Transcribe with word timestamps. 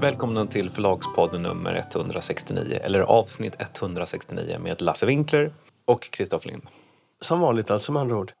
Välkomna 0.00 0.46
till 0.46 0.70
Förlagspodden 0.70 1.42
nummer 1.42 1.86
169, 1.94 2.78
eller 2.82 3.00
avsnitt 3.00 3.54
169 3.58 4.58
med 4.58 4.82
Lasse 4.82 5.06
Winkler 5.06 5.52
och 5.84 6.02
Kristoffer 6.02 6.48
Lind. 6.48 6.62
Som 7.20 7.40
vanligt 7.40 7.70
alltså 7.70 7.92
med 7.92 8.02
andra 8.02 8.16
ord. 8.16 8.32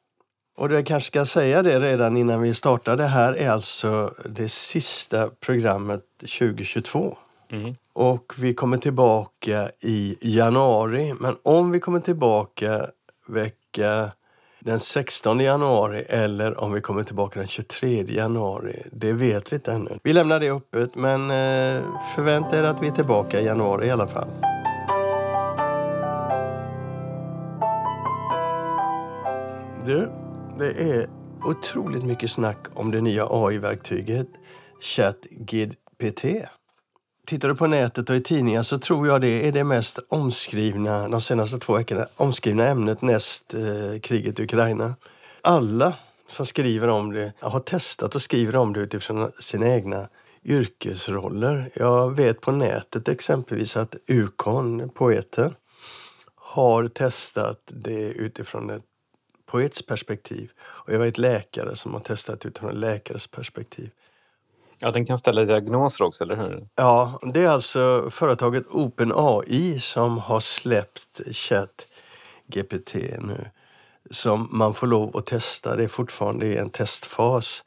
Och 0.56 0.72
jag 0.72 0.86
kanske 0.86 1.06
ska 1.06 1.26
säga 1.26 1.62
det 1.62 1.80
redan 1.80 2.16
innan 2.16 2.42
vi 2.42 2.54
startar. 2.54 2.96
Det 2.96 3.06
här 3.06 3.32
är 3.32 3.50
alltså 3.50 4.14
det 4.24 4.48
sista 4.48 5.28
programmet 5.28 6.02
2022. 6.20 7.16
Mm. 7.50 7.74
Och 7.92 8.32
vi 8.38 8.54
kommer 8.54 8.76
tillbaka 8.76 9.70
i 9.80 10.16
januari. 10.20 11.14
Men 11.20 11.36
om 11.42 11.70
vi 11.70 11.80
kommer 11.80 12.00
tillbaka 12.00 12.86
vecka 13.28 14.10
den 14.60 14.80
16 14.80 15.40
januari 15.40 16.04
eller 16.08 16.60
om 16.60 16.72
vi 16.72 16.80
kommer 16.80 17.02
tillbaka 17.02 17.38
den 17.38 17.48
23 17.48 18.04
januari, 18.08 18.82
det 18.92 19.12
vet 19.12 19.52
vi 19.52 19.56
inte 19.56 19.72
ännu. 19.72 19.98
Vi 20.02 20.12
lämnar 20.12 20.40
det 20.40 20.50
öppet, 20.50 20.94
men 20.94 21.20
eh, 21.30 21.84
förvänta 22.14 22.58
er 22.58 22.62
att 22.62 22.82
vi 22.82 22.86
är 22.86 22.92
tillbaka 22.92 23.40
i 23.40 23.44
januari 23.44 23.86
i 23.86 23.90
alla 23.90 24.08
fall. 24.08 24.28
Du, 29.86 30.10
det 30.58 30.70
är 30.70 31.08
otroligt 31.44 32.04
mycket 32.04 32.30
snack 32.30 32.66
om 32.74 32.90
det 32.90 33.00
nya 33.00 33.26
AI-verktyget 33.30 34.28
ChatGPT. 34.80 36.24
Tittar 37.30 37.48
du 37.48 37.54
på 37.54 37.66
nätet 37.66 38.10
och 38.10 38.16
i 38.16 38.20
tidningar 38.20 38.62
så 38.62 38.78
tror 38.78 39.08
jag 39.08 39.20
det 39.20 39.48
är 39.48 39.52
det 39.52 39.64
mest 39.64 39.98
omskrivna, 40.08 41.08
de 41.08 41.20
senaste 41.20 41.58
två 41.58 41.72
veckorna, 41.72 42.06
omskrivna 42.16 42.68
ämnet 42.68 43.02
näst 43.02 43.54
eh, 43.54 44.00
kriget 44.00 44.40
i 44.40 44.42
Ukraina. 44.42 44.94
Alla 45.42 45.94
som 46.28 46.46
skriver 46.46 46.88
om 46.88 47.12
det 47.12 47.32
har 47.40 47.60
testat 47.60 48.14
och 48.14 48.22
skriver 48.22 48.56
om 48.56 48.72
det 48.72 48.80
utifrån 48.80 49.32
sina 49.40 49.68
egna 49.68 50.08
yrkesroller. 50.44 51.70
Jag 51.74 52.16
vet 52.16 52.40
på 52.40 52.52
nätet 52.52 53.08
exempelvis 53.08 53.76
att 53.76 53.96
Ukon, 54.06 54.90
poeten, 54.94 55.54
har 56.34 56.88
testat 56.88 57.60
det 57.66 58.10
utifrån 58.10 58.70
ett 58.70 58.84
poets 59.46 59.86
perspektiv. 59.86 60.50
Och 60.60 60.94
jag 60.94 60.98
vet 60.98 61.18
läkare 61.18 61.76
som 61.76 61.92
har 61.92 62.00
testat 62.00 62.46
utifrån 62.46 62.70
en 62.70 62.80
läkares 62.80 63.26
perspektiv. 63.26 63.90
Ja, 64.82 64.90
den 64.90 65.06
kan 65.06 65.18
ställa 65.18 65.44
diagnoser 65.44 66.04
också, 66.04 66.24
eller 66.24 66.36
hur? 66.36 66.66
Ja, 66.76 67.20
det 67.22 67.44
är 67.44 67.48
alltså 67.48 68.08
företaget 68.10 68.66
OpenAI 68.70 69.80
som 69.80 70.18
har 70.18 70.40
släppt 70.40 71.20
ChatGPT 71.32 72.94
nu. 73.18 73.46
Som 74.10 74.48
man 74.52 74.74
får 74.74 74.86
lov 74.86 75.16
att 75.16 75.26
testa. 75.26 75.76
Det 75.76 75.84
är 75.84 75.88
fortfarande 75.88 76.46
i 76.46 76.56
en 76.56 76.70
testfas. 76.70 77.64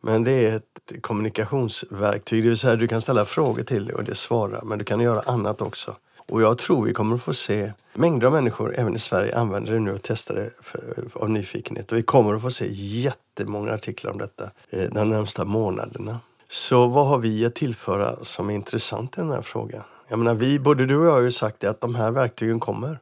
Men 0.00 0.24
det 0.24 0.32
är 0.32 0.56
ett 0.56 1.02
kommunikationsverktyg, 1.02 2.42
det 2.42 2.48
vill 2.48 2.58
säga 2.58 2.76
du 2.76 2.88
kan 2.88 3.02
ställa 3.02 3.24
frågor 3.24 3.62
till 3.62 3.86
det 3.86 3.92
och 3.92 4.04
det 4.04 4.14
svarar. 4.14 4.62
Men 4.62 4.78
du 4.78 4.84
kan 4.84 5.00
göra 5.00 5.20
annat 5.20 5.62
också. 5.62 5.96
Och 6.16 6.42
jag 6.42 6.58
tror 6.58 6.84
vi 6.84 6.92
kommer 6.92 7.14
att 7.14 7.22
få 7.22 7.34
se 7.34 7.72
mängder 7.94 8.26
av 8.26 8.32
människor, 8.32 8.74
även 8.78 8.94
i 8.94 8.98
Sverige, 8.98 9.36
använder 9.36 9.72
det 9.72 9.78
nu 9.78 9.92
och 9.92 10.02
testar 10.02 10.34
det 10.34 10.50
för, 10.60 11.08
av 11.14 11.30
nyfikenhet. 11.30 11.92
Och 11.92 11.98
vi 11.98 12.02
kommer 12.02 12.34
att 12.34 12.42
få 12.42 12.50
se 12.50 12.66
jättemånga 12.72 13.72
artiklar 13.72 14.12
om 14.12 14.18
detta 14.18 14.50
eh, 14.70 14.90
de 14.92 15.10
närmsta 15.10 15.44
månaderna. 15.44 16.20
Så 16.52 16.86
vad 16.86 17.06
har 17.06 17.18
vi 17.18 17.46
att 17.46 17.54
tillföra 17.54 18.24
som 18.24 18.50
är 18.50 18.54
intressant 18.54 19.18
i 19.18 19.20
den 19.20 19.30
här 19.30 19.42
frågan? 19.42 19.82
Jag 20.08 20.18
menar, 20.18 20.34
vi, 20.34 20.58
både 20.58 20.86
du 20.86 20.96
och 20.96 21.06
jag 21.06 21.12
har 21.12 21.20
ju 21.20 21.32
sagt 21.32 21.60
det 21.60 21.70
att 21.70 21.80
de 21.80 21.94
här 21.94 22.10
verktygen 22.10 22.60
kommer. 22.60 22.98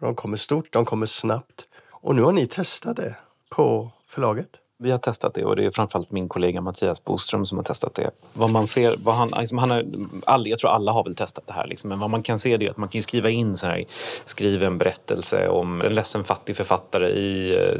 De 0.00 0.14
kommer 0.14 0.36
stort, 0.36 0.72
de 0.72 0.84
kommer 0.84 1.06
snabbt. 1.06 1.68
Och 1.90 2.14
nu 2.14 2.22
har 2.22 2.32
ni 2.32 2.46
testat 2.46 2.96
det 2.96 3.16
på 3.50 3.90
förlaget. 4.08 4.48
Vi 4.78 4.90
har 4.90 4.98
testat 4.98 5.34
det 5.34 5.44
och 5.44 5.56
det 5.56 5.64
är 5.64 5.70
framförallt 5.70 6.10
min 6.10 6.28
kollega 6.28 6.60
Mattias 6.60 7.04
Boström 7.04 7.46
som 7.46 7.58
har 7.58 7.64
testat 7.64 7.94
det. 7.94 8.10
Vad 8.32 8.50
man 8.50 8.66
ser, 8.66 8.96
vad 8.98 9.14
han, 9.14 9.30
liksom 9.38 9.58
han 9.58 9.70
har, 9.70 9.84
all, 10.24 10.46
jag 10.46 10.58
tror 10.58 10.70
alla 10.70 10.92
har 10.92 11.04
väl 11.04 11.14
testat 11.14 11.46
det 11.46 11.52
här, 11.52 11.66
liksom, 11.66 11.88
men 11.88 11.98
vad 11.98 12.10
man 12.10 12.22
kan 12.22 12.38
se 12.38 12.56
det 12.56 12.66
är 12.66 12.70
att 12.70 12.76
man 12.76 12.88
kan 12.88 13.02
skriva 13.02 13.30
in 13.30 13.56
så 13.56 13.66
här, 13.66 13.84
skriv 14.24 14.62
en 14.62 14.78
berättelse 14.78 15.48
om 15.48 15.80
en 15.80 15.94
ledsen 15.94 16.24
fattig 16.24 16.56
författare 16.56 17.08
i 17.08 17.54
eh, 17.54 17.78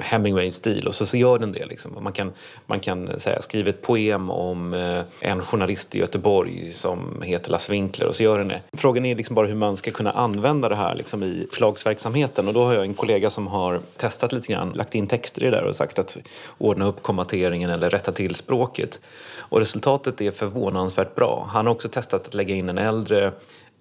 Hemingways 0.00 0.54
stil 0.54 0.86
och 0.86 0.94
så, 0.94 1.06
så 1.06 1.16
gör 1.16 1.38
den 1.38 1.52
det. 1.52 1.66
Liksom. 1.66 1.98
Man 2.00 2.12
kan, 2.12 2.32
man 2.66 2.80
kan 2.80 3.08
eh, 3.08 3.16
säga, 3.16 3.42
skriv 3.42 3.68
ett 3.68 3.82
poem 3.82 4.30
om 4.30 4.74
eh, 4.74 5.02
en 5.20 5.42
journalist 5.42 5.94
i 5.94 5.98
Göteborg 5.98 6.72
som 6.72 7.22
heter 7.22 7.50
Lasse 7.50 7.72
Winkler 7.72 8.06
och 8.06 8.14
så 8.14 8.22
gör 8.22 8.38
den 8.38 8.48
det. 8.48 8.60
Frågan 8.72 9.04
är 9.04 9.16
liksom 9.16 9.34
bara 9.34 9.46
hur 9.46 9.54
man 9.54 9.76
ska 9.76 9.90
kunna 9.90 10.12
använda 10.12 10.68
det 10.68 10.76
här 10.76 10.94
liksom, 10.94 11.22
i 11.22 11.46
förlagsverksamheten 11.52 12.48
och 12.48 12.54
då 12.54 12.64
har 12.64 12.74
jag 12.74 12.84
en 12.84 12.94
kollega 12.94 13.30
som 13.30 13.46
har 13.46 13.80
testat 13.96 14.32
lite 14.32 14.52
grann, 14.52 14.72
lagt 14.74 14.94
in 14.94 15.06
texter 15.06 15.42
i 15.42 15.44
det 15.44 15.50
där 15.50 15.64
och 15.64 15.76
sagt 15.76 15.98
att 15.98 16.16
ordna 16.58 16.86
upp 16.86 17.02
kommateringen 17.02 17.70
eller 17.70 17.90
rätta 17.90 18.12
till 18.12 18.34
språket. 18.34 19.00
Och 19.38 19.58
resultatet 19.58 20.20
är 20.20 20.30
förvånansvärt 20.30 21.14
bra. 21.14 21.48
Han 21.52 21.66
har 21.66 21.72
också 21.72 21.88
testat 21.88 22.26
att 22.26 22.34
lägga 22.34 22.54
in 22.54 22.68
en 22.68 22.78
äldre 22.78 23.32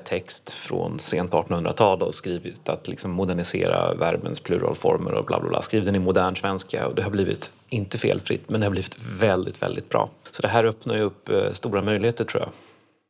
text 0.03 0.53
från 0.53 0.99
sent 0.99 1.31
1800-tal 1.31 2.01
och 2.01 2.13
skrivit 2.13 2.69
att 2.69 2.87
liksom 2.87 3.11
modernisera 3.11 3.93
verbens 3.93 4.39
pluralformer 4.39 5.13
och 5.13 5.25
bla 5.25 5.39
bla 5.39 5.49
bla. 5.49 5.61
Skriv 5.61 5.85
den 5.85 5.95
i 5.95 5.99
modern 5.99 6.35
svenska 6.35 6.87
och 6.87 6.95
det 6.95 7.01
har 7.01 7.09
blivit, 7.09 7.51
inte 7.69 7.97
felfritt, 7.97 8.49
men 8.49 8.59
det 8.59 8.65
har 8.65 8.71
blivit 8.71 8.97
väldigt, 9.19 9.61
väldigt 9.61 9.89
bra. 9.89 10.09
Så 10.31 10.41
det 10.41 10.47
här 10.47 10.63
öppnar 10.63 10.95
ju 10.95 11.01
upp 11.01 11.29
eh, 11.29 11.51
stora 11.51 11.81
möjligheter 11.81 12.25
tror 12.25 12.41
jag. 12.41 12.49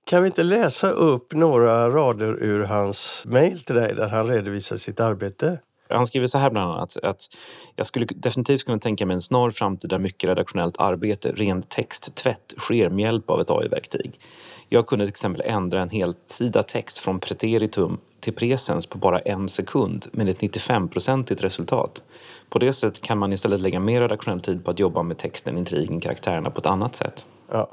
Kan 0.05 0.23
vi 0.23 0.27
inte 0.27 0.43
läsa 0.43 0.89
upp 0.89 1.33
några 1.33 1.89
rader 1.89 2.43
ur 2.43 2.63
hans 2.63 3.23
mejl 3.27 3.59
till 3.59 3.75
dig 3.75 3.95
där 3.95 4.07
han 4.07 4.27
redovisar 4.27 4.77
sitt 4.77 4.99
arbete? 4.99 5.59
Han 5.89 6.07
skriver 6.07 6.27
så 6.27 6.37
här 6.37 6.49
bland 6.49 6.71
annat 6.71 6.97
att 6.97 7.21
jag 7.75 7.85
skulle 7.85 8.05
definitivt 8.05 8.63
kunna 8.63 8.79
tänka 8.79 9.05
mig 9.05 9.13
en 9.13 9.21
snar 9.21 9.51
framtid 9.51 9.89
där 9.89 9.99
mycket 9.99 10.29
redaktionellt 10.29 10.75
arbete, 10.79 11.31
ren 11.31 11.63
texttvätt, 11.63 12.53
sker 12.57 12.89
med 12.89 13.03
hjälp 13.03 13.29
av 13.29 13.41
ett 13.41 13.49
AI-verktyg. 13.49 14.19
Jag 14.71 14.87
kunde 14.87 15.05
till 15.05 15.11
exempel 15.11 15.41
ändra 15.45 15.81
en 15.81 15.89
hel 15.89 16.13
sida 16.27 16.63
text 16.63 16.97
från 16.97 17.19
preteritum 17.19 17.97
till 18.19 18.33
presens 18.33 18.85
på 18.85 18.97
bara 18.97 19.19
en 19.19 19.49
sekund 19.49 20.05
med 20.11 20.29
ett 20.29 20.39
95-procentigt 20.39 21.41
resultat. 21.41 22.03
På 22.49 22.59
det 22.59 22.73
sättet 22.73 23.01
kan 23.01 23.17
man 23.17 23.33
istället 23.33 23.61
lägga 23.61 23.79
mer 23.79 24.01
redaktionell 24.01 24.41
tid 24.41 24.65
på 24.65 24.71
att 24.71 24.79
jobba 24.79 25.03
med 25.03 25.17
texten, 25.17 25.57
intrigen, 25.57 25.99
karaktärerna 25.99 26.49
på 26.49 26.59
ett 26.59 26.65
annat 26.65 26.95
sätt. 26.95 27.27
Ja. 27.51 27.69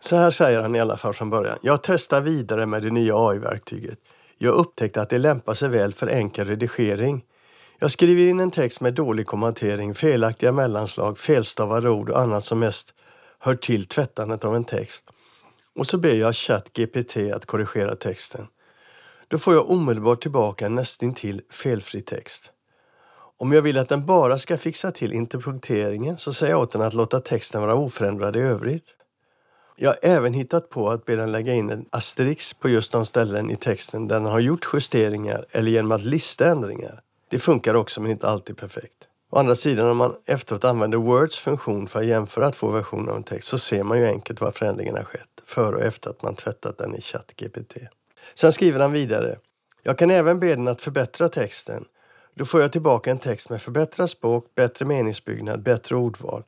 Så 0.00 0.16
här 0.16 0.30
säger 0.30 0.62
han 0.62 0.76
i 0.76 0.80
alla 0.80 0.96
fall 0.96 1.14
från 1.14 1.30
början. 1.30 1.58
Jag 1.62 1.82
testar 1.82 2.20
vidare 2.20 2.66
med 2.66 2.82
det 2.82 2.90
nya 2.90 3.14
AI-verktyget. 3.16 3.98
Jag 4.38 4.54
upptäckte 4.54 5.02
att 5.02 5.10
det 5.10 5.18
lämpar 5.18 5.54
sig 5.54 5.68
väl 5.68 5.94
för 5.94 6.06
enkel 6.06 6.48
redigering. 6.48 7.24
Jag 7.78 7.90
skriver 7.90 8.30
in 8.30 8.40
en 8.40 8.50
text 8.50 8.80
med 8.80 8.94
dålig 8.94 9.26
kommentering, 9.26 9.94
felaktiga 9.94 10.52
mellanslag, 10.52 11.18
felstavade 11.18 11.90
ord 11.90 12.10
och 12.10 12.20
annat 12.20 12.44
som 12.44 12.58
mest 12.58 12.94
hör 13.38 13.54
till 13.54 13.86
tvättandet 13.86 14.44
av 14.44 14.56
en 14.56 14.64
text. 14.64 15.04
Och 15.80 15.86
så 15.86 15.98
ber 15.98 16.14
jag 16.14 16.36
ChatGPT 16.36 17.16
att 17.16 17.46
korrigera 17.46 17.96
texten. 17.96 18.46
Då 19.28 19.38
får 19.38 19.54
jag 19.54 19.70
omedelbart 19.70 20.22
tillbaka 20.22 20.66
en 20.66 20.74
nästintill 20.74 21.42
felfri 21.50 22.00
text. 22.00 22.50
Om 23.38 23.52
jag 23.52 23.62
vill 23.62 23.78
att 23.78 23.88
den 23.88 24.06
bara 24.06 24.38
ska 24.38 24.58
fixa 24.58 24.92
till 24.92 25.12
interpunkteringen 25.12 26.18
så 26.18 26.32
säger 26.32 26.52
jag 26.52 26.60
åt 26.60 26.72
den 26.72 26.82
att 26.82 26.94
låta 26.94 27.20
texten 27.20 27.60
vara 27.60 27.74
oförändrad 27.74 28.36
i 28.36 28.40
övrigt. 28.40 28.94
Jag 29.76 29.90
har 29.90 29.98
även 30.02 30.34
hittat 30.34 30.70
på 30.70 30.90
att 30.90 31.04
be 31.04 31.16
den 31.16 31.32
lägga 31.32 31.54
in 31.54 31.70
en 31.70 31.86
asterix 31.90 32.54
på 32.54 32.68
just 32.68 32.92
de 32.92 33.06
ställen 33.06 33.50
i 33.50 33.56
texten 33.56 34.08
där 34.08 34.16
den 34.16 34.26
har 34.26 34.40
gjort 34.40 34.68
justeringar 34.72 35.46
eller 35.50 35.70
genom 35.70 35.92
att 35.92 36.04
lista 36.04 36.50
ändringar. 36.50 37.00
Det 37.30 37.38
funkar 37.38 37.74
också 37.74 38.00
men 38.00 38.10
inte 38.10 38.28
alltid 38.28 38.56
perfekt. 38.56 39.08
Å 39.30 39.38
andra 39.38 39.54
sidan 39.54 39.90
om 39.90 39.96
man 39.96 40.14
efteråt 40.26 40.64
använder 40.64 40.98
Words 40.98 41.38
funktion 41.38 41.88
för 41.88 42.00
att 42.00 42.06
jämföra 42.06 42.50
två 42.50 42.68
versioner 42.68 43.10
av 43.10 43.16
en 43.16 43.22
text 43.22 43.48
så 43.48 43.58
ser 43.58 43.82
man 43.82 43.98
ju 43.98 44.06
enkelt 44.06 44.40
var 44.40 44.52
förändringen 44.52 44.96
har 44.96 45.04
skett 45.04 45.39
före 45.50 45.76
och 45.76 45.82
efter 45.82 46.10
att 46.10 46.22
man 46.22 46.34
tvättat 46.34 46.78
den 46.78 46.94
i 46.94 47.00
ChatGPT. 47.00 47.76
Sen 48.34 48.52
skriver 48.52 48.80
han 48.80 48.92
vidare. 48.92 49.38
Jag 49.82 49.98
kan 49.98 50.10
även 50.10 50.40
be 50.40 50.46
den 50.46 50.68
att 50.68 50.82
förbättra 50.82 51.28
texten. 51.28 51.84
Då 52.34 52.44
får 52.44 52.60
jag 52.60 52.72
tillbaka 52.72 53.10
en 53.10 53.18
text 53.18 53.50
med 53.50 53.62
förbättrat 53.62 54.10
språk, 54.10 54.44
bättre 54.54 54.84
meningsbyggnad, 54.84 55.62
bättre 55.62 55.96
ordval. 55.96 56.44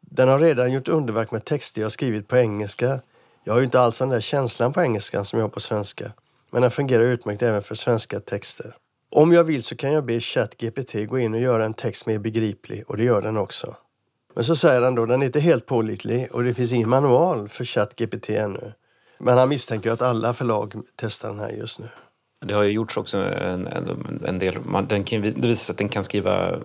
Den 0.00 0.28
har 0.28 0.38
redan 0.38 0.72
gjort 0.72 0.88
underverk 0.88 1.30
med 1.30 1.44
texter 1.44 1.82
jag 1.82 1.92
skrivit 1.92 2.28
på 2.28 2.36
engelska. 2.36 3.00
Jag 3.44 3.52
har 3.52 3.60
ju 3.60 3.64
inte 3.64 3.80
alls 3.80 3.98
den 3.98 4.08
där 4.08 4.20
känslan 4.20 4.72
på 4.72 4.80
engelskan 4.80 5.24
som 5.24 5.38
jag 5.38 5.44
har 5.44 5.50
på 5.50 5.60
svenska. 5.60 6.12
Men 6.50 6.62
den 6.62 6.70
fungerar 6.70 7.02
utmärkt 7.02 7.42
även 7.42 7.62
för 7.62 7.74
svenska 7.74 8.20
texter. 8.20 8.76
Om 9.10 9.32
jag 9.32 9.44
vill 9.44 9.62
så 9.62 9.76
kan 9.76 9.92
jag 9.92 10.04
be 10.04 10.20
ChatGPT 10.20 11.08
gå 11.08 11.18
in 11.18 11.34
och 11.34 11.40
göra 11.40 11.64
en 11.64 11.74
text 11.74 12.06
mer 12.06 12.18
begriplig 12.18 12.84
och 12.86 12.96
det 12.96 13.04
gör 13.04 13.22
den 13.22 13.36
också. 13.36 13.76
Men 14.34 14.44
så 14.44 14.56
säger 14.56 14.82
han 14.82 14.94
då, 14.94 15.06
den 15.06 15.22
är 15.22 15.26
inte 15.26 15.40
helt 15.40 15.66
pålitlig 15.66 16.28
och 16.32 16.44
det 16.44 16.54
finns 16.54 16.72
ingen 16.72 16.88
manual 16.88 17.48
för 17.48 17.64
ChatGPT 17.64 18.30
ännu. 18.30 18.72
Men 19.18 19.38
han 19.38 19.48
misstänker 19.48 19.90
att 19.90 20.02
alla 20.02 20.34
förlag 20.34 20.74
testar 20.96 21.28
den 21.28 21.38
här 21.38 21.50
just 21.50 21.78
nu. 21.78 21.88
Det 22.42 22.54
har 22.54 22.62
ju 22.62 22.70
gjorts 22.70 22.96
också 22.96 23.18
en, 23.18 23.66
en, 23.66 24.20
en 24.26 24.38
del, 24.38 24.58
man, 24.64 24.86
den 24.86 25.04
kan, 25.04 25.20
det 25.20 25.30
visar 25.40 25.64
sig 25.64 25.72
att 25.72 25.78
den 25.78 25.88
kan 25.88 26.04
skriva 26.04 26.58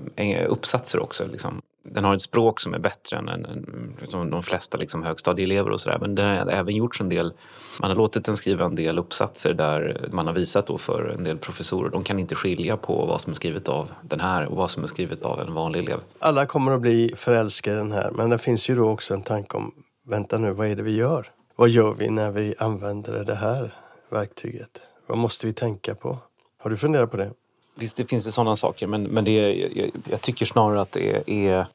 uppsatser 0.47 0.99
också. 0.99 1.27
Liksom. 1.27 1.61
Den 1.83 2.03
har 2.03 2.15
ett 2.15 2.21
språk 2.21 2.59
som 2.59 2.73
är 2.73 2.79
bättre 2.79 3.17
än, 3.17 3.29
än 3.29 3.95
liksom 4.01 4.29
de 4.29 4.43
flesta 4.43 4.77
liksom, 4.77 5.03
högstadieelever 5.03 5.71
och 5.71 5.81
sådär. 5.81 5.97
Men 6.01 6.15
den 6.15 6.37
har 6.37 6.47
även 6.47 6.75
gjorts 6.75 7.01
en 7.01 7.09
del, 7.09 7.33
man 7.81 7.89
har 7.89 7.97
låtit 7.97 8.25
den 8.25 8.37
skriva 8.37 8.65
en 8.65 8.75
del 8.75 8.99
uppsatser 8.99 9.53
där 9.53 10.07
man 10.11 10.27
har 10.27 10.33
visat 10.33 10.67
då 10.67 10.77
för 10.77 11.15
en 11.17 11.23
del 11.23 11.37
professorer, 11.37 11.89
de 11.89 12.03
kan 12.03 12.19
inte 12.19 12.35
skilja 12.35 12.77
på 12.77 13.05
vad 13.05 13.21
som 13.21 13.31
är 13.31 13.35
skrivet 13.35 13.67
av 13.67 13.91
den 14.01 14.19
här 14.19 14.45
och 14.45 14.57
vad 14.57 14.71
som 14.71 14.83
är 14.83 14.87
skrivet 14.87 15.23
av 15.23 15.41
en 15.41 15.53
vanlig 15.53 15.79
elev. 15.79 15.99
Alla 16.19 16.45
kommer 16.45 16.71
att 16.71 16.81
bli 16.81 17.13
förälskade 17.15 17.75
i 17.75 17.79
den 17.79 17.91
här, 17.91 18.11
men 18.11 18.29
det 18.29 18.37
finns 18.37 18.69
ju 18.69 18.75
då 18.75 18.89
också 18.89 19.13
en 19.13 19.21
tanke 19.21 19.57
om, 19.57 19.71
vänta 20.09 20.37
nu, 20.37 20.51
vad 20.51 20.67
är 20.67 20.75
det 20.75 20.83
vi 20.83 20.95
gör? 20.95 21.27
Vad 21.55 21.69
gör 21.69 21.93
vi 21.93 22.09
när 22.09 22.31
vi 22.31 22.55
använder 22.57 23.23
det 23.23 23.35
här 23.35 23.73
verktyget? 24.09 24.81
Vad 25.07 25.17
måste 25.17 25.45
vi 25.47 25.53
tänka 25.53 25.95
på? 25.95 26.17
Har 26.57 26.69
du 26.69 26.77
funderat 26.77 27.11
på 27.11 27.17
det? 27.17 27.31
Visst, 27.75 27.97
det 27.97 28.05
finns 28.05 28.25
det 28.25 28.31
sådana 28.31 28.55
saker, 28.55 28.87
men, 28.87 29.03
men 29.03 29.25
det 29.25 29.53
jag, 29.53 29.91
jag 30.09 30.21
tycker 30.21 30.45
snarare 30.45 30.81
att 30.81 30.91
det 30.91 31.23
är 31.27 31.67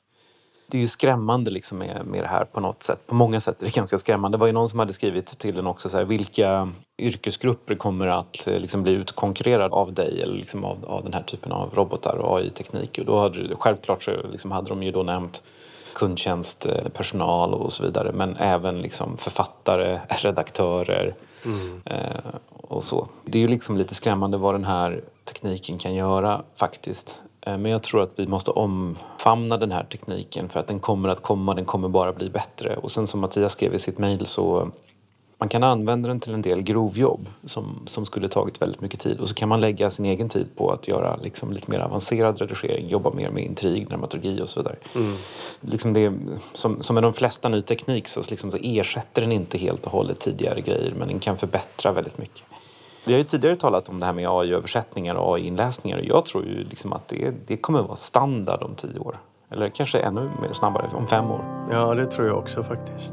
det 0.73 0.79
är 0.79 0.81
ju 0.81 0.89
skrämmande 0.89 1.51
liksom 1.51 1.79
med, 1.79 2.07
med 2.07 2.23
det 2.23 2.29
här 2.29 2.45
på 2.45 2.61
något 2.61 2.83
sätt. 2.83 3.07
På 3.07 3.15
många 3.15 3.41
sätt 3.41 3.61
är 3.61 3.65
det 3.65 3.75
ganska 3.75 3.99
skrämmande. 3.99 4.39
Det 4.39 4.41
var 4.41 4.47
ju 4.47 4.53
någon 4.53 4.69
som 4.69 4.79
hade 4.79 4.93
skrivit 4.93 5.39
till 5.39 5.55
den 5.55 5.67
också 5.67 5.89
så 5.89 5.97
här, 5.97 6.05
vilka 6.05 6.69
yrkesgrupper 6.99 7.75
kommer 7.75 8.07
att 8.07 8.47
eh, 8.49 8.59
liksom 8.59 8.83
bli 8.83 8.93
utkonkurrerade 8.93 9.75
av 9.75 9.93
dig 9.93 10.23
eller 10.23 10.35
liksom 10.35 10.65
av, 10.65 10.85
av 10.85 11.05
den 11.05 11.13
här 11.13 11.23
typen 11.23 11.53
av 11.53 11.75
robotar 11.75 12.17
och 12.17 12.39
AI-teknik. 12.39 12.99
Och 12.99 13.05
då 13.05 13.19
hade, 13.19 13.57
självklart 13.57 14.03
så 14.03 14.11
liksom 14.33 14.51
hade 14.51 14.69
de 14.69 14.83
ju 14.83 14.91
då 14.91 15.03
nämnt 15.03 15.43
kundtjänstpersonal 15.93 17.53
eh, 17.53 17.59
och 17.59 17.73
så 17.73 17.83
vidare 17.83 18.13
men 18.13 18.37
även 18.37 18.83
liksom 18.83 19.17
författare, 19.17 20.01
redaktörer 20.09 21.15
mm. 21.45 21.81
eh, 21.85 22.35
och 22.51 22.85
så. 22.85 23.09
Det 23.25 23.39
är 23.39 23.43
ju 23.43 23.49
liksom 23.49 23.77
lite 23.77 23.95
skrämmande 23.95 24.37
vad 24.37 24.55
den 24.55 24.65
här 24.65 25.05
tekniken 25.25 25.79
kan 25.79 25.95
göra 25.95 26.43
faktiskt. 26.55 27.21
Eh, 27.41 27.59
men 27.59 27.73
jag 27.73 27.83
tror 27.83 28.03
att 28.03 28.13
vi 28.17 28.27
måste 28.27 28.51
omfamna 28.51 29.57
den 29.57 29.73
här 29.73 29.85
tekniken 29.85 30.49
för 30.49 30.61
att 30.61 30.67
den 30.67 30.81
kommer 30.81 31.09
att 31.09 31.23
komma, 31.23 31.55
den 31.55 31.65
kommer 31.65 31.89
bara 31.89 32.13
bli 32.13 32.31
bättre. 32.31 32.77
Och 32.77 32.91
sen 32.91 33.07
som 33.07 33.21
Mattias 33.21 33.53
skrev 33.53 33.75
i 33.75 33.79
sitt 33.79 33.99
mejl 33.99 34.27
så 34.27 34.71
man 35.43 35.49
kan 35.49 35.63
använda 35.63 36.09
den 36.09 36.21
till 36.21 36.35
en 36.35 36.43
del 36.43 36.63
grovjobb 36.63 37.27
som, 37.45 37.83
som 37.87 38.07
skulle 38.07 38.29
tagit 38.29 38.63
väldigt 38.63 38.81
mycket 38.81 39.01
tid 39.01 39.21
och 39.21 39.29
så 39.29 39.35
kan 39.35 39.49
man 39.49 39.61
lägga 39.61 39.91
sin 39.91 40.05
egen 40.05 40.29
tid 40.29 40.47
på 40.57 40.71
att 40.71 40.89
göra 40.89 41.17
liksom 41.17 41.53
lite 41.53 41.71
mer 41.71 41.79
avancerad 41.81 42.39
redigering, 42.39 42.89
jobba 42.89 43.11
mer 43.11 43.31
med 43.31 43.45
intrig, 43.45 43.89
dramaturgi 43.89 44.41
och 44.41 44.49
så 44.49 44.61
vidare. 44.61 44.77
Mm. 44.95 45.17
Liksom 45.61 45.93
det, 45.93 46.13
som, 46.55 46.83
som 46.83 46.95
med 46.95 47.03
de 47.03 47.13
flesta 47.13 47.49
ny 47.49 47.63
teknik 47.63 48.09
så, 48.09 48.21
liksom, 48.31 48.51
så 48.51 48.59
ersätter 48.61 49.23
den 49.23 49.33
inte 49.33 49.59
helt 49.59 49.87
och 49.87 49.93
hållet 49.93 50.21
tidigare 50.21 50.61
grejer 50.61 50.95
men 50.99 51.09
den 51.09 51.19
kan 51.19 51.37
förbättra 51.37 51.93
väldigt 51.93 52.19
mycket. 52.19 52.43
Vi 53.05 53.13
har 53.13 53.19
ju 53.19 53.25
tidigare 53.25 53.57
talat 53.57 53.89
om 53.89 54.01
det 54.01 54.07
här 54.07 54.13
med 54.13 54.29
AI-översättningar 54.29 55.15
och 55.15 55.35
AI-inläsningar 55.35 55.99
och 55.99 56.05
jag 56.05 56.25
tror 56.25 56.45
ju 56.45 56.65
liksom 56.65 56.93
att 56.93 57.09
det, 57.09 57.35
det 57.47 57.57
kommer 57.57 57.83
vara 57.83 57.97
standard 57.97 58.63
om 58.63 58.75
tio 58.75 58.99
år. 58.99 59.19
Eller 59.51 59.69
kanske 59.69 59.99
ännu 59.99 60.31
mer 60.43 60.53
snabbare, 60.53 60.87
om 60.93 61.07
fem 61.07 61.31
år. 61.31 61.45
Ja, 61.71 61.95
det 61.95 62.07
tror 62.07 62.27
jag 62.27 62.39
också 62.39 62.63
faktiskt. 62.63 63.13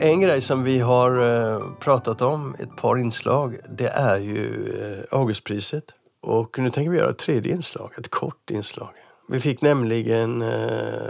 En 0.00 0.20
grej 0.20 0.40
som 0.40 0.64
vi 0.64 0.78
har 0.78 1.10
eh, 1.18 1.62
pratat 1.80 2.22
om, 2.22 2.56
ett 2.58 2.76
par 2.76 2.98
inslag, 2.98 3.58
det 3.68 3.88
är 3.88 4.18
ju 4.18 4.72
eh, 4.80 5.18
Augustpriset. 5.18 5.84
Och 6.20 6.58
nu 6.58 6.70
tänker 6.70 6.90
vi 6.90 6.98
göra 6.98 7.10
ett 7.10 7.18
tredje 7.18 7.52
inslag, 7.52 7.90
ett 7.98 8.10
kort 8.10 8.50
inslag. 8.50 8.90
Vi 9.28 9.40
fick 9.40 9.62
nämligen 9.62 10.42
eh, 10.42 10.48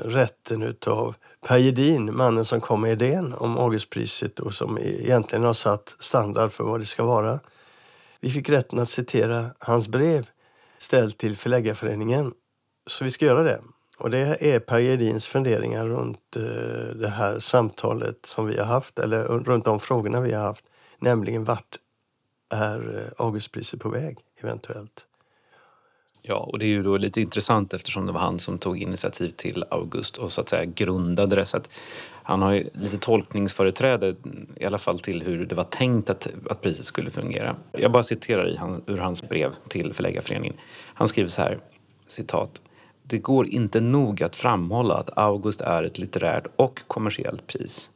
rätten 0.04 0.62
utav 0.62 1.14
Per 1.46 1.58
Gedin, 1.58 2.16
mannen 2.16 2.44
som 2.44 2.60
kom 2.60 2.80
med 2.80 2.92
idén 2.92 3.34
om 3.34 3.58
Augustpriset 3.58 4.40
och 4.40 4.54
som 4.54 4.78
e-, 4.78 4.80
egentligen 4.82 5.44
har 5.44 5.54
satt 5.54 5.96
standard 5.98 6.52
för 6.52 6.64
vad 6.64 6.80
det 6.80 6.86
ska 6.86 7.04
vara. 7.04 7.40
Vi 8.20 8.30
fick 8.30 8.48
rätten 8.48 8.78
att 8.78 8.88
citera 8.88 9.44
hans 9.58 9.88
brev 9.88 10.26
ställt 10.78 11.18
till 11.18 11.36
Förläggarföreningen. 11.36 12.32
Så 12.86 13.04
vi 13.04 13.10
ska 13.10 13.24
göra 13.24 13.42
det. 13.42 13.60
Och 13.98 14.10
det 14.10 14.54
är 14.54 14.60
Per 14.60 14.78
Gedins 14.78 15.26
funderingar 15.26 15.86
runt 15.88 16.36
eh, 16.36 16.96
det 16.96 17.08
här 17.08 17.38
samtalet 17.38 18.26
som 18.26 18.46
vi 18.46 18.58
har 18.58 18.66
haft, 18.66 18.98
eller 18.98 19.18
eh, 19.18 19.38
runt 19.38 19.64
de 19.64 19.80
frågorna 19.80 20.20
vi 20.20 20.32
har 20.32 20.42
haft. 20.42 20.64
Nämligen 20.98 21.44
vart 21.44 21.76
är 22.54 22.98
eh, 22.98 23.24
Augustpriset 23.24 23.80
på 23.80 23.88
väg 23.88 24.18
eventuellt? 24.42 25.06
Ja, 26.22 26.36
och 26.36 26.58
det 26.58 26.64
är 26.64 26.68
ju 26.68 26.82
då 26.82 26.96
lite 26.96 27.20
intressant 27.20 27.74
eftersom 27.74 28.06
det 28.06 28.12
var 28.12 28.20
han 28.20 28.38
som 28.38 28.58
tog 28.58 28.82
initiativ 28.82 29.32
till 29.36 29.64
August 29.70 30.18
och 30.18 30.32
så 30.32 30.40
att 30.40 30.48
säga 30.48 30.64
grundade 30.64 31.36
det. 31.36 31.44
Så 31.44 31.56
att 31.56 31.68
han 32.22 32.42
har 32.42 32.52
ju 32.52 32.70
lite 32.72 32.98
tolkningsföreträde 32.98 34.14
i 34.56 34.64
alla 34.64 34.78
fall 34.78 34.98
till 34.98 35.22
hur 35.22 35.46
det 35.46 35.54
var 35.54 35.64
tänkt 35.64 36.10
att, 36.10 36.28
att 36.50 36.62
priset 36.62 36.84
skulle 36.84 37.10
fungera. 37.10 37.56
Jag 37.72 37.92
bara 37.92 38.02
citerar 38.02 38.48
i 38.48 38.56
hans, 38.56 38.82
ur 38.86 38.98
hans 38.98 39.22
brev 39.22 39.54
till 39.68 39.92
Förläggarföreningen. 39.92 40.56
Han 40.94 41.08
skriver 41.08 41.28
så 41.28 41.42
här, 41.42 41.58
citat. 42.06 42.62
Det 43.08 43.18
går 43.18 43.48
inte 43.48 43.80
nog 43.80 44.22
att 44.22 44.36
framhålla 44.36 44.94
att 44.94 45.18
August 45.18 45.60
är 45.60 45.82
ett 45.82 45.98
litterärt 45.98 46.46
och 46.56 46.80
kommersiellt 46.86 47.46
pris. 47.46 47.90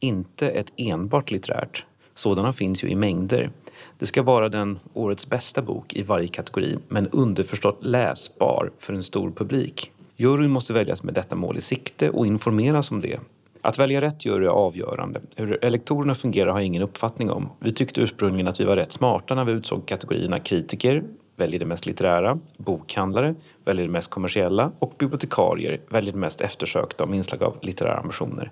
Inte 0.00 0.48
ett 0.48 0.72
enbart 0.76 1.30
litterärt. 1.30 1.84
Sådana 2.14 2.52
finns 2.52 2.84
ju 2.84 2.88
i 2.88 2.94
mängder. 2.94 3.50
Det 3.98 4.06
ska 4.06 4.22
vara 4.22 4.48
den 4.48 4.78
årets 4.94 5.28
bästa 5.28 5.62
bok 5.62 5.94
i 5.94 6.02
varje 6.02 6.28
kategori 6.28 6.78
men 6.88 7.08
underförstått 7.08 7.84
läsbar 7.84 8.70
för 8.78 8.92
en 8.92 9.04
stor 9.04 9.30
publik. 9.30 9.92
Juryn 10.16 10.50
måste 10.50 10.72
väljas 10.72 11.02
med 11.02 11.14
detta 11.14 11.34
mål 11.34 11.56
i 11.56 11.60
sikte 11.60 12.10
och 12.10 12.26
informeras 12.26 12.90
om 12.90 13.00
det. 13.00 13.20
Att 13.62 13.78
välja 13.78 14.00
rätt 14.00 14.24
jury 14.24 14.44
är 14.46 14.50
avgörande. 14.50 15.20
Hur 15.36 15.64
elektorerna 15.64 16.14
fungerar 16.14 16.50
har 16.50 16.58
jag 16.58 16.66
ingen 16.66 16.82
uppfattning 16.82 17.30
om. 17.30 17.48
Vi 17.58 17.72
tyckte 17.72 18.00
ursprungligen 18.00 18.48
att 18.48 18.60
vi 18.60 18.64
var 18.64 18.76
rätt 18.76 18.92
smarta 18.92 19.34
när 19.34 19.44
vi 19.44 19.52
utsåg 19.52 19.86
kategorierna 19.86 20.38
kritiker, 20.38 21.04
väljer 21.40 21.60
det 21.60 21.66
mest 21.66 21.86
litterära, 21.86 22.38
bokhandlare, 22.56 23.34
väljer 23.64 23.86
det 23.86 23.92
mest 23.92 24.10
kommersiella 24.10 24.72
och 24.78 24.94
bibliotekarier 24.98 25.80
väljer 25.88 26.12
det 26.12 26.18
mest 26.18 26.40
eftersökta 26.40 27.04
om 27.04 27.14
inslag 27.14 27.42
av 27.42 27.56
litterära 27.62 27.98
ambitioner. 27.98 28.50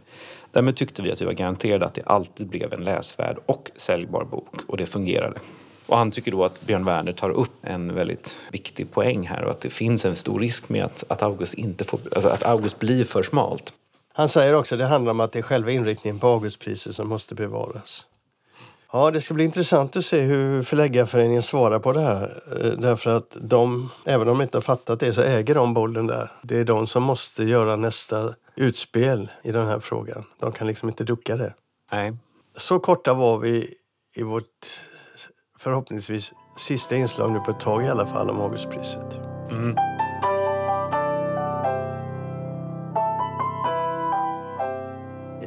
Därmed 0.53 0.77
tyckte 0.77 1.03
vi 1.03 1.13
att 1.13 1.21
vi 1.21 1.25
var 1.25 1.33
garanterade 1.33 1.87
att 1.87 1.95
det 1.95 2.03
alltid 2.07 2.47
blev 2.47 2.73
en 2.73 2.85
läsvärd 2.85 3.39
och 3.47 3.71
säljbar 3.77 4.25
bok 4.25 4.55
och 4.67 4.77
det 4.77 4.87
fungerade. 4.87 5.39
Och 5.87 5.99
han 5.99 6.11
tycker 6.11 6.31
då 6.31 6.45
att 6.45 6.61
Björn 6.63 6.85
Werner 6.85 7.13
tar 7.13 7.31
upp 7.31 7.53
en 7.63 7.95
väldigt 7.95 8.39
viktig 8.53 8.91
poäng 8.91 9.27
här 9.27 9.45
och 9.45 9.51
att 9.51 9.61
det 9.61 9.71
finns 9.71 10.05
en 10.05 10.17
stor 10.17 10.41
risk 10.41 10.69
med 10.69 10.85
att, 10.85 11.05
att, 11.09 11.23
August, 11.23 11.55
inte 11.55 11.85
får, 11.85 12.01
alltså 12.13 12.29
att 12.29 12.43
August 12.43 12.79
blir 12.79 13.05
för 13.05 13.23
smalt. 13.23 13.73
Han 14.13 14.29
säger 14.29 14.55
också 14.55 14.75
att 14.75 14.79
det 14.79 14.87
handlar 14.87 15.11
om 15.11 15.21
att 15.21 15.33
det 15.33 15.39
är 15.39 15.43
själva 15.43 15.71
inriktningen 15.71 16.19
på 16.19 16.27
Augustpriset 16.27 16.95
som 16.95 17.09
måste 17.09 17.35
bevaras. 17.35 18.07
Ja, 18.93 19.11
det 19.11 19.21
ska 19.21 19.35
bli 19.35 19.45
intressant 19.45 19.97
att 19.97 20.05
se 20.05 20.21
hur 20.21 20.63
Förläggarföreningen 20.63 21.43
svarar 21.43 21.79
på 21.79 21.93
det 21.93 22.01
här. 22.01 22.43
Eh, 22.61 22.71
därför 22.71 23.11
att 23.11 23.37
de, 23.41 23.91
även 24.07 24.29
om 24.29 24.39
de 24.39 24.43
inte 24.43 24.57
har 24.57 24.63
fattat 24.63 25.01
det, 25.01 25.13
så 25.13 25.23
äger 25.23 25.55
de 25.55 25.75
bollen 25.75 26.07
där. 26.07 26.33
Det 26.43 26.59
är 26.59 26.65
de 26.65 26.87
som 26.87 27.03
måste 27.03 27.45
göra 27.45 27.77
nästa 27.77 28.35
utspel 28.57 29.31
i 29.43 29.53
den 29.53 29.67
här 29.67 29.81
frågan. 29.81 30.25
De 30.41 30.53
kan 30.53 30.67
liksom 30.67 30.89
inte 30.89 31.05
ducka 31.05 31.37
det. 31.37 31.55
Nej. 31.93 32.13
Så 32.57 32.79
korta 32.79 33.15
var 33.15 33.39
vi 33.39 33.75
i 34.17 34.23
vårt 34.23 34.67
förhoppningsvis 35.59 36.33
sista 36.59 36.97
inslag 36.97 37.33
nu 37.33 37.41
på 37.41 37.51
ett 37.51 37.61
tag 37.61 37.85
i 37.85 37.89
alla 37.89 38.07
fall 38.07 38.31
om 38.31 38.41
Augustpriset. 38.41 39.15
Mm. 39.51 39.77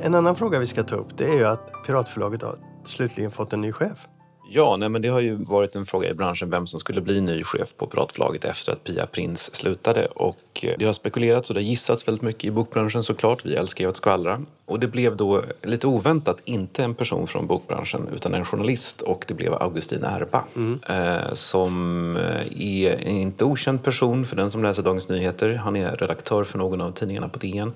En 0.04 0.16
annan 0.16 0.36
fråga 0.36 0.60
vi 0.60 0.68
ska 0.68 0.84
ta 0.84 0.96
upp 0.96 1.18
det 1.18 1.26
är 1.26 1.38
ju 1.38 1.46
att 1.46 1.70
Piratförlaget 1.86 2.42
har 2.42 2.71
slutligen 2.86 3.32
fått 3.32 3.54
en 3.54 3.62
ny 3.62 3.72
chef. 3.72 4.08
Ja, 4.54 4.78
nej, 4.78 4.90
men 4.90 5.02
det 5.02 5.08
har 5.08 5.20
ju 5.20 5.36
varit 5.36 5.76
en 5.76 5.86
fråga 5.86 6.10
i 6.10 6.14
branschen 6.14 6.50
vem 6.50 6.68
som 6.68 6.80
skulle 6.80 7.02
bli 7.02 7.22
ny 7.22 7.44
chef 7.44 7.74
på 7.78 7.88
Piratförlaget 7.88 8.46
efter 8.46 8.72
att 8.72 8.84
Pia 8.84 9.06
Prins 9.06 9.56
slutade. 9.56 10.06
Och 10.06 10.40
eh, 10.64 10.76
det 10.80 10.86
har 10.86 10.94
spekulerats 10.94 11.50
och 11.50 11.54
det 11.54 11.62
har 11.62 11.66
gissats 11.66 12.08
väldigt 12.08 12.22
mycket 12.22 12.44
i 12.44 12.52
bokbranschen 12.52 13.04
såklart. 13.04 13.46
Vi 13.46 13.56
älskar 13.56 13.84
ju 13.84 13.90
att 13.90 13.98
skvallra. 13.98 14.42
Och 14.66 14.80
det 14.80 14.88
blev 14.88 15.16
då 15.16 15.44
lite 15.64 15.88
oväntat 15.88 16.42
inte 16.46 16.84
en 16.84 16.96
person 16.96 17.28
från 17.28 17.48
bokbranschen 17.48 18.10
utan 18.16 18.34
en 18.34 18.46
journalist 18.46 19.02
och 19.02 19.26
det 19.28 19.34
blev 19.34 19.54
Augustin 19.54 20.04
Erba. 20.04 20.44
Mm. 20.56 20.80
Eh, 20.90 21.34
som 21.34 22.16
eh, 22.18 22.62
är 22.62 22.96
en 22.96 23.18
inte 23.18 23.46
okänd 23.46 23.84
person 23.84 24.26
för 24.26 24.36
den 24.36 24.52
som 24.52 24.64
läser 24.64 24.84
Dagens 24.84 25.10
Nyheter. 25.10 25.54
Han 25.54 25.76
är 25.76 25.96
redaktör 25.96 26.44
för 26.44 26.58
någon 26.58 26.82
av 26.82 26.92
tidningarna 26.92 27.30
på 27.30 27.40
DN. 27.40 27.74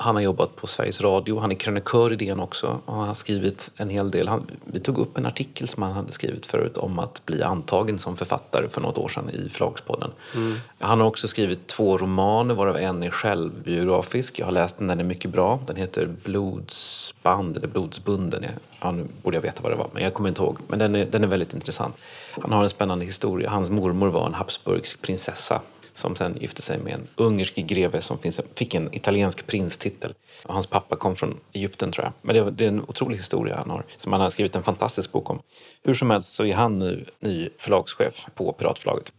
Han 0.00 0.14
har 0.14 0.22
jobbat 0.22 0.56
på 0.56 0.66
Sveriges 0.66 1.00
Radio, 1.00 1.38
han 1.38 1.50
är 1.50 1.54
krönikör 1.54 2.12
i 2.12 2.16
DN 2.16 2.40
också 2.40 2.80
och 2.84 2.94
har 2.94 3.14
skrivit 3.14 3.70
en 3.76 3.90
hel 3.90 4.10
del. 4.10 4.28
Han, 4.28 4.46
vi 4.64 4.80
tog 4.80 4.98
upp 4.98 5.18
en 5.18 5.26
artikel 5.26 5.68
som 5.68 5.82
han 5.82 5.92
hade 5.92 6.12
skrivit 6.12 6.46
förut 6.46 6.76
om 6.76 6.98
att 6.98 7.26
bli 7.26 7.42
antagen 7.42 7.98
som 7.98 8.16
författare 8.16 8.68
för 8.68 8.80
något 8.80 8.98
år 8.98 9.08
sedan 9.08 9.30
i 9.30 9.48
Förlagspodden. 9.48 10.10
Mm. 10.34 10.56
Han 10.78 11.00
har 11.00 11.06
också 11.06 11.28
skrivit 11.28 11.66
två 11.66 11.98
romaner 11.98 12.54
varav 12.54 12.76
en 12.76 13.02
är 13.02 13.10
självbiografisk. 13.10 14.38
Jag 14.38 14.46
har 14.46 14.52
läst 14.52 14.78
den, 14.78 14.86
den 14.86 15.00
är 15.00 15.04
mycket 15.04 15.30
bra. 15.30 15.60
Den 15.66 15.76
heter 15.76 16.06
Blodsband 16.24 17.56
eller 17.56 17.68
Blodsbunden. 17.68 18.46
Ja, 18.80 18.90
nu 18.90 19.06
borde 19.22 19.36
jag 19.36 19.42
veta 19.42 19.62
vad 19.62 19.72
det 19.72 19.76
var 19.76 19.88
men 19.92 20.02
jag 20.02 20.14
kommer 20.14 20.28
inte 20.28 20.42
ihåg. 20.42 20.58
Men 20.68 20.78
den 20.78 20.94
är, 20.94 21.06
den 21.06 21.24
är 21.24 21.28
väldigt 21.28 21.54
intressant. 21.54 21.94
Han 22.30 22.52
har 22.52 22.62
en 22.62 22.70
spännande 22.70 23.04
historia. 23.04 23.50
Hans 23.50 23.70
mormor 23.70 24.08
var 24.08 24.26
en 24.26 24.34
habsburgsk 24.34 25.02
prinsessa 25.02 25.60
som 25.98 26.16
sen 26.16 26.36
gifte 26.40 26.62
sig 26.62 26.78
med 26.78 26.92
en 26.92 27.08
ungersk 27.16 27.54
greve 27.56 28.00
som 28.00 28.18
fick 28.54 28.74
en 28.74 28.94
italiensk 28.94 29.46
prinstitel. 29.46 30.14
Och 30.44 30.54
hans 30.54 30.66
pappa 30.66 30.96
kom 30.96 31.16
från 31.16 31.40
Egypten 31.52 31.92
tror 31.92 32.04
jag. 32.04 32.12
Men 32.22 32.36
det, 32.36 32.50
det 32.50 32.64
är 32.64 32.68
en 32.68 32.80
otrolig 32.80 33.16
historia 33.16 33.56
han 33.56 33.70
har, 33.70 33.84
som 33.96 34.12
han 34.12 34.20
har 34.20 34.30
skrivit 34.30 34.54
en 34.54 34.62
fantastisk 34.62 35.12
bok 35.12 35.30
om. 35.30 35.40
Hur 35.82 35.94
som 35.94 36.10
helst 36.10 36.34
så 36.34 36.44
är 36.44 36.54
han 36.54 36.78
nu 36.78 37.04
ny 37.20 37.48
förlagschef 37.58 38.26
på 38.34 38.52
Piratförlaget. 38.52 39.12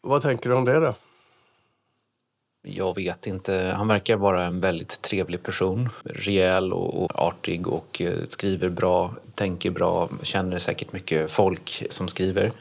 Vad 0.00 0.22
tänker 0.22 0.50
du 0.50 0.56
om 0.56 0.64
det 0.64 0.80
då? 0.80 0.94
Jag 2.64 2.94
vet 2.94 3.26
inte. 3.26 3.74
Han 3.76 3.88
verkar 3.88 4.16
vara 4.16 4.44
en 4.44 4.60
väldigt 4.60 5.02
trevlig 5.02 5.42
person. 5.42 5.88
Rejäl 6.04 6.72
och 6.72 7.18
artig 7.20 7.68
och 7.68 8.00
eh, 8.00 8.18
skriver 8.28 8.68
bra, 8.68 9.14
tänker 9.34 9.70
bra, 9.70 10.08
känner 10.22 10.58
säkert 10.58 10.92
mycket 10.92 11.30
folk 11.30 11.86
som 11.90 12.08
skriver 12.08 12.52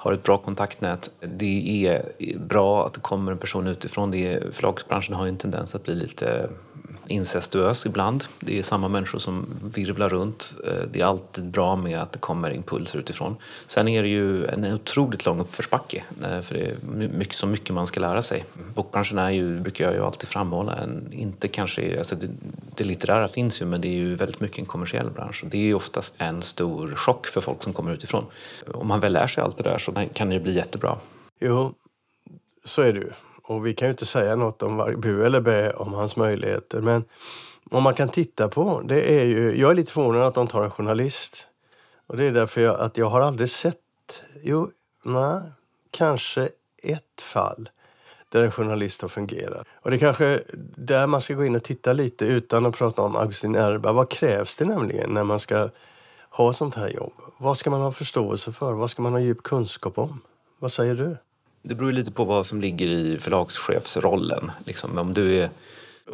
har 0.00 0.12
ett 0.12 0.22
bra 0.22 0.38
kontaktnät. 0.38 1.10
Det 1.20 1.86
är 1.86 2.38
bra 2.38 2.86
att 2.86 2.94
det 2.94 3.00
kommer 3.00 3.32
en 3.32 3.38
person 3.38 3.66
utifrån. 3.66 4.10
Det 4.10 4.32
är, 4.32 4.50
förlagsbranschen 4.50 5.14
har 5.14 5.24
ju 5.24 5.28
en 5.28 5.36
tendens 5.36 5.74
att 5.74 5.84
bli 5.84 5.94
lite 5.94 6.50
incestuös 7.06 7.86
ibland. 7.86 8.24
Det 8.40 8.58
är 8.58 8.62
samma 8.62 8.88
människor 8.88 9.18
som 9.18 9.46
virvlar 9.74 10.08
runt. 10.08 10.54
Eh, 10.66 10.72
det 10.92 11.00
är 11.00 11.04
alltid 11.04 11.44
bra 11.44 11.76
med 11.76 12.02
att 12.02 12.12
det 12.12 12.18
kommer 12.18 12.50
impulser 12.50 12.98
utifrån. 12.98 13.36
Sen 13.66 13.88
är 13.88 14.02
det 14.02 14.08
ju 14.08 14.46
en 14.46 14.64
otroligt 14.64 15.26
lång 15.26 15.40
uppförsbacke 15.40 16.04
eh, 16.22 16.40
för 16.40 16.54
det 16.54 16.60
är 16.60 16.76
mycket, 17.08 17.34
så 17.34 17.46
mycket 17.46 17.74
man 17.74 17.86
ska 17.86 18.00
lära 18.00 18.22
sig. 18.22 18.44
Bokbranschen 18.74 19.18
är 19.18 19.30
ju, 19.30 19.60
brukar 19.60 19.84
jag 19.84 19.94
ju 19.94 20.04
alltid 20.04 20.28
framhålla, 20.28 20.76
en, 20.76 21.12
inte 21.12 21.48
kanske, 21.48 21.98
alltså 21.98 22.16
det, 22.16 22.28
det 22.76 22.84
litterära 22.84 23.28
finns 23.28 23.62
ju 23.62 23.66
men 23.66 23.80
det 23.80 23.88
är 23.88 23.96
ju 23.96 24.14
väldigt 24.14 24.40
mycket 24.40 24.58
en 24.58 24.66
kommersiell 24.66 25.10
bransch. 25.10 25.44
Och 25.44 25.50
det 25.50 25.58
är 25.58 25.62
ju 25.62 25.74
oftast 25.74 26.14
en 26.18 26.42
stor 26.42 26.94
chock 26.94 27.26
för 27.26 27.40
folk 27.40 27.62
som 27.62 27.72
kommer 27.72 27.92
utifrån. 27.92 28.24
Om 28.74 28.88
man 28.88 29.00
väl 29.00 29.12
lär 29.12 29.26
sig 29.26 29.44
allt 29.44 29.56
det 29.56 29.62
där 29.62 29.78
så 29.78 30.06
kan 30.12 30.28
det 30.28 30.34
ju 30.34 30.40
bli 30.40 30.54
jättebra. 30.54 30.98
Jo, 31.40 31.74
så 32.64 32.82
är 32.82 32.92
det 32.92 33.00
ju. 33.00 33.10
Och 33.50 33.66
vi 33.66 33.74
kan 33.74 33.88
ju 33.88 33.90
inte 33.90 34.06
säga 34.06 34.36
något 34.36 34.62
om 34.62 34.94
bu 34.98 35.26
eller 35.26 35.40
bä 35.40 35.72
om 35.72 35.92
hans 35.92 36.16
möjligheter. 36.16 36.80
Men 36.80 37.04
om 37.70 37.82
man 37.82 37.94
kan 37.94 38.08
titta 38.08 38.48
på, 38.48 38.80
det 38.84 39.20
är 39.20 39.24
ju... 39.24 39.60
Jag 39.60 39.70
är 39.70 39.74
lite 39.74 39.92
förvånad 39.92 40.22
att 40.22 40.34
de 40.34 40.46
tar 40.46 40.64
en 40.64 40.70
journalist. 40.70 41.46
Och 42.06 42.16
det 42.16 42.24
är 42.24 42.32
därför 42.32 42.60
jag, 42.60 42.80
att 42.80 42.96
jag 42.96 43.06
har 43.06 43.20
aldrig 43.20 43.50
sett... 43.50 44.22
Jo, 44.42 44.70
nej, 45.04 45.40
kanske 45.90 46.48
ett 46.82 47.22
fall 47.22 47.68
där 48.28 48.42
en 48.42 48.50
journalist 48.50 49.02
har 49.02 49.08
fungerat. 49.08 49.66
Och 49.82 49.90
det 49.90 49.96
är 49.96 49.98
kanske 49.98 50.40
där 50.76 51.06
man 51.06 51.20
ska 51.20 51.34
gå 51.34 51.44
in 51.44 51.56
och 51.56 51.64
titta 51.64 51.92
lite 51.92 52.24
utan 52.24 52.66
att 52.66 52.76
prata 52.76 53.02
om 53.02 53.16
Augustin 53.16 53.54
Erba. 53.54 53.92
Vad 53.92 54.10
krävs 54.10 54.56
det 54.56 54.64
nämligen 54.64 55.14
när 55.14 55.24
man 55.24 55.40
ska 55.40 55.68
ha 56.30 56.52
sånt 56.52 56.74
här 56.74 56.88
jobb? 56.88 57.12
Vad 57.38 57.58
ska 57.58 57.70
man 57.70 57.80
ha 57.80 57.92
förståelse 57.92 58.52
för? 58.52 58.72
Vad 58.72 58.90
ska 58.90 59.02
man 59.02 59.12
ha 59.12 59.20
djup 59.20 59.42
kunskap 59.42 59.98
om? 59.98 60.20
Vad 60.58 60.72
säger 60.72 60.94
du? 60.94 61.16
Det 61.62 61.74
beror 61.74 61.92
lite 61.92 62.12
på 62.12 62.24
vad 62.24 62.46
som 62.46 62.60
ligger 62.60 62.86
i 62.86 63.18
förlagschefsrollen. 63.18 64.50
Liksom, 64.64 64.98
om 64.98 65.14
du 65.14 65.36
är 65.36 65.50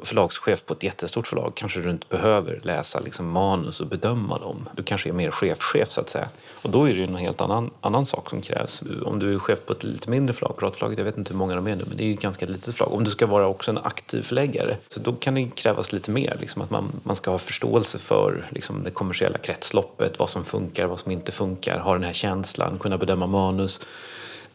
förlagschef 0.02 0.64
på 0.64 0.74
ett 0.74 0.82
jättestort 0.82 1.26
förlag 1.26 1.52
kanske 1.54 1.80
du 1.80 1.90
inte 1.90 2.06
behöver 2.10 2.60
läsa 2.62 3.00
liksom, 3.00 3.30
manus 3.30 3.80
och 3.80 3.86
bedöma 3.86 4.38
dem. 4.38 4.68
Du 4.76 4.82
kanske 4.82 5.08
är 5.08 5.12
mer 5.12 5.30
chefchef 5.30 5.90
så 5.90 6.00
att 6.00 6.08
säga. 6.08 6.28
Och 6.62 6.70
då 6.70 6.84
är 6.84 6.88
det 6.88 6.98
ju 6.98 7.04
en 7.04 7.16
helt 7.16 7.40
annan, 7.40 7.70
annan 7.80 8.06
sak 8.06 8.30
som 8.30 8.42
krävs. 8.42 8.82
Om 9.04 9.18
du 9.18 9.34
är 9.34 9.38
chef 9.38 9.58
på 9.66 9.72
ett 9.72 9.84
lite 9.84 10.10
mindre 10.10 10.32
förlag, 10.32 10.56
Piratförlaget, 10.56 10.98
jag 10.98 11.04
vet 11.04 11.18
inte 11.18 11.32
hur 11.32 11.38
många 11.38 11.54
de 11.54 11.66
är 11.66 11.76
nu, 11.76 11.84
men 11.88 11.96
det 11.96 12.04
är 12.04 12.06
ju 12.06 12.14
ett 12.14 12.20
ganska 12.20 12.46
litet 12.46 12.74
förlag. 12.74 12.92
Om 12.92 13.04
du 13.04 13.10
ska 13.10 13.26
vara 13.26 13.46
också 13.46 13.70
en 13.70 13.78
aktiv 13.78 14.22
förläggare, 14.22 14.76
så 14.88 15.00
då 15.00 15.12
kan 15.12 15.34
det 15.34 15.50
krävas 15.54 15.92
lite 15.92 16.10
mer. 16.10 16.36
Liksom, 16.40 16.62
att 16.62 16.70
man, 16.70 16.92
man 17.02 17.16
ska 17.16 17.30
ha 17.30 17.38
förståelse 17.38 17.98
för 17.98 18.44
liksom, 18.50 18.84
det 18.84 18.90
kommersiella 18.90 19.38
kretsloppet, 19.38 20.18
vad 20.18 20.30
som 20.30 20.44
funkar, 20.44 20.86
vad 20.86 20.98
som 20.98 21.12
inte 21.12 21.32
funkar, 21.32 21.78
ha 21.78 21.92
den 21.92 22.04
här 22.04 22.12
känslan, 22.12 22.78
kunna 22.78 22.98
bedöma 22.98 23.26
manus. 23.26 23.80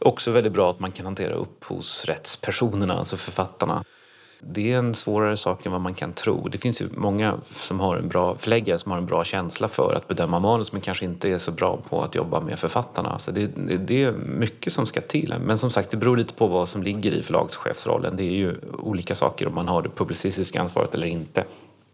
Också 0.05 0.31
väldigt 0.31 0.53
bra 0.53 0.69
att 0.69 0.79
man 0.79 0.91
kan 0.91 1.05
hantera 1.05 1.33
upphovsrättspersonerna, 1.33 2.93
alltså 2.93 3.17
författarna. 3.17 3.83
Det 4.43 4.71
är 4.71 4.77
en 4.77 4.95
svårare 4.95 5.37
sak 5.37 5.65
än 5.65 5.71
vad 5.71 5.81
man 5.81 5.93
kan 5.93 6.13
tro. 6.13 6.47
Det 6.47 6.57
finns 6.57 6.81
ju 6.81 6.89
många 6.97 7.37
som 7.55 7.79
har 7.79 7.95
en 7.95 8.07
bra 8.07 8.37
förläggare 8.37 8.79
som 8.79 8.91
har 8.91 8.97
en 8.97 9.05
bra 9.05 9.23
känsla 9.23 9.67
för 9.67 9.93
att 9.93 10.07
bedöma 10.07 10.39
manus 10.39 10.71
men 10.71 10.81
kanske 10.81 11.05
inte 11.05 11.29
är 11.29 11.37
så 11.37 11.51
bra 11.51 11.79
på 11.89 12.03
att 12.03 12.15
jobba 12.15 12.39
med 12.39 12.59
författarna. 12.59 13.19
Så 13.19 13.31
det, 13.31 13.47
det 13.77 14.03
är 14.03 14.11
mycket 14.11 14.73
som 14.73 14.85
ska 14.85 15.01
till. 15.01 15.35
Men 15.41 15.57
som 15.57 15.71
sagt, 15.71 15.91
det 15.91 15.97
beror 15.97 16.17
lite 16.17 16.33
på 16.33 16.47
vad 16.47 16.69
som 16.69 16.83
ligger 16.83 17.11
i 17.11 17.23
förlagschefsrollen. 17.23 18.17
Det 18.17 18.23
är 18.23 18.35
ju 18.35 18.55
olika 18.79 19.15
saker 19.15 19.47
om 19.47 19.55
man 19.55 19.67
har 19.67 19.81
det 19.81 19.89
publicistiska 19.89 20.61
ansvaret 20.61 20.93
eller 20.93 21.07
inte. 21.07 21.45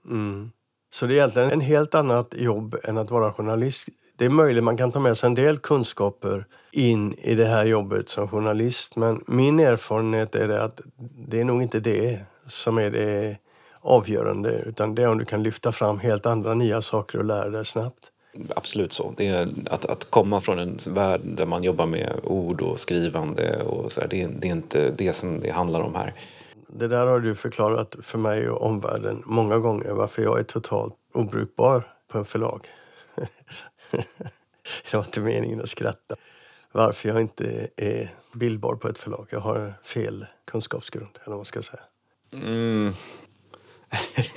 Mm. 0.05 0.51
Så 0.93 1.05
det 1.05 1.13
är 1.13 1.15
egentligen 1.15 1.51
en 1.51 1.61
helt 1.61 1.95
annat 1.95 2.33
jobb 2.37 2.75
än 2.83 2.97
att 2.97 3.11
vara 3.11 3.33
journalist. 3.33 3.89
Det 4.17 4.25
är 4.25 4.29
möjligt 4.29 4.63
man 4.63 4.77
kan 4.77 4.91
ta 4.91 4.99
med 4.99 5.17
sig 5.17 5.27
en 5.27 5.35
del 5.35 5.57
kunskaper 5.57 6.45
in 6.71 7.13
i 7.13 7.35
det 7.35 7.45
här 7.45 7.65
jobbet 7.65 8.09
som 8.09 8.27
journalist. 8.27 8.95
Men 8.95 9.23
min 9.27 9.59
erfarenhet 9.59 10.35
är 10.35 10.49
att 10.49 10.81
det 11.27 11.39
är 11.39 11.45
nog 11.45 11.61
inte 11.61 11.79
det 11.79 12.19
som 12.47 12.77
är 12.77 12.89
det 12.89 13.37
avgörande. 13.81 14.63
Utan 14.65 14.95
det 14.95 15.03
är 15.03 15.09
om 15.09 15.17
du 15.17 15.25
kan 15.25 15.43
lyfta 15.43 15.71
fram 15.71 15.99
helt 15.99 16.25
andra 16.25 16.53
nya 16.53 16.81
saker 16.81 17.17
och 17.17 17.25
lära 17.25 17.49
dig 17.49 17.65
snabbt. 17.65 18.11
Absolut 18.55 18.93
så. 18.93 19.13
Det 19.17 19.27
är 19.27 19.47
att, 19.69 19.85
att 19.85 20.11
komma 20.11 20.41
från 20.41 20.59
en 20.59 20.77
värld 20.89 21.21
där 21.23 21.45
man 21.45 21.63
jobbar 21.63 21.85
med 21.85 22.19
ord 22.23 22.61
och 22.61 22.79
skrivande 22.79 23.63
och 23.63 23.91
så 23.91 24.01
där, 24.01 24.07
det, 24.07 24.27
det 24.27 24.47
är 24.47 24.51
inte 24.51 24.91
det 24.91 25.13
som 25.13 25.39
det 25.39 25.51
handlar 25.51 25.81
om 25.81 25.95
här. 25.95 26.13
Det 26.67 26.87
där 26.87 27.07
har 27.07 27.19
du 27.19 27.35
förklarat 27.35 27.95
för 28.01 28.17
mig 28.17 28.49
och 28.49 28.61
omvärlden 28.61 29.23
många 29.25 29.57
gånger 29.57 29.91
varför 29.91 30.21
jag 30.21 30.39
är 30.39 30.43
totalt 30.43 30.93
obrukbar 31.13 31.83
på 32.11 32.17
en 32.17 32.25
förlag. 32.25 32.67
det 34.91 34.97
var 34.97 35.03
inte 35.03 35.19
meningen 35.19 35.61
att 35.61 35.69
skratta. 35.69 36.15
Varför 36.71 37.09
jag 37.09 37.21
inte 37.21 37.67
är 37.77 38.09
bildbar 38.33 38.75
på 38.75 38.87
ett 38.87 38.97
förlag. 38.97 39.27
Jag 39.29 39.39
har 39.39 39.73
fel 39.83 40.25
kunskapsgrund, 40.45 41.09
eller 41.15 41.29
vad 41.29 41.37
man 41.37 41.45
ska 41.45 41.61
säga. 41.61 41.83
Mm. 42.33 42.93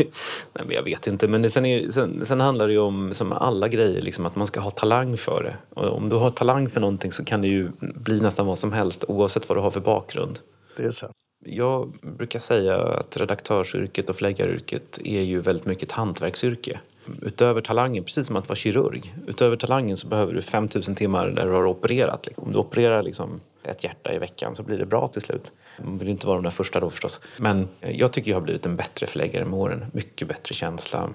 Nej, 0.53 0.65
men 0.67 0.71
jag 0.71 0.83
vet 0.83 1.07
inte. 1.07 1.29
Men 1.29 1.43
det, 1.43 1.51
sen, 1.51 1.67
är, 1.67 1.91
sen, 1.91 2.27
sen, 2.27 2.41
handlar 2.41 2.67
det 2.67 2.73
ju 2.73 2.79
om, 2.79 3.15
som 3.15 3.33
alla 3.33 3.69
grejer, 3.69 4.03
liksom, 4.03 4.27
att 4.27 4.37
man 4.37 4.47
ska 4.47 4.61
ha 4.61 4.71
talang 4.71 5.17
för 5.17 5.43
det. 5.43 5.57
Och 5.81 5.97
om 5.97 6.09
du 6.09 6.17
har 6.17 6.31
talang 6.31 6.69
för 6.69 6.81
någonting 6.81 7.13
så 7.13 7.25
kan 7.25 7.41
det 7.41 7.49
ju 7.49 7.71
bli 7.81 8.21
nästan 8.21 8.47
vad 8.47 8.59
som 8.59 8.73
helst 8.73 9.05
oavsett 9.09 9.49
vad 9.49 9.59
du 9.59 9.63
har 9.63 9.71
för 9.71 9.81
bakgrund. 9.81 10.39
Det 10.77 10.83
är 10.83 10.91
sant. 10.91 11.17
Jag 11.45 11.93
brukar 12.03 12.39
säga 12.39 12.77
att 12.77 13.17
redaktörsyrket 13.17 14.11
och 14.11 14.17
förläggaryrket 14.17 14.99
är 15.05 15.21
ju 15.21 15.41
väldigt 15.41 15.67
mycket 15.67 15.85
ett 15.85 15.93
hantverksyrke. 15.93 16.81
Utöver 17.23 17.61
talangen, 17.61 18.05
precis 18.05 18.27
som 18.27 18.37
att 18.37 18.49
vara 18.49 18.57
kirurg, 18.57 19.15
utöver 19.27 19.57
talangen 19.57 19.97
så 19.97 20.07
behöver 20.07 20.33
du 20.33 20.43
5000 20.43 20.95
timmar 20.95 21.29
där 21.29 21.47
du 21.47 21.53
har 21.53 21.67
opererat. 21.67 22.27
Liksom. 22.27 22.45
Om 22.45 22.53
du 22.53 22.59
opererar 22.59 23.03
liksom 23.03 23.41
ett 23.63 23.85
hjärta 23.85 24.15
i 24.15 24.19
veckan 24.19 24.55
så 24.55 24.63
blir 24.63 24.79
det 24.79 24.87
bra 24.87 25.09
till 25.09 25.23
slut. 25.23 25.53
Man 25.79 25.99
vill 25.99 26.09
inte 26.09 26.27
vara 26.27 26.37
de 26.37 26.43
där 26.43 26.51
första 26.51 26.81
då 26.81 26.91
förstås. 26.91 27.21
Men 27.37 27.69
eh, 27.81 27.97
jag 27.99 28.13
tycker 28.13 28.31
jag 28.31 28.37
har 28.37 28.43
blivit 28.43 28.67
en 28.67 28.77
bättre 28.77 29.07
förläggare 29.07 29.45
med 29.45 29.59
åren. 29.59 29.87
Mycket 29.93 30.29
bättre 30.29 30.55
känsla, 30.55 31.11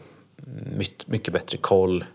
mycket 1.05 1.33
bättre 1.33 1.57
koll. 1.57 2.05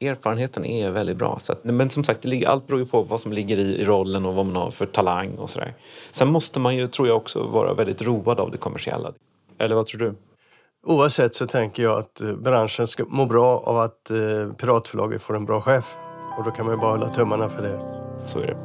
Erfarenheten 0.00 0.64
är 0.64 0.90
väldigt 0.90 1.16
bra. 1.16 1.38
Så 1.40 1.52
att, 1.52 1.64
men 1.64 1.90
som 1.90 2.04
sagt, 2.04 2.26
allt 2.46 2.66
beror 2.66 2.80
ju 2.80 2.86
på 2.86 3.02
vad 3.02 3.20
som 3.20 3.32
ligger 3.32 3.56
i, 3.56 3.80
i 3.80 3.84
rollen 3.84 4.26
och 4.26 4.34
vad 4.34 4.46
man 4.46 4.56
har 4.56 4.70
för 4.70 4.86
talang 4.86 5.34
och 5.34 5.50
sådär. 5.50 5.74
Sen 6.10 6.28
måste 6.28 6.60
man 6.60 6.76
ju, 6.76 6.86
tror 6.86 7.08
jag, 7.08 7.16
också 7.16 7.42
vara 7.42 7.74
väldigt 7.74 8.02
road 8.02 8.40
av 8.40 8.50
det 8.50 8.58
kommersiella. 8.58 9.12
Eller 9.58 9.74
vad 9.74 9.86
tror 9.86 10.00
du? 10.00 10.14
Oavsett 10.88 11.34
så 11.34 11.46
tänker 11.46 11.82
jag 11.82 11.98
att 11.98 12.20
eh, 12.20 12.32
branschen 12.32 12.88
ska 12.88 13.04
må 13.04 13.26
bra 13.26 13.62
av 13.66 13.78
att 13.78 14.10
eh, 14.10 14.52
Piratförlaget 14.52 15.22
får 15.22 15.36
en 15.36 15.44
bra 15.44 15.60
chef. 15.60 15.96
Och 16.38 16.44
då 16.44 16.50
kan 16.50 16.66
man 16.66 16.74
ju 16.74 16.80
bara 16.80 16.90
hålla 16.90 17.14
tummarna 17.14 17.48
för 17.48 17.62
det. 17.62 17.80
Så 18.26 18.38
är 18.38 18.46
det. 18.46 18.56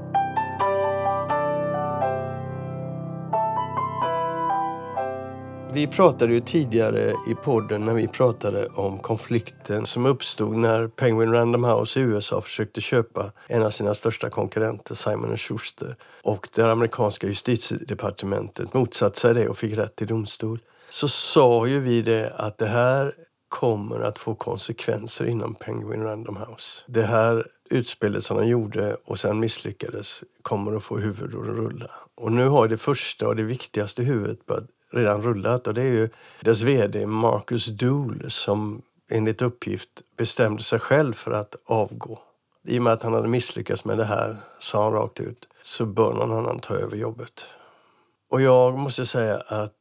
Vi 5.73 5.87
pratade 5.87 6.33
ju 6.33 6.41
tidigare 6.41 7.13
i 7.27 7.35
podden 7.43 7.85
när 7.85 7.93
vi 7.93 8.07
pratade 8.07 8.67
om 8.67 8.99
konflikten 8.99 9.85
som 9.85 10.05
uppstod 10.05 10.57
när 10.57 10.87
Penguin 10.87 11.31
Random 11.33 11.63
House 11.63 11.99
i 11.99 12.03
USA 12.03 12.41
försökte 12.41 12.81
köpa 12.81 13.31
en 13.47 13.63
av 13.63 13.69
sina 13.69 13.93
största 13.93 14.29
konkurrenter, 14.29 14.95
Simon 14.95 15.37
Schuster. 15.37 15.95
Och 16.23 16.47
det 16.55 16.71
amerikanska 16.71 17.27
justitiedepartementet 17.27 18.73
motsatte 18.73 19.19
sig 19.19 19.33
det 19.33 19.49
och 19.49 19.57
fick 19.57 19.77
rätt 19.77 20.01
i 20.01 20.05
domstol. 20.05 20.59
Så 20.91 21.07
sa 21.07 21.67
ju 21.67 21.79
vi 21.79 22.01
det 22.01 22.33
att 22.37 22.57
det 22.57 22.67
här 22.67 23.15
kommer 23.49 23.99
att 23.99 24.17
få 24.17 24.35
konsekvenser 24.35 25.25
inom 25.25 25.55
Penguin 25.55 26.03
Random 26.03 26.37
House. 26.37 26.83
Det 26.87 27.03
här 27.03 27.47
utspelet 27.69 28.25
som 28.25 28.37
de 28.37 28.47
gjorde 28.47 28.97
och 29.05 29.19
sen 29.19 29.39
misslyckades 29.39 30.23
kommer 30.41 30.75
att 30.75 30.83
få 30.83 30.97
huvudet 30.97 31.35
att 31.35 31.45
rulla. 31.45 31.91
Och 32.15 32.31
nu 32.31 32.47
har 32.47 32.67
det 32.67 32.77
första 32.77 33.27
och 33.27 33.35
det 33.35 33.43
viktigaste 33.43 34.03
huvudet 34.03 34.45
börjat 34.45 34.65
redan 34.91 35.23
rullat 35.23 35.67
och 35.67 35.73
det 35.73 35.81
är 35.81 35.91
ju 35.91 36.09
dess 36.41 36.61
vd 36.61 37.05
Marcus 37.05 37.65
Dool 37.65 38.25
som 38.29 38.81
enligt 39.11 39.41
uppgift 39.41 39.89
bestämde 40.17 40.63
sig 40.63 40.79
själv 40.79 41.13
för 41.13 41.31
att 41.31 41.55
avgå. 41.65 42.19
I 42.67 42.79
och 42.79 42.83
med 42.83 42.93
att 42.93 43.03
han 43.03 43.13
hade 43.13 43.27
misslyckats 43.27 43.85
med 43.85 43.97
det 43.97 44.05
här, 44.05 44.37
sa 44.59 44.83
han 44.83 44.93
rakt 44.93 45.19
ut, 45.19 45.47
så 45.63 45.85
bör 45.85 46.13
någon 46.13 46.31
annan 46.31 46.59
ta 46.59 46.75
över 46.75 46.97
jobbet. 46.97 47.45
Och 48.29 48.41
jag 48.41 48.77
måste 48.77 49.05
säga 49.05 49.37
att 49.47 49.73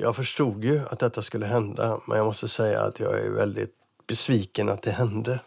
jag 0.00 0.16
förstod 0.16 0.64
ju 0.64 0.80
att 0.90 0.98
detta 0.98 1.22
skulle 1.22 1.46
hända, 1.46 2.00
men 2.06 2.18
jag 2.18 2.26
måste 2.26 2.48
säga 2.48 2.80
att 2.80 3.00
jag 3.00 3.20
är 3.20 3.30
väldigt 3.30 3.74
besviken 4.06 4.68
att 4.68 4.82
det 4.82 4.90
hände. 4.90 5.40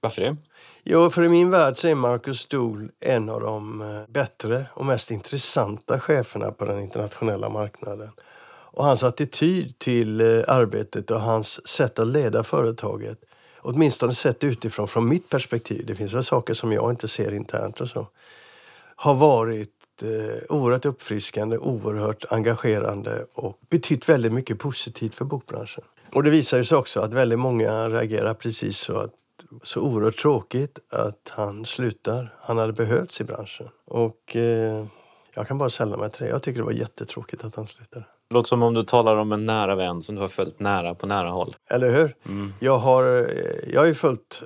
Varför 0.00 0.22
det? 0.22 0.36
Jo, 0.84 1.10
för 1.10 1.24
i 1.24 1.28
min 1.28 1.50
värld 1.50 1.76
så 1.76 1.88
är 1.88 1.94
Marcus 1.94 2.46
Dool 2.46 2.90
en 3.00 3.28
av 3.28 3.40
de 3.40 3.82
eh, 3.82 4.12
bättre 4.12 4.66
och 4.74 4.86
mest 4.86 5.10
intressanta 5.10 6.00
cheferna 6.00 6.52
på 6.52 6.64
den 6.64 6.80
internationella 6.80 7.48
marknaden. 7.48 8.10
Och 8.70 8.84
hans 8.84 9.02
attityd 9.02 9.78
till 9.78 10.20
eh, 10.20 10.44
arbetet 10.48 11.10
och 11.10 11.20
hans 11.20 11.68
sätt 11.68 11.98
att 11.98 12.06
leda 12.06 12.44
företaget, 12.44 13.18
åtminstone 13.60 14.14
sett 14.14 14.44
utifrån 14.44 14.88
från 14.88 15.08
mitt 15.08 15.28
perspektiv, 15.28 15.86
det 15.86 15.94
finns 15.94 16.14
väl 16.14 16.24
saker 16.24 16.54
som 16.54 16.72
jag 16.72 16.90
inte 16.90 17.08
ser 17.08 17.34
internt 17.34 17.80
och 17.80 17.88
så, 17.88 18.06
har 18.96 19.14
varit 19.14 19.77
eh, 20.02 20.08
oerhört 20.48 20.84
uppfriskande, 20.84 21.58
oerhört 21.58 22.24
engagerande 22.30 23.26
och 23.34 23.58
betytt 23.70 24.08
väldigt 24.08 24.32
mycket 24.32 24.58
positivt 24.58 25.14
för 25.14 25.24
bokbranschen. 25.24 25.84
Och 26.14 26.22
det 26.22 26.30
visar 26.30 26.62
sig 26.62 26.78
också 26.78 27.00
att 27.00 27.12
väldigt 27.12 27.38
många 27.38 27.88
reagerar 27.88 28.34
precis 28.34 28.78
så 28.78 28.96
att 28.96 29.14
så 29.62 29.80
oerhört 29.80 30.16
tråkigt 30.16 30.78
att 30.92 31.32
han 31.34 31.64
slutar. 31.64 32.34
Han 32.40 32.58
hade 32.58 32.72
behövts 32.72 33.20
i 33.20 33.24
branschen. 33.24 33.68
Och 33.86 34.36
eh, 34.36 34.86
jag 35.34 35.48
kan 35.48 35.58
bara 35.58 35.70
sälla 35.70 35.96
mig 35.96 36.10
till 36.10 36.24
det. 36.24 36.30
Jag 36.30 36.42
tycker 36.42 36.58
det 36.58 36.64
var 36.64 36.72
jättetråkigt 36.72 37.44
att 37.44 37.56
han 37.56 37.66
slutade. 37.66 38.04
Det 38.28 38.34
låter 38.34 38.48
som 38.48 38.62
om 38.62 38.74
du 38.74 38.84
talar 38.84 39.16
om 39.16 39.32
en 39.32 39.46
nära 39.46 39.74
vän 39.74 40.02
som 40.02 40.14
du 40.14 40.20
har 40.20 40.28
följt 40.28 40.60
nära 40.60 40.94
på 40.94 41.06
nära 41.06 41.30
håll. 41.30 41.56
Eller 41.70 41.90
hur? 41.90 42.14
Jag 42.58 42.78
har 42.78 43.18
eh, 43.18 43.72
jag 43.72 43.80
har 43.80 43.86
ju 43.86 43.94
följt 43.94 44.42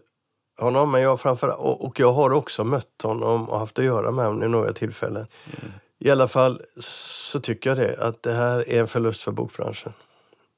honom, 0.63 0.91
men 0.91 1.03
jag 1.03 1.21
framför, 1.21 1.61
och, 1.61 1.85
och 1.85 2.01
jag 2.01 2.13
har 2.13 2.33
också 2.33 2.65
mött 2.65 3.03
honom 3.03 3.49
och 3.51 3.59
haft 3.59 3.79
att 3.79 3.85
göra 3.85 4.11
med 4.11 4.25
honom 4.25 4.43
i 4.43 4.49
några 4.49 4.73
tillfällen. 4.73 5.27
I 5.99 6.11
alla 6.11 6.29
fall 6.29 6.63
så 6.81 7.41
tycker 7.41 7.71
jag 7.71 7.79
det, 7.79 7.97
att 7.99 8.23
det 8.23 8.33
här 8.33 8.69
är 8.69 8.81
en 8.81 8.89
förlust 8.89 9.23
för 9.23 9.33
bokbranschen. 9.33 9.93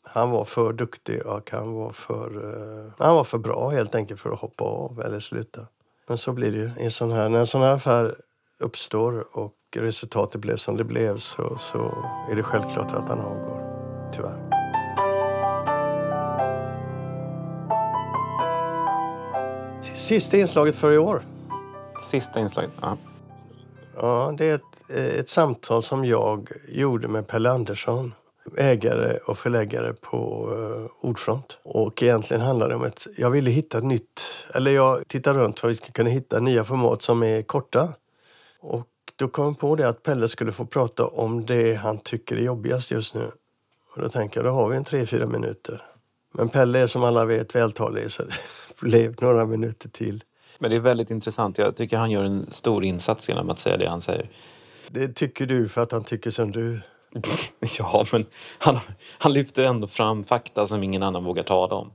Han 0.06 0.30
var 0.30 0.44
för 0.44 0.73
duktig 0.73 1.26
och 1.26 1.50
han 1.50 1.73
var 1.73 1.92
för, 1.92 2.26
eh, 2.26 2.92
han 2.99 3.14
var 3.14 3.25
för 3.25 3.38
bra 3.38 3.68
helt 3.68 3.94
enkelt 3.94 4.20
för 4.20 4.30
att 4.30 4.38
hoppa 4.38 4.64
av 4.64 5.00
eller 5.00 5.20
sluta. 5.20 5.66
Men 6.06 6.18
så 6.18 6.32
blir 6.32 6.52
det 6.52 6.58
ju. 6.58 6.70
I 6.78 6.84
en 6.84 6.90
sån 6.90 7.12
här, 7.12 7.28
när 7.28 7.38
en 7.38 7.46
sån 7.46 7.61
här 7.61 7.73
affär 7.73 8.14
uppstår 8.58 9.37
och 9.37 9.54
resultatet 9.76 10.40
blev 10.40 10.56
som 10.56 10.76
det 10.76 10.84
blev 10.84 11.18
så, 11.18 11.58
så 11.58 11.78
är 12.30 12.37
det 12.37 12.42
självklart 12.42 12.92
att 12.92 13.08
han 13.08 13.20
avgår. 13.20 13.61
Tyvärr. 14.12 14.53
Sista 19.94 20.36
inslaget 20.36 20.76
för 20.76 20.92
i 20.92 20.98
år. 20.98 21.22
Sista 22.10 22.40
inslaget. 22.40 22.70
Ja. 22.80 22.98
Ja, 23.96 24.34
det 24.38 24.50
är 24.50 24.54
ett, 24.54 24.90
eh, 24.90 25.18
ett 25.20 25.28
samtal 25.28 25.82
som 25.82 26.04
jag 26.04 26.50
gjorde 26.68 27.08
med 27.08 27.26
Pelle 27.26 27.50
Andersson, 27.50 28.14
ägare 28.56 29.18
och 29.26 29.38
förläggare 29.38 29.92
på 29.92 30.50
uh, 30.52 30.86
Ordfront. 31.00 31.58
Och 31.62 32.02
egentligen 32.02 32.42
handlar 32.42 32.68
det 32.68 32.74
om 32.74 32.84
att 32.84 33.06
jag 33.16 33.30
ville 33.30 33.50
hitta 33.50 33.78
ett 33.78 33.84
nytt, 33.84 34.22
eller 34.54 34.70
jag 34.70 35.08
tittar 35.08 35.34
runt 35.34 35.60
för 35.60 35.68
att 35.68 35.72
vi 35.72 35.76
ska 35.76 35.92
kunna 35.92 36.10
hitta 36.10 36.40
nya 36.40 36.64
format 36.64 37.02
som 37.02 37.22
är 37.22 37.42
korta. 37.42 37.88
Och 38.60 38.88
då 39.16 39.28
kom 39.28 39.44
jag 39.44 39.58
på 39.58 39.76
det 39.76 39.88
att 39.88 40.02
Pelle 40.02 40.28
skulle 40.28 40.52
få 40.52 40.66
prata 40.66 41.06
om 41.06 41.46
det 41.46 41.74
han 41.74 41.98
tycker 41.98 42.36
är 42.36 42.40
jobbigast 42.40 42.90
just 42.90 43.14
nu. 43.14 43.30
Och 43.94 44.02
då 44.02 44.08
tänker 44.08 44.40
jag, 44.40 44.44
då 44.44 44.50
har 44.50 44.68
vi 44.68 44.76
en 44.76 44.84
tre, 44.84 45.06
fyra 45.06 45.26
minuter. 45.26 45.82
Men 46.32 46.48
Pelle 46.48 46.78
är 46.78 46.86
som 46.86 47.04
alla 47.04 47.24
vet 47.24 47.54
vältalig 47.54 48.12
så 48.12 48.22
blev 48.81 49.16
några 49.21 49.45
minuter 49.45 49.88
till. 49.88 50.25
Men 50.59 50.71
det 50.71 50.76
är 50.76 50.81
väldigt 50.81 51.11
intressant. 51.11 51.59
Jag 51.59 51.76
tycker 51.76 51.97
han 51.97 52.11
gör 52.11 52.25
en 52.25 52.47
stor 52.50 52.85
insats 52.85 53.28
genom 53.28 53.50
att 53.50 53.59
säga 53.59 53.76
det 53.76 53.88
han 53.88 54.00
säger. 54.00 54.31
Det 54.88 55.09
tycker 55.09 55.47
du 55.47 55.69
för 55.69 55.83
att 55.83 55.93
han 55.93 56.04
tycker 56.04 56.31
som 56.31 56.52
du. 56.52 56.81
Ja, 57.78 58.07
men 58.12 58.26
han, 58.59 58.78
han 59.19 59.33
lyfter 59.33 59.64
ändå 59.64 59.87
fram 59.87 60.25
fakta 60.25 60.66
som 60.66 60.83
ingen 60.83 61.02
annan 61.02 61.25
vågar 61.25 61.43
tala 61.43 61.75
om. 61.75 61.93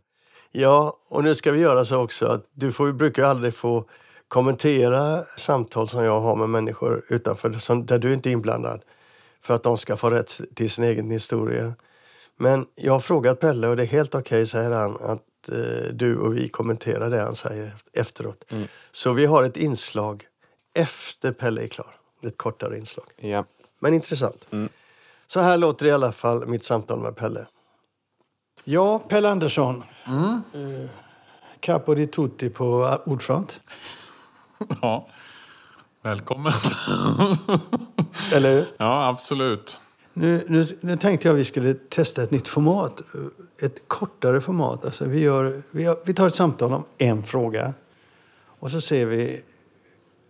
Ja, 0.51 0.97
och 1.09 1.23
nu 1.23 1.35
ska 1.35 1.51
vi 1.51 1.59
göra 1.59 1.85
så 1.85 2.03
också 2.03 2.25
att 2.25 2.45
du 2.53 2.71
får, 2.71 2.91
brukar 2.91 3.23
aldrig 3.23 3.53
få 3.53 3.85
kommentera 4.27 5.23
samtal 5.37 5.89
som 5.89 6.03
jag 6.03 6.21
har 6.21 6.35
med 6.35 6.49
människor 6.49 7.05
utanför, 7.09 7.53
som, 7.53 7.85
där 7.85 7.99
du 7.99 8.13
inte 8.13 8.29
är 8.29 8.31
inblandad. 8.31 8.81
För 9.41 9.53
att 9.53 9.63
de 9.63 9.77
ska 9.77 9.97
få 9.97 10.09
rätt 10.09 10.41
till 10.55 10.69
sin 10.69 10.83
egen 10.83 11.11
historia. 11.11 11.73
Men 12.37 12.65
jag 12.75 12.93
har 12.93 12.99
frågat 12.99 13.39
Pelle 13.39 13.67
och 13.67 13.77
det 13.77 13.83
är 13.83 13.87
helt 13.87 14.15
okej, 14.15 14.47
säger 14.47 14.71
han, 14.71 14.97
att 15.01 15.23
eh, 15.49 15.93
du 15.93 16.17
och 16.17 16.37
vi 16.37 16.49
kommenterar 16.49 17.09
det 17.09 17.21
han 17.21 17.35
säger 17.35 17.71
efteråt. 17.93 18.43
Så 18.91 19.13
vi 19.13 19.25
har 19.25 19.43
ett 19.43 19.57
inslag 19.57 20.25
efter 20.73 21.31
Pelle 21.31 21.63
är 21.63 21.67
klar. 21.67 21.95
Ett 22.23 22.37
kortare 22.37 22.77
inslag. 22.77 23.05
Ja. 23.17 23.45
Men 23.79 23.93
intressant. 23.93 24.47
Så 25.27 25.39
här 25.39 25.57
låter 25.57 25.85
i 25.85 25.91
alla 25.91 26.11
fall 26.11 26.47
mitt 26.47 26.63
samtal 26.63 26.99
med 26.99 27.15
Pelle. 27.15 27.45
Ja, 28.63 28.99
Pelle 28.99 29.29
Andersson. 29.29 29.83
Eh, 30.53 30.89
Capo 31.59 31.93
di 31.95 32.07
tutti 32.07 32.49
på 32.49 32.97
Ordfront. 33.05 33.59
Ja. 34.81 35.07
Välkommen. 36.01 36.53
Eller 38.33 38.51
hur? 38.51 38.65
ja, 38.77 39.07
absolut. 39.07 39.79
Nu, 40.19 40.43
nu, 40.47 40.65
nu 40.81 40.97
tänkte 40.97 41.27
jag 41.27 41.33
att 41.33 41.39
vi 41.39 41.45
skulle 41.45 41.73
testa 41.73 42.23
ett 42.23 42.31
nytt 42.31 42.47
format. 42.47 43.01
Ett 43.61 43.87
kortare 43.87 44.41
format. 44.41 44.85
Alltså 44.85 45.05
vi, 45.05 45.19
gör, 45.19 45.63
vi, 45.71 45.85
har, 45.85 45.99
vi 46.05 46.13
tar 46.13 46.27
ett 46.27 46.35
samtal 46.35 46.73
om 46.73 46.83
en 46.97 47.23
fråga. 47.23 47.73
Och 48.59 48.71
så 48.71 48.81
ser 48.81 49.05
vi 49.05 49.41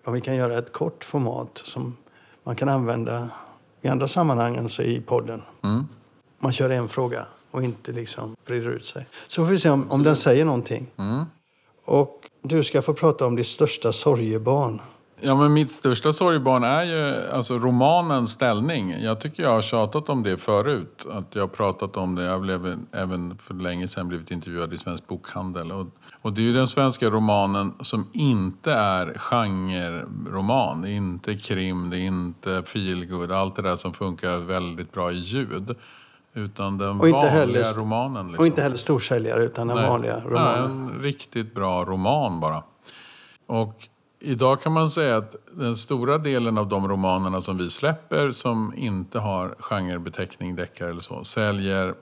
om 0.06 0.14
vi 0.14 0.22
kan 0.22 0.36
göra 0.36 0.58
ett 0.58 0.74
kort 0.74 1.04
format 1.04 1.62
som 1.64 1.98
man 2.44 2.56
kan 2.56 2.70
använda 2.70 3.30
i 3.82 3.88
andra 3.88 4.08
sammanhang 4.08 4.56
än 4.56 4.70
så 4.70 4.82
i 4.82 5.02
podden. 5.02 5.42
Man 6.40 6.52
kör 6.52 6.70
en 6.70 6.90
fråga 6.90 7.26
och 7.52 7.64
inte 7.64 7.92
liksom 7.92 8.36
breder 8.46 8.70
ut 8.70 8.86
sig. 8.86 9.08
Så 9.28 9.46
får 9.46 9.52
vi 9.52 9.60
se 9.60 9.70
om, 9.70 9.92
om 9.92 10.04
den 10.04 10.16
säger 10.16 10.46
någonting. 10.46 10.92
Och 11.86 12.30
du 12.42 12.64
ska 12.64 12.82
få 12.82 12.94
prata 12.94 13.26
om 13.26 13.36
ditt 13.36 13.48
största 13.48 13.94
sorgebarn. 13.94 14.82
Ja, 15.22 15.36
men 15.36 15.54
mitt 15.54 15.72
största 15.72 16.14
sorgbarn 16.14 16.64
är 16.64 16.84
ju 16.84 17.30
alltså 17.32 17.58
romanens 17.58 18.32
ställning. 18.32 18.92
Jag 19.04 19.22
tycker 19.22 19.44
jag 19.44 19.50
har 19.50 19.62
tjatat 19.62 20.10
om 20.10 20.24
det 20.24 20.38
förut. 20.38 21.06
Att 21.12 21.36
jag 21.36 21.44
har 21.44 21.48
pratat 21.48 21.98
om 21.98 22.16
det. 22.16 22.24
Jag 22.24 22.42
blev 22.42 22.78
även 22.92 23.38
för 23.38 23.54
länge 23.54 23.88
sedan 23.88 24.08
blivit 24.08 24.32
intervjuad 24.32 24.74
i 24.74 24.78
Svensk 24.78 25.08
Bokhandel. 25.08 25.72
Och, 25.72 25.88
och 26.22 26.34
det 26.34 26.42
är 26.42 26.44
ju 26.44 26.54
den 26.54 26.68
svenska 26.68 27.10
romanen 27.10 27.74
som 27.82 28.08
inte 28.14 28.72
är 28.74 29.14
genre-roman. 29.18 30.82
Det 30.82 30.90
är 30.90 30.96
inte 30.96 31.36
krim, 31.36 31.90
det 31.90 31.98
är 32.00 32.06
inte 32.06 32.64
feelgood. 32.66 33.32
Allt 33.32 33.56
det 33.56 33.62
där 33.62 33.76
som 33.76 33.94
funkar 33.94 34.38
väldigt 34.38 34.92
bra 34.92 35.12
i 35.12 35.16
ljud. 35.18 35.76
Utan 36.34 36.78
den 36.78 37.00
Och 37.00 37.06
inte 37.08 37.16
vanliga 37.18 37.32
heller- 37.32 37.78
romanen. 37.80 38.28
Liksom. 38.28 38.42
Och 38.44 38.48
inte 38.48 38.62
heller 38.62 38.78
storsäljare 38.78 39.44
utan 39.44 39.68
den 39.68 39.78
Nej. 39.78 39.90
vanliga 39.90 40.14
Nej, 40.16 40.24
romanen. 40.34 40.72
en 40.96 41.02
riktigt 41.02 41.56
bra 41.56 41.86
roman 41.86 42.40
bara. 42.40 42.64
Och 43.48 43.88
idag 44.20 44.62
kan 44.62 44.72
man 44.72 44.90
säga 44.90 45.18
att 45.18 45.36
den 45.52 45.76
stora 45.76 46.18
delen 46.18 46.58
av 46.58 46.68
de 46.68 46.88
romanerna 46.88 47.42
som 47.42 47.58
vi 47.58 47.70
släpper 47.70 48.32
som 48.32 48.74
inte 48.78 49.20
har 49.20 49.56
genrebeteckning, 49.60 50.56
deckare 50.56 50.90
eller 50.90 51.02
så, 51.02 51.24
säljer 51.24 51.96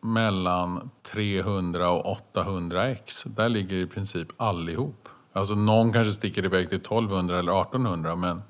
mellan 0.00 0.90
300 1.12 1.90
och 1.90 2.12
800 2.12 2.88
ex. 2.88 3.22
Där 3.22 3.48
ligger 3.48 3.76
i 3.76 3.86
princip 3.86 4.28
allihop. 4.36 5.08
Alltså 5.32 5.54
någon 5.54 5.92
kanske 5.92 6.12
sticker 6.12 6.44
iväg 6.44 6.68
till 6.68 6.78
1200 6.78 7.38
eller 7.38 7.62
1800 7.62 8.16
men 8.16 8.42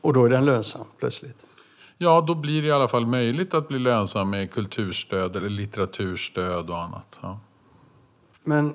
Och 0.00 0.12
då 0.12 0.24
är 0.24 0.30
den 0.30 0.44
lönsam 0.44 0.86
plötsligt. 0.98 1.44
ja, 1.98 2.24
då 2.26 2.34
blir 2.34 2.62
det 2.62 2.68
i 2.68 2.72
alla 2.72 2.88
fall 2.88 3.06
möjligt 3.06 3.54
att 3.54 3.68
bli 3.68 3.78
lönsam 3.78 4.30
med 4.30 4.50
kulturstöd 4.50 5.36
eller 5.36 5.48
litteraturstöd 5.48 6.70
och 6.70 6.82
annat. 6.82 7.18
Ja. 7.20 7.40
Men 8.44 8.74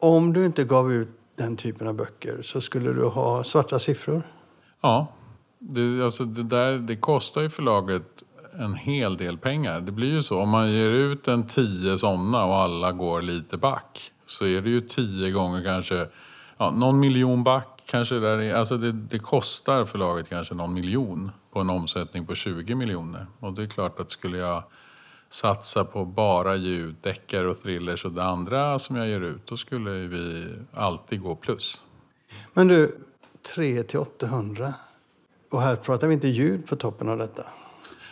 om 0.00 0.32
du 0.32 0.46
inte 0.46 0.64
gav 0.64 0.92
ut 0.92 1.08
den 1.36 1.56
typen 1.56 1.88
av 1.88 1.94
böcker 1.94 2.42
så 2.42 2.60
skulle 2.60 2.92
du 2.92 3.04
ha 3.04 3.44
svarta 3.44 3.78
siffror. 3.78 4.22
Ja, 4.80 5.06
det, 5.58 6.04
alltså 6.04 6.24
det, 6.24 6.42
där, 6.42 6.78
det 6.78 6.96
kostar 6.96 7.42
ju 7.42 7.50
förlaget 7.50 8.02
en 8.58 8.74
hel 8.74 9.16
del 9.16 9.38
pengar. 9.38 9.80
Det 9.80 9.92
blir 9.92 10.12
ju 10.12 10.22
så. 10.22 10.40
Om 10.40 10.48
man 10.48 10.72
ger 10.72 10.90
ut 10.90 11.28
en 11.28 11.46
tio 11.46 11.98
sådana 11.98 12.44
och 12.44 12.56
alla 12.56 12.92
går 12.92 13.22
lite 13.22 13.56
back 13.56 14.12
så 14.26 14.46
är 14.46 14.60
det 14.60 14.70
ju 14.70 14.80
tio 14.80 15.30
gånger 15.30 15.64
kanske 15.64 16.06
ja, 16.58 16.70
någon 16.70 17.00
miljon 17.00 17.44
back. 17.44 17.82
Kanske 17.86 18.14
där 18.14 18.38
är, 18.38 18.54
alltså 18.54 18.76
det, 18.76 18.92
det 18.92 19.18
kostar 19.18 19.84
förlaget 19.84 20.28
kanske 20.28 20.54
någon 20.54 20.74
miljon 20.74 21.30
på 21.52 21.60
en 21.60 21.70
omsättning 21.70 22.26
på 22.26 22.34
20 22.34 22.74
miljoner. 22.74 23.26
Och 23.40 23.52
det 23.52 23.62
är 23.62 23.66
klart 23.66 24.00
att 24.00 24.10
skulle 24.10 24.38
jag 24.38 24.62
satsa 25.34 25.84
på 25.84 26.04
bara 26.04 26.56
ljud, 26.56 26.94
deckare 27.00 27.48
och 27.48 27.62
thrillers 27.62 28.04
och 28.04 28.12
det 28.12 28.24
andra 28.24 28.78
som 28.78 28.96
jag 28.96 29.08
ger 29.08 29.20
ut, 29.20 29.46
då 29.46 29.56
skulle 29.56 29.90
vi 29.90 30.46
alltid 30.74 31.20
gå 31.20 31.34
plus. 31.34 31.82
Men 32.52 32.68
du, 32.68 32.98
3 33.54 33.82
till 33.82 33.98
800. 33.98 34.74
Och 35.50 35.62
här 35.62 35.76
pratar 35.76 36.08
vi 36.08 36.14
inte 36.14 36.28
ljud 36.28 36.66
på 36.66 36.76
toppen 36.76 37.08
av 37.08 37.18
detta. 37.18 37.42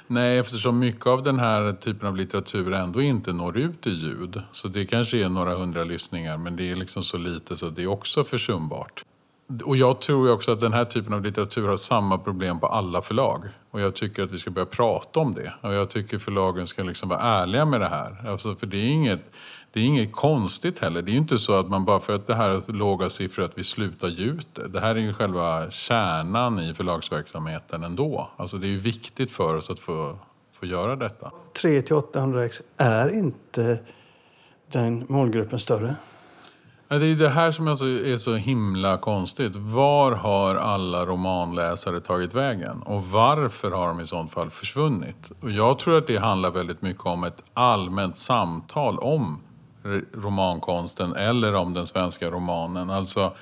Nej, 0.07 0.39
eftersom 0.39 0.79
mycket 0.79 1.07
av 1.07 1.23
den 1.23 1.39
här 1.39 1.73
typen 1.73 2.09
av 2.09 2.17
litteratur 2.17 2.73
ändå 2.73 3.03
inte 3.03 3.33
når 3.33 3.59
ut 3.59 3.87
i 3.87 3.91
ljud. 3.91 4.43
Så 4.53 4.69
det 4.69 4.87
kanske 4.87 5.25
är 5.25 5.29
några 5.29 5.55
hundra 5.55 5.85
lyssningar, 5.85 6.37
men 6.37 6.57
det 6.57 6.71
är 6.71 6.77
liksom 6.77 7.03
så 7.03 7.17
lite 7.17 7.57
så 7.57 7.69
det 7.69 7.83
är 7.83 7.87
också 7.87 8.25
försumbart. 8.25 9.05
Och 9.65 9.77
jag 9.77 10.01
tror 10.01 10.33
också 10.33 10.53
att 10.53 10.61
den 10.61 10.73
här 10.73 10.85
typen 10.85 11.13
av 11.13 11.25
litteratur 11.25 11.69
har 11.69 11.77
samma 11.77 12.19
problem 12.19 12.61
på 12.61 12.67
alla 12.67 13.03
förlag. 13.03 13.45
Och 13.73 13.81
jag 13.81 13.95
tycker 13.95 14.23
att 14.23 14.31
vi 14.31 14.39
ska 14.39 14.51
börja 14.51 14.67
prata 14.67 15.21
om 15.21 15.35
det. 15.35 15.53
Och 15.61 15.75
jag 15.75 15.91
tycker 15.91 16.19
förlagen 16.19 16.67
ska 16.67 16.83
liksom 16.83 17.09
vara 17.09 17.21
ärliga 17.21 17.65
med 17.65 17.81
det 17.81 17.89
här. 17.89 18.29
Alltså, 18.29 18.55
för 18.55 18.67
det 18.67 18.77
är 18.77 18.85
inget, 18.87 19.21
det 19.73 19.81
är 19.81 19.85
inget 19.85 20.13
konstigt 20.13 20.79
heller. 20.79 21.03
Det 21.03 21.11
är 21.11 21.13
ju 21.13 21.19
inte 21.19 21.39
så 21.39 21.53
att 21.53 21.69
man 21.69 21.85
bara 21.85 22.01
för 22.01 22.13
att 22.13 22.27
det 22.27 22.35
här 22.35 22.49
är 22.49 22.73
låga 22.73 23.11
siffror 23.11 23.45
att 23.45 23.59
vi 23.59 23.65
slutar 23.65 24.09
ge 24.09 24.25
ut 24.25 24.47
det. 24.55 24.69
Det 24.69 24.81
här 24.81 24.95
är 24.95 25.01
ju 25.01 25.13
själva 25.13 25.71
kärnan 25.71 26.61
i 26.61 26.75
förlagsverksamheten 26.75 27.83
ändå. 27.83 28.31
Alltså 28.37 28.57
det 28.57 28.67
är 28.67 28.71
ju 28.71 28.79
viktigt 28.79 29.31
för 29.31 29.55
oss 29.55 29.71
att 29.71 29.81
få, 29.81 30.19
få 30.53 30.67
göra 30.67 30.97
detta. 30.97 31.33
3-800 31.63 32.45
ex 32.45 32.63
är 32.77 33.09
inte 33.15 33.81
den 34.73 35.07
målgruppen 35.09 35.59
större. 35.59 35.97
Det 37.01 37.07
är 37.07 37.15
det 37.15 37.29
här 37.29 37.53
som 37.53 37.69
är 37.69 38.17
så 38.17 38.35
himla 38.35 38.99
konstigt. 38.99 39.57
Var 39.57 40.13
har 40.13 40.55
alla 40.55 41.07
romanläsare 41.07 42.01
tagit 42.01 42.35
vägen? 42.35 42.83
Och 42.83 43.07
varför 43.07 43.71
har 43.71 43.89
de 43.89 44.01
i 44.01 44.07
sånt 44.07 44.33
fall 44.33 44.51
försvunnit? 44.51 45.31
Och 45.41 45.51
jag 45.51 45.79
tror 45.79 45.99
att 45.99 46.07
det 46.07 46.17
handlar 46.17 46.51
väldigt 46.51 46.83
mycket 46.83 47.07
om 47.07 47.25
ett 47.25 47.43
allmänt 47.55 48.17
samtal 48.17 48.99
om 48.99 49.41
romankonsten 50.15 51.17
eller 51.17 51.55
om 51.55 51.75
den 51.75 51.87
svenska 51.87 52.31
romanen. 52.31 52.91
Alltså 52.91 53.33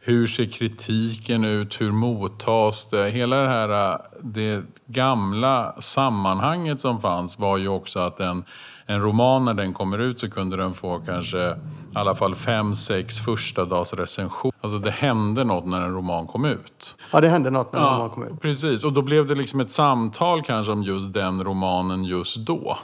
hur 0.00 0.26
ser 0.26 0.44
kritiken 0.44 1.44
ut? 1.44 1.80
Hur 1.80 1.92
mottas 1.92 2.90
det? 2.90 3.10
Hela 3.10 3.36
det 3.36 3.48
här 3.48 3.92
äh, 3.92 3.98
det 4.20 4.62
gamla 4.86 5.74
sammanhanget 5.78 6.80
som 6.80 7.00
fanns 7.00 7.38
var 7.38 7.58
ju 7.58 7.68
också 7.68 7.98
att 7.98 8.20
en, 8.20 8.44
en 8.86 9.00
roman 9.00 9.44
när 9.44 9.54
den 9.54 9.74
kommer 9.74 9.98
ut 9.98 10.20
så 10.20 10.30
kunde 10.30 10.56
den 10.56 10.74
få 10.74 10.98
kanske 10.98 11.56
i 11.94 11.98
alla 11.98 12.14
fall 12.14 12.34
fem, 12.34 12.74
sex 12.74 13.20
första 13.20 13.64
dags 13.64 13.92
recension. 13.94 14.52
Alltså 14.60 14.78
det 14.78 14.90
hände 14.90 15.44
något 15.44 15.66
när 15.66 15.80
en 15.80 15.94
roman 15.94 16.26
kom 16.26 16.44
ut. 16.44 16.96
Ja, 17.12 17.20
det 17.20 17.28
hände 17.28 17.50
något 17.50 17.72
när 17.72 17.80
en 17.80 17.86
Ja, 17.86 17.92
roman 17.92 18.10
kom 18.10 18.22
ut. 18.22 18.40
Precis, 18.40 18.84
och 18.84 18.92
då 18.92 19.02
blev 19.02 19.26
det 19.26 19.34
liksom 19.34 19.60
ett 19.60 19.70
samtal 19.70 20.42
kanske 20.42 20.72
om 20.72 20.82
just 20.82 21.12
den 21.12 21.44
romanen 21.44 22.04
just 22.04 22.36
då. 22.36 22.78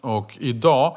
Och 0.00 0.36
idag, 0.40 0.96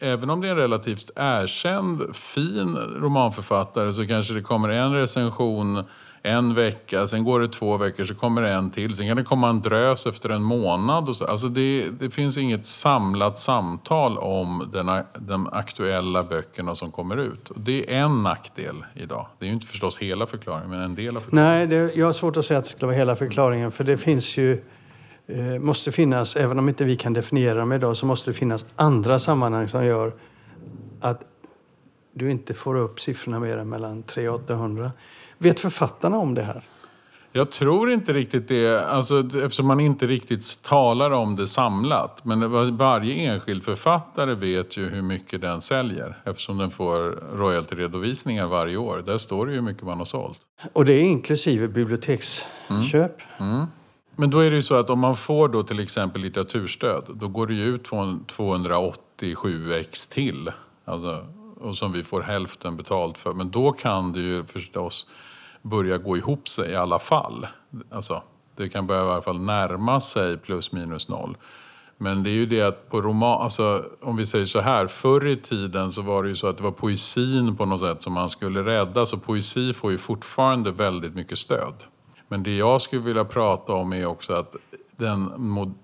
även 0.00 0.30
om 0.30 0.40
det 0.40 0.46
är 0.46 0.50
en 0.50 0.56
relativt 0.56 1.10
erkänd, 1.16 2.16
fin 2.16 2.76
romanförfattare 2.76 3.92
så 3.94 4.06
kanske 4.06 4.34
det 4.34 4.42
kommer 4.42 4.68
en 4.68 4.92
recension 4.92 5.84
en 6.22 6.54
vecka, 6.54 7.08
sen 7.08 7.24
går 7.24 7.40
det 7.40 7.48
två 7.48 7.76
veckor, 7.76 8.04
så 8.04 8.14
kommer 8.14 8.42
det 8.42 8.50
en 8.50 8.70
till. 8.70 8.96
Sen 8.96 9.08
kan 9.08 9.16
det 9.16 9.22
komma 9.22 9.48
en 9.48 9.60
drös 9.60 10.06
efter 10.06 10.28
en 10.28 10.42
månad. 10.42 11.08
Och 11.08 11.16
så. 11.16 11.24
Alltså 11.24 11.48
det, 11.48 11.90
det 12.00 12.10
finns 12.10 12.38
inget 12.38 12.66
samlat 12.66 13.38
samtal 13.38 14.18
om 14.18 14.70
den, 14.72 15.04
de 15.18 15.46
aktuella 15.46 16.24
böckerna 16.24 16.74
som 16.74 16.92
kommer 16.92 17.16
ut. 17.16 17.50
Och 17.50 17.60
det 17.60 17.94
är 17.94 17.98
en 17.98 18.22
nackdel 18.22 18.84
idag. 18.94 19.26
Det 19.38 19.44
är 19.44 19.46
ju 19.46 19.54
inte 19.54 19.66
förstås 19.66 19.98
hela 19.98 20.26
förklaringen, 20.26 20.70
men 20.70 20.80
en 20.80 20.94
del 20.94 21.16
av 21.16 21.20
förklaringen. 21.20 21.68
Nej, 21.68 21.78
det, 21.78 21.96
jag 21.96 22.06
har 22.06 22.12
svårt 22.12 22.36
att 22.36 22.46
säga 22.46 22.58
att 22.58 22.64
det 22.64 22.70
skulle 22.70 22.86
vara 22.86 22.96
hela 22.96 23.16
förklaringen. 23.16 23.72
För 23.72 23.84
det 23.84 23.96
finns 23.96 24.36
ju, 24.36 24.52
eh, 25.26 25.60
måste 25.60 25.92
finnas, 25.92 26.36
även 26.36 26.58
om 26.58 26.68
inte 26.68 26.84
vi 26.84 26.96
kan 26.96 27.12
definiera 27.12 27.58
dem 27.58 27.72
idag, 27.72 27.96
så 27.96 28.06
måste 28.06 28.30
det 28.30 28.34
finnas 28.34 28.64
andra 28.76 29.18
sammanhang 29.18 29.68
som 29.68 29.86
gör 29.86 30.12
att 31.00 31.20
du 32.12 32.30
inte 32.30 32.54
får 32.54 32.76
upp 32.78 33.00
siffrorna 33.00 33.40
mer 33.40 33.56
än 33.56 33.68
mellan 33.68 34.02
300 34.02 34.34
och 34.34 34.44
800. 34.44 34.92
Vet 35.42 35.60
författarna 35.60 36.18
om 36.18 36.34
det 36.34 36.42
här? 36.42 36.62
Jag 37.32 37.50
tror 37.50 37.90
inte 37.92 38.12
riktigt 38.12 38.48
det, 38.48 38.84
alltså, 38.86 39.18
eftersom 39.18 39.66
man 39.66 39.80
inte 39.80 40.06
riktigt 40.06 40.62
talar 40.62 41.10
om 41.10 41.36
det 41.36 41.46
samlat. 41.46 42.24
Men 42.24 42.50
var- 42.50 42.64
varje 42.78 43.14
enskild 43.14 43.64
författare 43.64 44.34
vet 44.34 44.76
ju 44.76 44.88
hur 44.88 45.02
mycket 45.02 45.40
den 45.40 45.60
säljer 45.60 46.18
eftersom 46.24 46.58
den 46.58 46.70
får 46.70 46.96
royaltyredovisningar 47.36 48.46
varje 48.46 48.76
år. 48.76 49.02
Där 49.06 49.18
står 49.18 49.46
det 49.46 49.52
ju 49.52 49.56
hur 49.58 49.64
mycket 49.64 49.82
man 49.82 49.98
har 49.98 50.04
sålt. 50.04 50.38
Och 50.72 50.84
det 50.84 50.92
är 50.92 51.02
inklusive 51.02 51.68
biblioteksköp. 51.68 53.16
Men 54.16 54.30
då 54.30 54.38
är 54.38 54.50
det 54.50 54.56
ju 54.56 54.62
så 54.62 54.74
att 54.74 54.90
om 54.90 54.98
man 54.98 55.16
får 55.16 55.48
då 55.48 55.62
till 55.62 55.80
exempel 55.80 56.22
litteraturstöd, 56.22 57.04
då 57.14 57.28
går 57.28 57.46
det 57.46 57.54
ju 57.54 57.64
ut 57.64 57.88
från 57.88 58.24
287 58.24 59.74
ex 59.74 60.06
till. 60.06 60.50
Alltså, 60.84 61.26
och 61.60 61.76
som 61.76 61.92
vi 61.92 62.02
får 62.04 62.20
hälften 62.22 62.76
betalt 62.76 63.18
för. 63.18 63.32
Men 63.32 63.50
då 63.50 63.72
kan 63.72 64.12
det 64.12 64.20
ju 64.20 64.44
förstås 64.44 65.06
börja 65.62 65.98
gå 65.98 66.16
ihop 66.16 66.48
sig 66.48 66.70
i 66.70 66.76
alla 66.76 66.98
fall. 66.98 67.46
Alltså, 67.90 68.22
det 68.56 68.68
kan 68.68 68.86
börja 68.86 69.04
i 69.04 69.10
alla 69.10 69.22
fall 69.22 69.40
närma 69.40 70.00
sig 70.00 70.38
plus 70.38 70.72
minus 70.72 71.08
noll. 71.08 71.36
Men 72.02 72.22
det 72.22 72.30
är 72.30 72.34
ju 72.34 72.46
det 72.46 72.62
att 72.62 72.90
på 72.90 73.00
roman, 73.00 73.42
alltså 73.42 73.84
om 74.02 74.16
vi 74.16 74.26
säger 74.26 74.46
så 74.46 74.60
här, 74.60 74.86
förr 74.86 75.26
i 75.26 75.36
tiden 75.36 75.92
så 75.92 76.02
var 76.02 76.22
det 76.22 76.28
ju 76.28 76.36
så 76.36 76.46
att 76.46 76.56
det 76.56 76.62
var 76.62 76.70
poesin 76.70 77.56
på 77.56 77.64
något 77.64 77.80
sätt 77.80 78.02
som 78.02 78.12
man 78.12 78.28
skulle 78.28 78.64
rädda. 78.64 79.06
Så 79.06 79.18
poesi 79.18 79.72
får 79.74 79.90
ju 79.90 79.98
fortfarande 79.98 80.70
väldigt 80.70 81.14
mycket 81.14 81.38
stöd. 81.38 81.74
Men 82.28 82.42
det 82.42 82.56
jag 82.56 82.80
skulle 82.80 83.02
vilja 83.02 83.24
prata 83.24 83.72
om 83.72 83.92
är 83.92 84.06
också 84.06 84.34
att 84.34 84.56
den, 84.96 85.32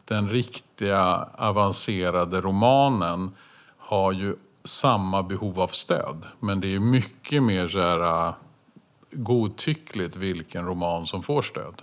den 0.05 0.31
riktiga 0.31 1.29
avancerade 1.39 2.41
romanen 2.41 3.31
har 3.79 4.13
ju 4.13 4.37
samma 4.65 5.23
behov 5.23 5.61
av 5.61 5.69
stöd. 5.69 6.27
Men 6.41 6.61
det 6.61 6.75
är 6.75 6.79
mycket 6.79 7.43
mer 7.43 7.69
så 7.69 7.81
här, 7.81 8.33
godtyckligt 9.13 10.17
vilken 10.17 10.67
roman 10.67 11.07
som 11.07 11.23
får 11.23 11.43
stöd. 11.43 11.83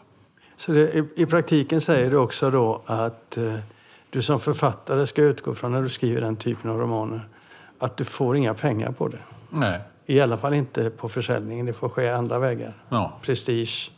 Så 0.57 0.71
det, 0.71 0.93
i, 0.95 1.03
i 1.15 1.25
praktiken 1.25 1.81
säger 1.81 2.12
du 2.12 2.17
också 2.17 2.51
då 2.51 2.81
att 2.86 3.38
eh, 3.38 3.55
du 4.09 4.21
som 4.21 4.39
författare 4.39 5.07
ska 5.07 5.21
utgå 5.23 5.55
från 5.55 5.71
när 5.71 5.81
du 5.81 5.89
skriver 5.89 6.21
den 6.21 6.36
typen 6.36 6.71
av 6.71 6.77
romaner 6.79 7.21
att 7.79 7.97
du 7.97 8.05
får 8.05 8.38
inga 8.38 8.53
pengar 8.53 8.91
på 8.91 9.07
det. 9.07 9.19
Nej, 9.49 9.79
I 10.05 10.19
alla 10.21 10.38
fall 10.38 10.53
inte 10.53 10.89
på 10.89 11.09
försäljningen. 11.09 11.65
Det 11.65 11.73
får 11.73 11.89
ske 11.89 12.09
andra 12.09 12.39
vägar. 12.39 12.83
ja. 12.89 13.19
Prestige, 13.21 13.91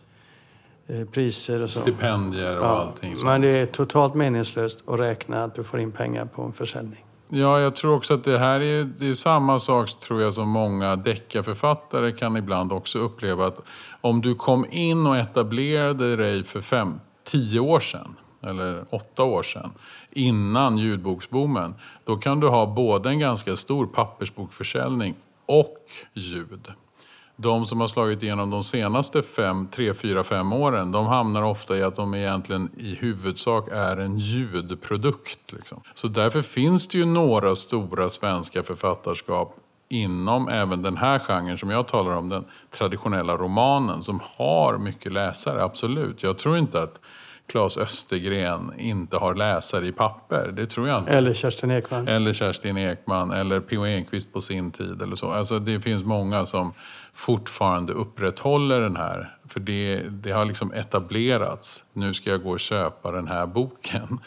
eh, 0.87 1.05
priser 1.07 1.61
och 1.61 1.69
så. 1.69 1.79
Stipendier 1.79 2.57
och 2.59 2.65
Ja, 2.65 2.69
allting. 2.69 3.11
sånt. 3.13 3.25
men 3.25 3.41
det 3.41 3.47
är 3.47 3.65
totalt 3.65 4.13
meningslöst 4.15 4.79
att 4.87 4.99
räkna 4.99 5.43
att 5.43 5.55
du 5.55 5.63
får 5.63 5.79
in 5.79 5.91
pengar 5.91 6.25
på 6.25 6.41
en 6.41 6.53
försäljning. 6.53 7.04
Ja, 7.29 7.59
jag 7.59 7.75
tror 7.75 7.95
också 7.95 8.13
att 8.13 8.23
det 8.23 8.37
här 8.37 8.59
är, 8.59 8.83
det 8.83 9.07
är 9.07 9.13
samma 9.13 9.59
sak 9.59 9.99
tror 9.99 10.21
jag 10.21 10.33
som 10.33 10.49
många 10.49 10.95
deckarförfattare 10.95 12.11
kan 12.11 12.37
ibland 12.37 12.71
också 12.71 12.99
uppleva. 12.99 13.47
att 13.47 13.59
Om 14.01 14.21
du 14.21 14.35
kom 14.35 14.65
in 14.71 15.07
och 15.07 15.17
etablerade 15.17 16.15
dig 16.15 16.43
för 16.43 16.61
fem, 16.61 16.99
tio 17.23 17.59
år 17.59 17.79
sedan 17.79 18.15
eller 18.41 18.85
åtta 18.89 19.23
år 19.23 19.43
sedan 19.43 19.71
innan 20.11 20.77
ljudboksboomen. 20.77 21.75
Då 22.03 22.15
kan 22.15 22.39
du 22.39 22.47
ha 22.47 22.65
både 22.65 23.09
en 23.09 23.19
ganska 23.19 23.55
stor 23.55 23.85
pappersbokförsäljning 23.85 25.15
och 25.45 25.77
ljud. 26.13 26.67
De 27.37 27.65
som 27.65 27.79
har 27.79 27.87
slagit 27.87 28.23
igenom 28.23 28.49
de 28.49 28.63
senaste 28.63 29.23
fem, 29.23 29.67
tre, 29.67 29.93
fyra, 29.93 30.23
fem 30.23 30.53
åren, 30.53 30.91
de 30.91 31.05
hamnar 31.05 31.41
ofta 31.41 31.77
i 31.77 31.83
att 31.83 31.95
de 31.95 32.15
egentligen 32.15 32.69
i 32.77 32.95
huvudsak 32.95 33.67
är 33.71 33.97
en 33.97 34.19
ljudprodukt. 34.19 35.51
Liksom. 35.51 35.81
Så 35.93 36.07
därför 36.07 36.41
finns 36.41 36.87
det 36.87 36.97
ju 36.97 37.05
några 37.05 37.55
stora 37.55 38.09
svenska 38.09 38.63
författarskap 38.63 39.55
inom 39.89 40.49
även 40.49 40.81
den 40.81 40.97
här 40.97 41.19
genren 41.19 41.57
som 41.57 41.69
jag 41.69 41.87
talar 41.87 42.11
om, 42.11 42.29
den 42.29 42.45
traditionella 42.71 43.37
romanen, 43.37 44.03
som 44.03 44.19
har 44.35 44.77
mycket 44.77 45.11
läsare, 45.11 45.63
absolut. 45.63 46.23
Jag 46.23 46.37
tror 46.37 46.57
inte 46.57 46.81
att 46.81 46.99
Claes 47.47 47.77
Östergren 47.77 48.73
inte 48.77 49.17
har 49.17 49.35
läsare 49.35 49.87
i 49.87 49.91
papper, 49.91 50.51
det 50.51 50.67
tror 50.67 50.87
jag 50.87 50.99
inte. 50.99 51.11
Eller 51.11 51.33
Kerstin 51.33 51.71
Ekman. 51.71 52.07
Eller 52.07 52.33
Kerstin 52.33 52.77
Ekman 52.77 53.31
eller 53.31 53.59
P.O. 53.59 53.85
Enquist 53.85 54.33
på 54.33 54.41
sin 54.41 54.71
tid 54.71 55.01
eller 55.01 55.15
så. 55.15 55.31
Alltså 55.31 55.59
det 55.59 55.79
finns 55.79 56.03
många 56.03 56.45
som 56.45 56.73
fortfarande 57.13 57.93
upprätthåller 57.93 58.81
den 58.81 58.95
här. 58.95 59.35
För 59.47 59.59
det, 59.59 60.03
det 60.09 60.31
har 60.31 60.45
liksom 60.45 60.73
etablerats. 60.73 61.83
Nu 61.93 62.13
ska 62.13 62.29
jag 62.29 62.43
gå 62.43 62.51
och 62.51 62.59
köpa 62.59 63.11
den 63.11 63.27
här 63.27 63.45
boken. 63.45 64.19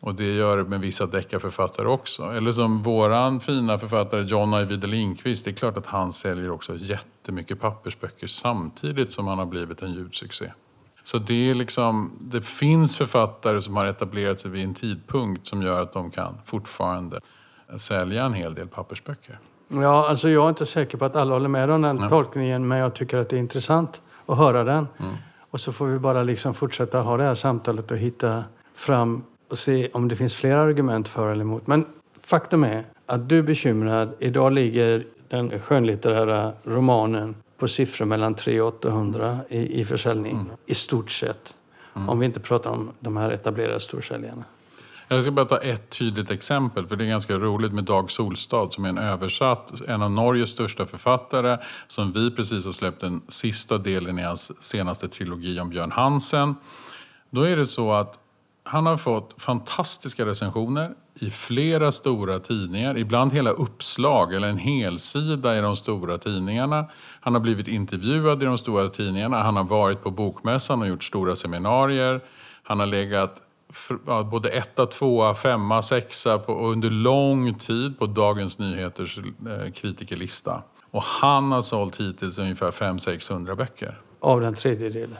Och 0.00 0.14
det 0.14 0.34
gör 0.34 0.56
det 0.56 0.64
med 0.64 0.80
vissa 0.80 1.06
deckarförfattare 1.06 1.88
också. 1.88 2.22
Eller 2.22 2.52
som 2.52 2.82
våran 2.82 3.40
fina 3.40 3.78
författare 3.78 4.22
John 4.22 4.54
Ajvide 4.54 4.86
Lindqvist. 4.86 5.44
Det 5.44 5.50
är 5.50 5.54
klart 5.54 5.76
att 5.76 5.86
han 5.86 6.12
säljer 6.12 6.50
också 6.50 6.76
jättemycket 6.76 7.60
pappersböcker 7.60 8.26
samtidigt 8.26 9.12
som 9.12 9.26
han 9.26 9.38
har 9.38 9.46
blivit 9.46 9.82
en 9.82 9.92
ljudsuccé. 9.92 10.52
Så 11.04 11.18
det 11.18 11.50
är 11.50 11.54
liksom, 11.54 12.12
det 12.20 12.42
finns 12.42 12.96
författare 12.96 13.60
som 13.60 13.76
har 13.76 13.86
etablerat 13.86 14.40
sig 14.40 14.50
vid 14.50 14.64
en 14.64 14.74
tidpunkt 14.74 15.46
som 15.46 15.62
gör 15.62 15.80
att 15.80 15.92
de 15.92 16.10
kan 16.10 16.34
fortfarande 16.44 17.20
sälja 17.78 18.24
en 18.24 18.34
hel 18.34 18.54
del 18.54 18.68
pappersböcker. 18.68 19.38
Ja, 19.68 20.08
alltså 20.08 20.28
jag 20.28 20.44
är 20.44 20.48
inte 20.48 20.66
säker 20.66 20.98
på 20.98 21.04
att 21.04 21.16
alla 21.16 21.32
håller 21.32 21.48
med 21.48 21.70
om 21.70 21.82
den 21.82 22.08
tolkningen, 22.08 22.68
men 22.68 22.78
jag 22.78 22.94
tycker 22.94 23.18
att 23.18 23.28
det 23.28 23.36
är 23.36 23.40
intressant 23.40 24.02
att 24.26 24.36
höra 24.38 24.64
den. 24.64 24.86
Och 25.50 25.60
så 25.60 25.72
får 25.72 25.86
vi 25.86 25.98
bara 25.98 26.22
liksom 26.22 26.54
fortsätta 26.54 27.00
ha 27.00 27.16
det 27.16 27.22
här 27.22 27.34
samtalet 27.34 27.90
och 27.90 27.96
hitta 27.96 28.44
fram 28.74 29.24
och 29.50 29.58
se 29.58 29.88
om 29.92 30.08
det 30.08 30.16
finns 30.16 30.34
fler 30.34 30.56
argument 30.56 31.08
för 31.08 31.32
eller 31.32 31.42
emot. 31.42 31.66
Men 31.66 31.84
faktum 32.20 32.64
är 32.64 32.84
att 33.06 33.28
du 33.28 33.38
är 33.38 33.42
bekymrad. 33.42 34.14
Idag 34.18 34.52
ligger 34.52 35.06
den 35.28 35.60
skönlitterära 35.60 36.52
romanen 36.64 37.34
på 37.62 37.68
siffror 37.68 38.06
mellan 38.06 38.34
300 38.34 38.64
och 38.64 38.74
800 38.74 39.38
i, 39.48 39.80
i 39.80 39.84
försäljning, 39.84 40.50
i 40.66 40.74
stort 40.74 41.10
sett. 41.10 41.54
Om 41.92 42.18
vi 42.18 42.26
inte 42.26 42.40
pratar 42.40 42.70
om 42.70 42.90
de 43.00 43.16
här 43.16 43.30
etablerade 43.30 43.80
storsäljarna. 43.80 44.44
Jag 45.08 45.22
ska 45.22 45.30
bara 45.30 45.46
ta 45.46 45.58
ett 45.58 45.90
tydligt 45.90 46.30
exempel, 46.30 46.86
för 46.86 46.96
det 46.96 47.04
är 47.04 47.08
ganska 47.08 47.38
roligt 47.38 47.72
med 47.72 47.84
Dag 47.84 48.10
Solstad 48.10 48.70
som 48.70 48.84
är 48.84 48.88
en 48.88 48.98
översatt, 48.98 49.72
en 49.88 50.02
av 50.02 50.10
Norges 50.10 50.50
största 50.50 50.86
författare, 50.86 51.58
som 51.86 52.12
vi 52.12 52.30
precis 52.30 52.64
har 52.64 52.72
släppt 52.72 53.00
den 53.00 53.22
sista 53.28 53.78
delen 53.78 54.18
i 54.18 54.22
hans 54.22 54.62
senaste 54.62 55.08
trilogi 55.08 55.60
om 55.60 55.70
Björn 55.70 55.92
Hansen. 55.92 56.54
Då 57.30 57.42
är 57.42 57.56
det 57.56 57.66
så 57.66 57.92
att 57.92 58.21
han 58.64 58.86
har 58.86 58.96
fått 58.96 59.42
fantastiska 59.42 60.26
recensioner 60.26 60.94
i 61.14 61.30
flera 61.30 61.92
stora 61.92 62.38
tidningar, 62.38 62.98
ibland 62.98 63.32
hela 63.32 63.50
uppslag 63.50 64.34
eller 64.34 64.48
en 64.48 64.58
helsida 64.58 65.58
i 65.58 65.60
de 65.60 65.76
stora 65.76 66.18
tidningarna. 66.18 66.90
Han 67.20 67.34
har 67.34 67.40
blivit 67.40 67.68
intervjuad 67.68 68.42
i 68.42 68.46
de 68.46 68.58
stora 68.58 68.88
tidningarna, 68.88 69.42
han 69.42 69.56
har 69.56 69.64
varit 69.64 70.02
på 70.02 70.10
Bokmässan 70.10 70.82
och 70.82 70.88
gjort 70.88 71.04
stora 71.04 71.36
seminarier. 71.36 72.20
Han 72.62 72.78
har 72.80 72.86
legat 72.86 73.42
både 74.30 74.48
etta, 74.48 74.86
tvåa, 74.86 75.34
femma, 75.34 75.82
sexa 75.82 76.38
på, 76.38 76.52
och 76.52 76.72
under 76.72 76.90
lång 76.90 77.54
tid 77.54 77.98
på 77.98 78.06
Dagens 78.06 78.58
Nyheters 78.58 79.18
eh, 79.18 79.72
kritikerlista. 79.72 80.62
Och 80.90 81.02
han 81.02 81.52
har 81.52 81.62
sålt 81.62 82.00
hittills 82.00 82.38
ungefär 82.38 82.70
500-600 82.70 83.54
böcker. 83.54 84.00
Av 84.20 84.40
den 84.40 84.54
tredjedelen. 84.54 85.16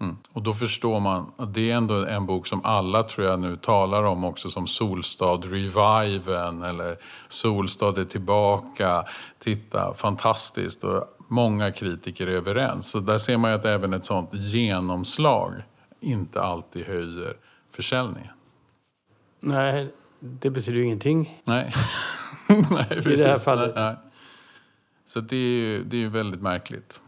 Mm. 0.00 0.16
Och 0.32 0.42
då 0.42 0.54
förstår 0.54 1.00
man 1.00 1.32
att 1.36 1.54
det 1.54 1.70
är 1.70 1.76
ändå 1.76 2.06
en 2.06 2.26
bok 2.26 2.46
som 2.46 2.64
alla 2.64 3.02
tror 3.02 3.26
jag 3.26 3.40
nu 3.40 3.56
talar 3.56 4.02
om 4.02 4.24
också 4.24 4.48
som 4.48 4.66
Solstad 4.66 5.40
Reviven 5.44 6.62
eller 6.62 6.96
Solstad 7.28 7.98
är 7.98 8.04
tillbaka. 8.04 9.04
Titta, 9.38 9.94
fantastiskt. 9.94 10.84
Och 10.84 11.04
många 11.28 11.72
kritiker 11.72 12.26
är 12.26 12.32
överens. 12.32 12.90
Så 12.90 13.00
där 13.00 13.18
ser 13.18 13.36
man 13.36 13.50
ju 13.50 13.56
att 13.56 13.64
även 13.64 13.94
ett 13.94 14.06
sånt 14.06 14.34
genomslag 14.34 15.52
inte 16.00 16.42
alltid 16.42 16.86
höjer 16.86 17.36
försäljningen. 17.70 18.32
Nej, 19.40 19.88
det 20.20 20.50
betyder 20.50 20.78
ju 20.78 20.84
ingenting. 20.84 21.42
Nej, 21.44 21.72
Nej 22.48 22.86
I 23.06 23.16
det 23.16 23.28
här 23.28 23.38
fallet. 23.38 23.72
Nej. 23.74 23.96
Så 25.06 25.20
det 25.20 25.36
är 25.36 25.40
ju 25.40 25.84
det 25.84 25.96
är 25.96 26.00
ju 26.00 26.08
väldigt 26.08 26.42
märkligt. 26.42 27.00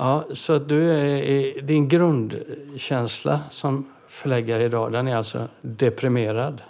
Ja, 0.00 0.24
så 0.34 0.58
du 0.58 0.90
är, 0.90 1.62
din 1.62 1.88
grundkänsla 1.88 3.40
som 3.50 3.86
förläggare 4.08 4.64
idag, 4.64 4.92
den 4.92 5.08
är 5.08 5.16
alltså 5.16 5.48
deprimerad? 5.60 6.62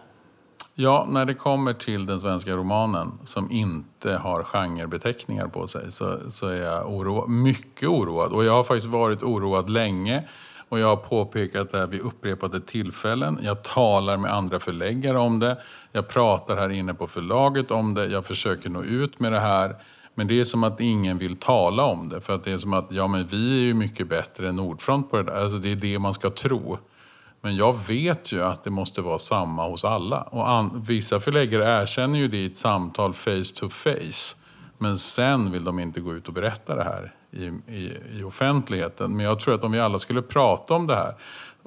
Ja, 0.74 1.06
när 1.10 1.24
det 1.24 1.34
kommer 1.34 1.72
till 1.72 2.06
den 2.06 2.20
svenska 2.20 2.52
romanen 2.52 3.12
som 3.24 3.50
inte 3.50 4.12
har 4.12 4.42
genrebeteckningar 4.42 5.48
på 5.48 5.66
sig 5.66 5.92
så, 5.92 6.18
så 6.30 6.46
är 6.46 6.62
jag 6.62 6.92
oro, 6.92 7.26
mycket 7.26 7.88
oroad. 7.88 8.32
Och 8.32 8.44
jag 8.44 8.52
har 8.52 8.64
faktiskt 8.64 8.88
varit 8.88 9.22
oroad 9.22 9.70
länge. 9.70 10.28
Och 10.68 10.78
jag 10.78 10.86
har 10.86 10.96
påpekat 10.96 11.72
det 11.72 11.78
här 11.78 11.86
vid 11.86 12.00
upprepade 12.00 12.60
tillfällen. 12.60 13.38
Jag 13.42 13.62
talar 13.62 14.16
med 14.16 14.32
andra 14.32 14.60
förläggare 14.60 15.18
om 15.18 15.38
det. 15.38 15.56
Jag 15.92 16.08
pratar 16.08 16.56
här 16.56 16.68
inne 16.68 16.94
på 16.94 17.06
förlaget 17.06 17.70
om 17.70 17.94
det. 17.94 18.06
Jag 18.06 18.26
försöker 18.26 18.70
nå 18.70 18.82
ut 18.82 19.20
med 19.20 19.32
det 19.32 19.40
här. 19.40 19.76
Men 20.18 20.26
det 20.26 20.40
är 20.40 20.44
som 20.44 20.64
att 20.64 20.81
ingen 20.81 21.18
vill 21.18 21.37
tala 21.37 21.85
om 21.85 22.09
det. 22.09 22.20
För 22.20 22.35
att 22.35 22.44
det 22.44 22.52
är 22.52 22.59
som 22.59 22.72
att, 22.72 22.87
ja 22.90 23.07
men 23.07 23.26
vi 23.26 23.59
är 23.59 23.62
ju 23.62 23.74
mycket 23.74 24.09
bättre 24.09 24.48
än 24.48 24.57
Nordfront 24.57 25.11
på 25.11 25.16
det 25.16 25.22
där. 25.22 25.42
Alltså 25.42 25.59
det 25.59 25.72
är 25.72 25.76
det 25.76 25.98
man 25.98 26.12
ska 26.12 26.31
tro. 26.31 26.78
Men 27.40 27.57
jag 27.57 27.76
vet 27.87 28.33
ju 28.33 28.42
att 28.42 28.64
det 28.64 28.70
måste 28.70 29.00
vara 29.02 29.18
samma 29.18 29.68
hos 29.68 29.85
alla. 29.85 30.22
Och 30.22 30.50
an, 30.50 30.85
vissa 30.87 31.20
förläggare 31.20 31.83
erkänner 31.83 32.18
ju 32.18 32.28
det 32.28 32.37
i 32.37 32.46
ett 32.46 32.57
samtal 32.57 33.14
face 33.14 33.54
to 33.54 33.68
face. 33.68 34.37
Men 34.78 34.98
sen 34.98 35.50
vill 35.50 35.64
de 35.64 35.78
inte 35.78 36.00
gå 36.00 36.14
ut 36.14 36.28
och 36.28 36.35
berätta 36.35 36.74
det 36.74 36.85
här 36.85 37.14
i, 37.31 37.44
i, 37.76 37.92
i 38.12 38.22
offentligheten. 38.22 39.16
Men 39.16 39.26
jag 39.26 39.40
tror 39.40 39.54
att 39.54 39.64
om 39.64 39.72
vi 39.72 39.81
alla 39.81 39.98
skulle 39.98 40.22
prata 40.22 40.74
om 40.74 40.87
det 40.87 40.94
här 40.94 41.14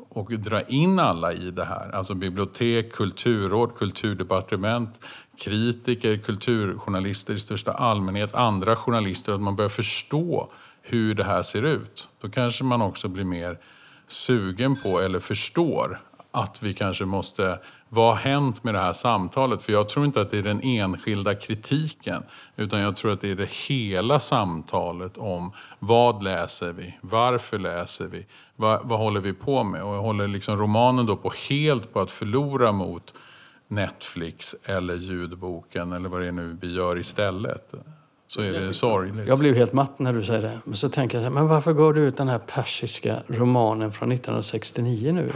och 0.09 0.31
dra 0.31 0.61
in 0.61 0.99
alla 0.99 1.33
i 1.33 1.51
det 1.51 1.65
här, 1.65 1.95
alltså 1.95 2.13
bibliotek, 2.13 2.93
kulturråd, 2.93 3.75
kulturdepartement, 3.75 4.99
kritiker, 5.41 6.17
kulturjournalister 6.17 7.33
i 7.33 7.39
största 7.39 7.71
allmänhet, 7.71 8.35
andra 8.35 8.75
journalister, 8.75 9.33
att 9.33 9.41
man 9.41 9.55
börjar 9.55 9.69
förstå 9.69 10.51
hur 10.81 11.13
det 11.13 11.23
här 11.23 11.41
ser 11.41 11.63
ut. 11.63 12.09
Då 12.21 12.29
kanske 12.29 12.63
man 12.63 12.81
också 12.81 13.07
blir 13.07 13.23
mer 13.23 13.57
sugen 14.07 14.75
på 14.81 14.99
eller 14.99 15.19
förstår 15.19 16.01
att 16.31 16.63
vi 16.63 16.73
kanske 16.73 17.05
måste 17.05 17.59
vad 17.89 18.09
har 18.09 18.15
hänt 18.15 18.63
med 18.63 18.73
det 18.73 18.79
här 18.79 18.93
samtalet? 18.93 19.61
För 19.61 19.73
jag 19.73 19.89
tror 19.89 20.05
inte 20.05 20.21
att 20.21 20.31
det 20.31 20.37
är 20.37 20.43
den 20.43 20.61
enskilda 20.61 21.35
kritiken 21.35 22.23
utan 22.55 22.79
jag 22.79 22.95
tror 22.95 23.11
att 23.11 23.21
det 23.21 23.31
är 23.31 23.35
det 23.35 23.51
hela 23.51 24.19
samtalet 24.19 25.17
om 25.17 25.51
vad 25.79 26.23
läser 26.23 26.73
vi? 26.73 26.97
Varför 27.01 27.59
läser 27.59 28.07
vi? 28.07 28.25
Vad, 28.55 28.79
vad 28.83 28.99
håller 28.99 29.19
vi 29.19 29.33
på 29.33 29.63
med? 29.63 29.83
Och 29.83 29.95
jag 29.95 30.01
håller 30.01 30.27
liksom 30.27 30.57
romanen 30.57 31.05
då 31.05 31.15
på 31.15 31.33
helt 31.49 31.93
på 31.93 31.99
att 31.99 32.11
förlora 32.11 32.71
mot 32.71 33.13
Netflix 33.71 34.55
eller 34.65 34.95
ljudboken 34.95 35.93
eller 35.93 36.09
vad 36.09 36.21
det 36.21 36.27
är 36.27 36.31
nu 36.31 36.57
vi 36.61 36.73
gör 36.75 36.97
istället. 36.97 37.73
Så 38.27 38.41
är 38.41 38.51
det 38.51 38.73
sorgligt. 38.73 39.27
Jag 39.27 39.39
blev 39.39 39.55
helt 39.55 39.73
matt 39.73 39.99
när 39.99 40.13
du 40.13 40.23
säger 40.23 40.41
det. 40.41 40.59
Men 40.63 40.75
så 40.75 40.89
tänker 40.89 41.21
jag, 41.21 41.31
men 41.31 41.47
varför 41.47 41.73
går 41.73 41.93
du 41.93 42.01
ut 42.01 42.17
den 42.17 42.27
här 42.27 42.39
persiska 42.39 43.23
romanen 43.27 43.91
från 43.91 44.11
1969 44.11 45.11
nu? 45.11 45.31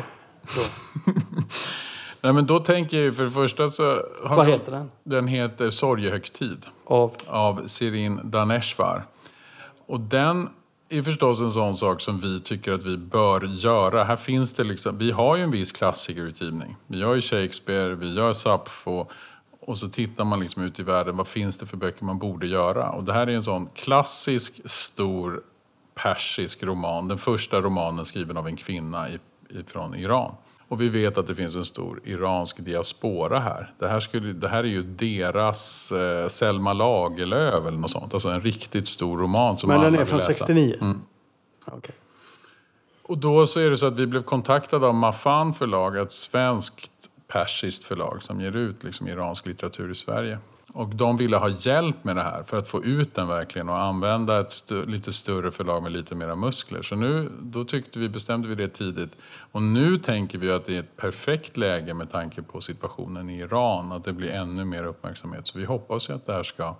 Nej, 2.21 2.33
men 2.33 2.45
då 2.45 2.59
tänker 2.59 3.03
jag 3.03 3.15
för 3.15 3.23
det 3.23 3.31
första 3.31 3.69
så... 3.69 3.97
Vad 4.23 4.47
heter 4.47 4.71
den? 4.71 4.91
Den 5.03 5.27
heter 5.27 5.69
Sorgehögtid. 5.69 6.65
Av? 6.85 7.11
Av 7.27 7.67
Sirin 7.67 8.19
Daneshvar. 8.23 9.05
Och 9.85 9.99
den 9.99 10.49
är 10.89 11.03
förstås 11.03 11.41
en 11.41 11.51
sån 11.51 11.75
sak 11.75 12.01
som 12.01 12.19
vi 12.19 12.41
tycker 12.41 12.71
att 12.71 12.83
vi 12.83 12.97
bör 12.97 13.45
göra. 13.45 14.03
Här 14.03 14.15
finns 14.15 14.53
det 14.53 14.63
liksom, 14.63 14.97
vi 14.97 15.11
har 15.11 15.37
ju 15.37 15.43
en 15.43 15.51
viss 15.51 15.71
klassikerutgivning. 15.71 16.75
Vi 16.87 16.97
gör 16.97 17.15
ju 17.15 17.21
Shakespeare, 17.21 17.95
vi 17.95 18.13
gör 18.13 18.33
Sappho. 18.33 19.05
Och 19.59 19.77
så 19.77 19.89
tittar 19.89 20.25
man 20.25 20.39
liksom 20.39 20.63
ut 20.63 20.79
i 20.79 20.83
världen, 20.83 21.17
vad 21.17 21.27
finns 21.27 21.57
det 21.57 21.65
för 21.65 21.77
böcker 21.77 22.05
man 22.05 22.19
borde 22.19 22.47
göra? 22.47 22.89
Och 22.89 23.03
det 23.03 23.13
här 23.13 23.27
är 23.27 23.31
en 23.31 23.43
sån 23.43 23.69
klassisk, 23.75 24.61
stor 24.65 25.43
persisk 25.95 26.63
roman. 26.63 27.07
Den 27.07 27.17
första 27.17 27.61
romanen 27.61 28.05
skriven 28.05 28.37
av 28.37 28.47
en 28.47 28.55
kvinna 28.55 29.07
från 29.67 29.95
Iran. 29.95 30.35
Och 30.67 30.81
vi 30.81 30.89
vet 30.89 31.17
att 31.17 31.27
det 31.27 31.35
finns 31.35 31.55
en 31.55 31.65
stor 31.65 32.01
iransk 32.03 32.65
diaspora 32.65 33.39
här. 33.39 33.73
Det 33.79 33.87
här, 33.87 33.99
skulle, 33.99 34.33
det 34.33 34.47
här 34.47 34.63
är 34.63 34.67
ju 34.67 34.83
deras 34.83 35.91
eh, 35.91 36.27
Selma 36.27 36.73
Lagerlöf 36.73 37.67
eller 37.67 37.77
något 37.77 37.91
sånt. 37.91 38.13
Alltså 38.13 38.29
en 38.29 38.41
riktigt 38.41 38.87
stor 38.87 39.17
roman 39.17 39.57
som 39.57 39.69
Men 39.69 39.81
den 39.81 39.95
är 39.95 40.05
från 40.05 40.17
läsa. 40.17 40.33
69? 40.33 40.77
Mm. 40.81 41.01
Okay. 41.65 41.95
Och 43.03 43.17
då 43.17 43.47
så 43.47 43.59
är 43.59 43.69
det 43.69 43.77
så 43.77 43.85
att 43.85 43.95
vi 43.95 44.07
blev 44.07 44.23
kontaktade 44.23 44.87
av 44.87 44.93
Mafan 44.93 45.53
förlag, 45.53 45.97
ett 45.97 46.11
svenskt 46.11 46.91
persiskt 47.27 47.83
förlag 47.83 48.23
som 48.23 48.41
ger 48.41 48.55
ut 48.55 48.83
liksom 48.83 49.07
iransk 49.07 49.45
litteratur 49.45 49.91
i 49.91 49.95
Sverige. 49.95 50.39
Och 50.75 50.95
de 50.95 51.17
ville 51.17 51.37
ha 51.37 51.49
hjälp 51.49 52.03
med 52.03 52.15
det 52.15 52.21
här 52.21 52.43
för 52.43 52.57
att 52.57 52.67
få 52.67 52.83
ut 52.83 53.15
den 53.15 53.27
verkligen 53.27 53.69
och 53.69 53.77
använda 53.77 54.39
ett 54.39 54.51
st 54.51 54.75
lite 54.75 55.13
större 55.13 55.51
förlag 55.51 55.83
med 55.83 55.91
lite 55.91 56.15
mera 56.15 56.35
muskler. 56.35 56.81
Så 56.81 56.95
nu, 56.95 57.31
då 57.41 57.65
tyckte 57.65 57.99
vi, 57.99 58.09
bestämde 58.09 58.47
vi 58.47 58.55
det 58.55 58.67
tidigt. 58.67 59.11
Och 59.51 59.61
nu 59.61 59.97
tänker 59.97 60.37
vi 60.37 60.51
att 60.51 60.65
det 60.65 60.75
är 60.75 60.79
ett 60.79 60.97
perfekt 60.97 61.57
läge 61.57 61.93
med 61.93 62.11
tanke 62.11 62.41
på 62.41 62.61
situationen 62.61 63.29
i 63.29 63.39
Iran, 63.39 63.91
att 63.91 64.03
det 64.03 64.13
blir 64.13 64.31
ännu 64.31 64.65
mer 64.65 64.83
uppmärksamhet. 64.83 65.47
Så 65.47 65.59
vi 65.59 65.65
hoppas 65.65 66.09
ju 66.09 66.13
att 66.13 66.25
det 66.25 66.33
här 66.33 66.43
ska 66.43 66.75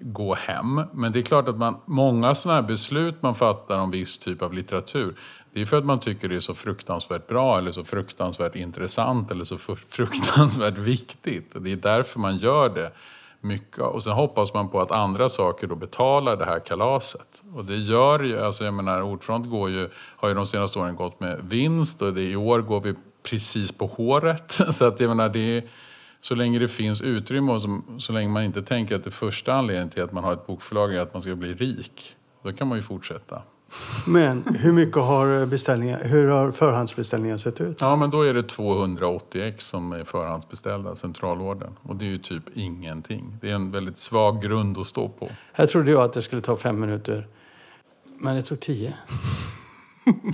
gå 0.00 0.34
hem. 0.34 0.82
Men 0.92 1.12
det 1.12 1.18
är 1.18 1.22
klart 1.22 1.48
att 1.48 1.58
man, 1.58 1.76
många 1.86 2.34
sådana 2.34 2.60
här 2.60 2.68
beslut 2.68 3.22
man 3.22 3.34
fattar 3.34 3.78
om 3.78 3.90
viss 3.90 4.18
typ 4.18 4.42
av 4.42 4.52
litteratur, 4.52 5.14
det 5.52 5.60
är 5.60 5.66
för 5.66 5.76
att 5.76 5.84
man 5.84 6.00
tycker 6.00 6.28
det 6.28 6.36
är 6.36 6.40
så 6.40 6.54
fruktansvärt 6.54 7.26
bra 7.26 7.58
eller 7.58 7.72
så 7.72 7.84
fruktansvärt 7.84 8.56
intressant 8.56 9.30
eller 9.30 9.44
så 9.44 9.58
fruktansvärt 9.88 10.78
viktigt. 10.78 11.56
Det 11.60 11.72
är 11.72 11.76
därför 11.76 12.20
man 12.20 12.36
gör 12.36 12.68
det 12.68 12.92
mycket. 13.40 13.78
Och 13.78 14.02
sen 14.02 14.12
hoppas 14.12 14.54
man 14.54 14.68
på 14.68 14.80
att 14.80 14.90
andra 14.90 15.28
saker 15.28 15.66
då 15.66 15.74
betalar 15.74 16.36
det 16.36 16.44
här 16.44 16.58
kalaset. 16.58 17.42
Och 17.54 17.64
det 17.64 17.76
gör 17.76 18.22
ju, 18.22 18.40
alltså 18.40 18.64
jag 18.64 18.74
menar 18.74 19.02
Ordfront 19.02 19.50
går 19.50 19.70
ju, 19.70 19.88
har 19.94 20.28
ju 20.28 20.34
de 20.34 20.46
senaste 20.46 20.78
åren 20.78 20.96
gått 20.96 21.20
med 21.20 21.40
vinst 21.42 22.02
och 22.02 22.14
det, 22.14 22.22
i 22.22 22.36
år 22.36 22.60
går 22.60 22.80
vi 22.80 22.94
precis 23.22 23.72
på 23.72 23.86
håret. 23.86 24.50
Så 24.70 24.84
att 24.84 25.00
jag 25.00 25.08
menar 25.08 25.28
det 25.28 25.56
är, 25.56 25.62
så 26.20 26.34
länge 26.34 26.58
det 26.58 26.68
finns 26.68 27.00
utrymme 27.00 27.52
och 27.52 27.62
så, 27.62 27.82
så 27.98 28.12
länge 28.12 28.28
man 28.28 28.42
inte 28.44 28.62
tänker 28.62 28.96
att 28.96 29.04
det 29.04 29.10
första 29.10 29.54
anledningen 29.54 29.90
till 29.90 30.02
att 30.02 30.12
man 30.12 30.24
har 30.24 30.32
ett 30.32 30.46
bokförlag 30.46 30.94
är 30.94 31.00
att 31.00 31.14
man 31.14 31.22
ska 31.22 31.34
bli 31.34 31.54
rik. 31.54 32.16
Då 32.42 32.52
kan 32.52 32.68
man 32.68 32.78
ju 32.78 32.82
fortsätta. 32.82 33.42
Men 34.06 34.44
hur 34.58 34.72
mycket 34.72 34.96
har 34.96 35.46
beställningar, 35.46 36.00
hur 36.04 36.28
har 36.28 36.52
förhandsbeställningar 36.52 37.36
sett 37.36 37.60
ut? 37.60 37.80
Ja, 37.80 37.96
men 37.96 38.10
då 38.10 38.22
är 38.22 38.34
det 38.34 38.42
280 38.42 39.42
ex 39.42 39.66
som 39.66 39.92
är 39.92 40.04
förhandsbeställda, 40.04 40.94
centralorden. 40.94 41.70
Och 41.82 41.96
det 41.96 42.04
är 42.04 42.08
ju 42.08 42.18
typ 42.18 42.42
ingenting. 42.54 43.36
Det 43.40 43.50
är 43.50 43.54
en 43.54 43.70
väldigt 43.70 43.98
svag 43.98 44.42
grund 44.42 44.78
att 44.78 44.86
stå 44.86 45.08
på. 45.08 45.28
Här 45.52 45.66
trodde 45.66 45.90
jag 45.90 46.02
att 46.02 46.12
det 46.12 46.22
skulle 46.22 46.42
ta 46.42 46.56
fem 46.56 46.80
minuter. 46.80 47.26
Men 48.18 48.36
det 48.36 48.42
tog 48.42 48.60
tio. 48.60 48.94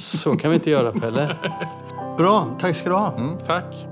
Så 0.00 0.36
kan 0.36 0.50
vi 0.50 0.54
inte 0.54 0.70
göra, 0.70 0.92
Pelle. 0.92 1.36
Bra, 2.18 2.56
tack 2.58 2.76
ska 2.76 2.88
du 2.88 2.94
ha. 2.94 3.16
Mm, 3.16 3.38
tack. 3.46 3.86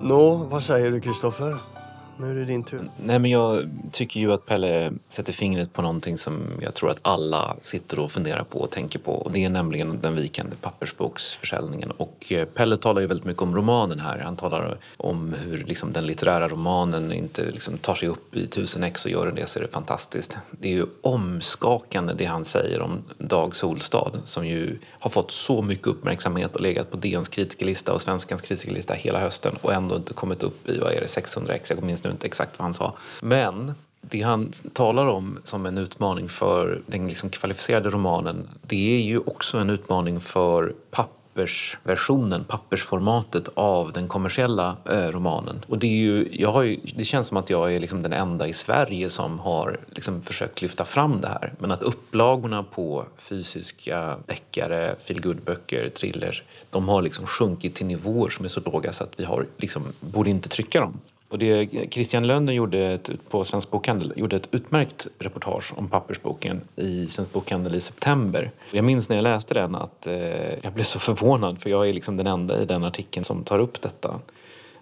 Nå, 0.00 0.34
vad 0.34 0.62
säger 0.62 0.90
du, 0.90 1.00
Kristoffer? 1.00 1.75
Nu 2.16 2.30
är 2.30 2.34
det 2.34 2.44
din 2.44 2.64
tur. 2.64 2.90
Nej, 3.04 3.18
men 3.18 3.30
jag 3.30 3.70
tycker 3.92 4.20
ju 4.20 4.32
att 4.32 4.46
Pelle 4.46 4.92
sätter 5.08 5.32
fingret 5.32 5.72
på 5.72 5.82
någonting 5.82 6.18
som 6.18 6.46
jag 6.60 6.74
tror 6.74 6.90
att 6.90 6.98
alla 7.02 7.56
sitter 7.60 7.98
och 7.98 8.12
funderar 8.12 8.44
på 8.44 8.58
och 8.58 8.70
tänker 8.70 8.98
på. 8.98 9.12
Och 9.12 9.32
det 9.32 9.44
är 9.44 9.48
nämligen 9.48 10.00
den 10.00 10.14
vikande 10.14 10.56
pappersboksförsäljningen. 10.60 11.90
Och 11.90 12.32
eh, 12.32 12.44
Pelle 12.44 12.76
talar 12.76 13.00
ju 13.00 13.06
väldigt 13.06 13.26
mycket 13.26 13.42
om 13.42 13.56
romanen 13.56 14.00
här. 14.00 14.18
Han 14.18 14.36
talar 14.36 14.78
om 14.96 15.34
hur 15.44 15.64
liksom, 15.64 15.92
den 15.92 16.06
litterära 16.06 16.48
romanen 16.48 17.12
inte 17.12 17.50
liksom, 17.50 17.78
tar 17.78 17.94
sig 17.94 18.08
upp 18.08 18.36
i 18.36 18.46
tusen 18.46 18.82
ex 18.82 19.04
och 19.04 19.10
gör 19.10 19.32
det 19.32 19.46
så 19.46 19.58
är 19.58 19.62
det 19.62 19.68
fantastiskt. 19.68 20.38
Det 20.50 20.68
är 20.68 20.72
ju 20.72 20.86
omskakande 21.00 22.14
det 22.14 22.24
han 22.24 22.44
säger 22.44 22.80
om 22.80 23.04
Dag 23.18 23.56
Solstad 23.56 24.12
som 24.24 24.46
ju 24.46 24.78
har 24.90 25.10
fått 25.10 25.30
så 25.30 25.62
mycket 25.62 25.86
uppmärksamhet 25.86 26.54
och 26.54 26.60
legat 26.60 26.90
på 26.90 26.96
DNs 26.96 27.28
kritikerlista 27.28 27.92
och 27.92 28.02
Svenskans 28.02 28.42
kritikerlista 28.42 28.94
hela 28.94 29.20
hösten 29.20 29.56
och 29.62 29.72
ändå 29.72 29.96
inte 29.96 30.12
kommit 30.12 30.42
upp 30.42 30.68
i, 30.68 30.78
vad 30.78 30.92
är 30.92 31.00
det, 31.00 31.08
600 31.08 31.54
ex? 31.54 31.70
Jag 31.70 31.82
minns 31.82 32.04
nu 32.06 32.12
inte 32.12 32.26
exakt 32.26 32.58
vad 32.58 32.64
han 32.64 32.74
sa. 32.74 32.94
Men 33.20 33.74
det 34.10 34.22
han 34.22 34.52
talar 34.72 35.06
om 35.06 35.38
som 35.44 35.66
en 35.66 35.78
utmaning 35.78 36.28
för 36.28 36.82
den 36.86 37.08
liksom 37.08 37.30
kvalificerade 37.30 37.90
romanen 37.90 38.48
det 38.62 38.96
är 38.96 39.02
ju 39.02 39.18
också 39.18 39.58
en 39.58 39.70
utmaning 39.70 40.20
för 40.20 40.74
pappersversionen, 40.90 42.44
pappersformatet 42.44 43.48
av 43.54 43.92
den 43.92 44.08
kommersiella 44.08 44.76
eh, 44.90 45.08
romanen. 45.08 45.64
Och 45.68 45.78
det, 45.78 45.86
är 45.86 45.98
ju, 45.98 46.28
jag 46.32 46.52
har 46.52 46.62
ju, 46.62 46.80
det 46.96 47.04
känns 47.04 47.26
som 47.26 47.36
att 47.36 47.50
jag 47.50 47.74
är 47.74 47.78
liksom 47.78 48.02
den 48.02 48.12
enda 48.12 48.48
i 48.48 48.52
Sverige 48.52 49.10
som 49.10 49.38
har 49.38 49.78
liksom 49.94 50.22
försökt 50.22 50.62
lyfta 50.62 50.84
fram 50.84 51.20
det 51.20 51.28
här. 51.28 51.52
Men 51.58 51.70
att 51.70 51.82
upplagorna 51.82 52.62
på 52.62 53.04
fysiska 53.16 54.16
deckare, 54.26 54.96
feelgood-böcker, 55.06 55.90
thrillers, 55.90 56.42
de 56.70 56.88
har 56.88 57.02
liksom 57.02 57.26
sjunkit 57.26 57.74
till 57.74 57.86
nivåer 57.86 58.30
som 58.30 58.44
är 58.44 58.48
så 58.48 58.60
låga 58.60 58.92
så 58.92 59.04
att 59.04 59.20
vi 59.20 59.24
har 59.24 59.46
liksom, 59.56 59.82
borde 60.00 60.30
inte 60.30 60.48
trycka 60.48 60.80
dem. 60.80 61.00
Och 61.28 61.38
det, 61.38 61.68
Christian 61.90 62.26
Lönder 62.26 62.52
gjorde 62.52 62.78
ett, 62.78 63.10
på 63.28 63.44
Svensk 63.44 63.70
Bokhandel 63.70 64.12
gjorde 64.16 64.36
ett 64.36 64.48
utmärkt 64.50 65.06
reportage 65.18 65.72
om 65.76 65.88
pappersboken 65.88 66.60
i 66.76 67.06
Svensk 67.06 67.32
Bokhandel 67.32 67.74
i 67.74 67.80
september. 67.80 68.50
Jag 68.70 68.84
minns 68.84 69.08
när 69.08 69.16
jag 69.16 69.22
läste 69.22 69.54
den 69.54 69.74
att 69.74 70.06
eh, 70.06 70.14
jag 70.62 70.72
blev 70.72 70.84
så 70.84 70.98
förvånad 70.98 71.62
för 71.62 71.70
jag 71.70 71.88
är 71.88 71.92
liksom 71.92 72.16
den 72.16 72.26
enda 72.26 72.62
i 72.62 72.64
den 72.64 72.84
artikeln 72.84 73.24
som 73.24 73.44
tar 73.44 73.58
upp 73.58 73.82
detta. 73.82 74.20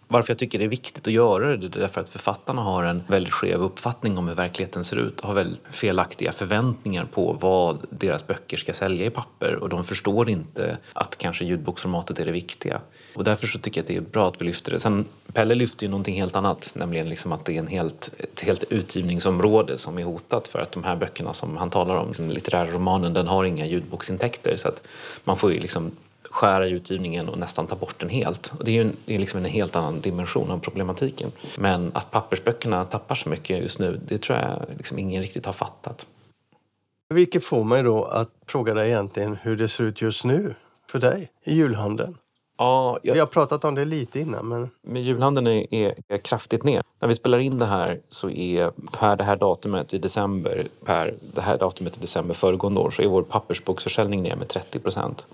Varför 0.08 0.30
jag 0.30 0.38
tycker 0.38 0.58
det 0.58 0.64
är 0.64 0.68
viktigt 0.68 1.06
att 1.08 1.12
göra 1.12 1.48
det, 1.48 1.56
det 1.56 1.78
är 1.78 1.80
därför 1.80 2.00
att 2.00 2.08
författarna 2.08 2.62
har 2.62 2.84
en 2.84 3.02
väldigt 3.06 3.32
skev 3.32 3.62
uppfattning 3.62 4.18
om 4.18 4.28
hur 4.28 4.34
verkligheten 4.34 4.84
ser 4.84 4.96
ut 4.96 5.20
och 5.20 5.28
har 5.28 5.34
väldigt 5.34 5.62
felaktiga 5.70 6.32
förväntningar 6.32 7.04
på 7.04 7.32
vad 7.32 7.78
deras 7.90 8.26
böcker 8.26 8.56
ska 8.56 8.72
sälja 8.72 9.06
i 9.06 9.10
papper 9.10 9.54
och 9.54 9.68
de 9.68 9.84
förstår 9.84 10.30
inte 10.30 10.78
att 10.92 11.18
kanske 11.18 11.44
ljudboksformatet 11.44 12.18
är 12.18 12.26
det 12.26 12.32
viktiga. 12.32 12.80
Och 13.14 13.24
därför 13.24 13.46
så 13.46 13.58
tycker 13.58 13.78
jag 13.78 13.82
att 13.82 13.88
det 13.88 13.96
är 13.96 14.00
bra 14.00 14.28
att 14.28 14.40
vi 14.40 14.44
lyfter 14.44 14.72
det. 14.72 14.80
Sen, 14.80 15.04
Pelle 15.32 15.54
lyfter 15.54 15.86
ju 15.86 15.90
någonting 15.90 16.14
helt 16.14 16.36
annat, 16.36 16.72
nämligen 16.74 17.08
liksom 17.08 17.32
att 17.32 17.44
det 17.44 17.54
är 17.54 17.58
en 17.58 17.66
helt, 17.66 18.10
ett 18.18 18.40
helt 18.40 18.64
utgivningsområde 18.64 19.78
som 19.78 19.98
är 19.98 20.04
hotat 20.04 20.48
för 20.48 20.58
att 20.58 20.72
de 20.72 20.84
här 20.84 20.96
böckerna 20.96 21.32
som 21.32 21.56
han 21.56 21.70
talar 21.70 21.94
om, 21.94 22.08
liksom 22.08 22.30
litterära 22.30 22.70
romanen, 22.70 23.12
den 23.12 23.26
har 23.26 23.44
inga 23.44 23.66
ljudboksintäkter 23.66 24.56
så 24.56 24.68
att 24.68 24.82
man 25.24 25.36
får 25.36 25.52
ju 25.52 25.60
liksom 25.60 25.90
skära 26.30 26.68
i 26.68 26.70
utgivningen 26.70 27.28
och 27.28 27.38
nästan 27.38 27.66
ta 27.66 27.76
bort 27.76 27.98
den 27.98 28.08
helt. 28.08 28.52
Och 28.58 28.64
det 28.64 28.70
är 28.70 28.74
ju 28.74 28.80
en, 28.80 28.96
det 29.04 29.14
är 29.14 29.18
liksom 29.18 29.38
en 29.38 29.50
helt 29.50 29.76
annan 29.76 30.00
dimension 30.00 30.50
av 30.50 30.58
problematiken. 30.58 31.32
Men 31.58 31.90
att 31.94 32.10
pappersböckerna 32.10 32.84
tappar 32.84 33.14
så 33.14 33.28
mycket 33.28 33.62
just 33.62 33.78
nu, 33.78 34.00
det 34.08 34.18
tror 34.18 34.38
jag 34.38 34.62
liksom 34.76 34.98
ingen 34.98 35.22
riktigt 35.22 35.46
har 35.46 35.52
fattat. 35.52 36.06
Vilket 37.08 37.44
får 37.44 37.64
mig 37.64 37.82
då 37.82 38.04
att 38.04 38.30
fråga 38.46 38.74
dig 38.74 38.90
egentligen 38.90 39.36
hur 39.42 39.56
det 39.56 39.68
ser 39.68 39.84
ut 39.84 40.02
just 40.02 40.24
nu 40.24 40.54
för 40.90 40.98
dig 40.98 41.30
i 41.44 41.54
julhandeln. 41.54 42.16
Ja, 42.58 42.98
jag, 43.02 43.14
Vi 43.14 43.20
har 43.20 43.26
pratat 43.26 43.64
om 43.64 43.74
det 43.74 43.84
lite 43.84 44.20
innan 44.20 44.48
men 44.48 44.70
men 44.82 45.02
julhandeln 45.02 45.46
är, 45.46 45.74
är, 45.74 45.94
är 46.08 46.18
kraftigt 46.18 46.64
ner. 46.64 46.82
När 47.00 47.08
vi 47.08 47.14
spelar 47.14 47.38
in 47.38 47.58
det 47.58 47.66
här 47.66 48.00
så 48.08 48.30
är 48.30 48.70
per 48.98 49.16
det 49.16 49.24
här 49.24 49.36
datumet 49.36 49.94
i 49.94 49.98
december, 49.98 50.68
per 50.84 51.14
det 51.34 51.40
här 51.40 51.58
datumet 51.58 51.96
i 51.96 52.00
december 52.00 52.34
föregående 52.34 52.80
år 52.80 52.90
så 52.90 53.02
är 53.02 53.06
vår 53.06 53.22
pappersboksförsäljning 53.22 54.22
ner 54.22 54.36
med 54.36 54.48
30 54.48 54.78
procent. 54.78 55.26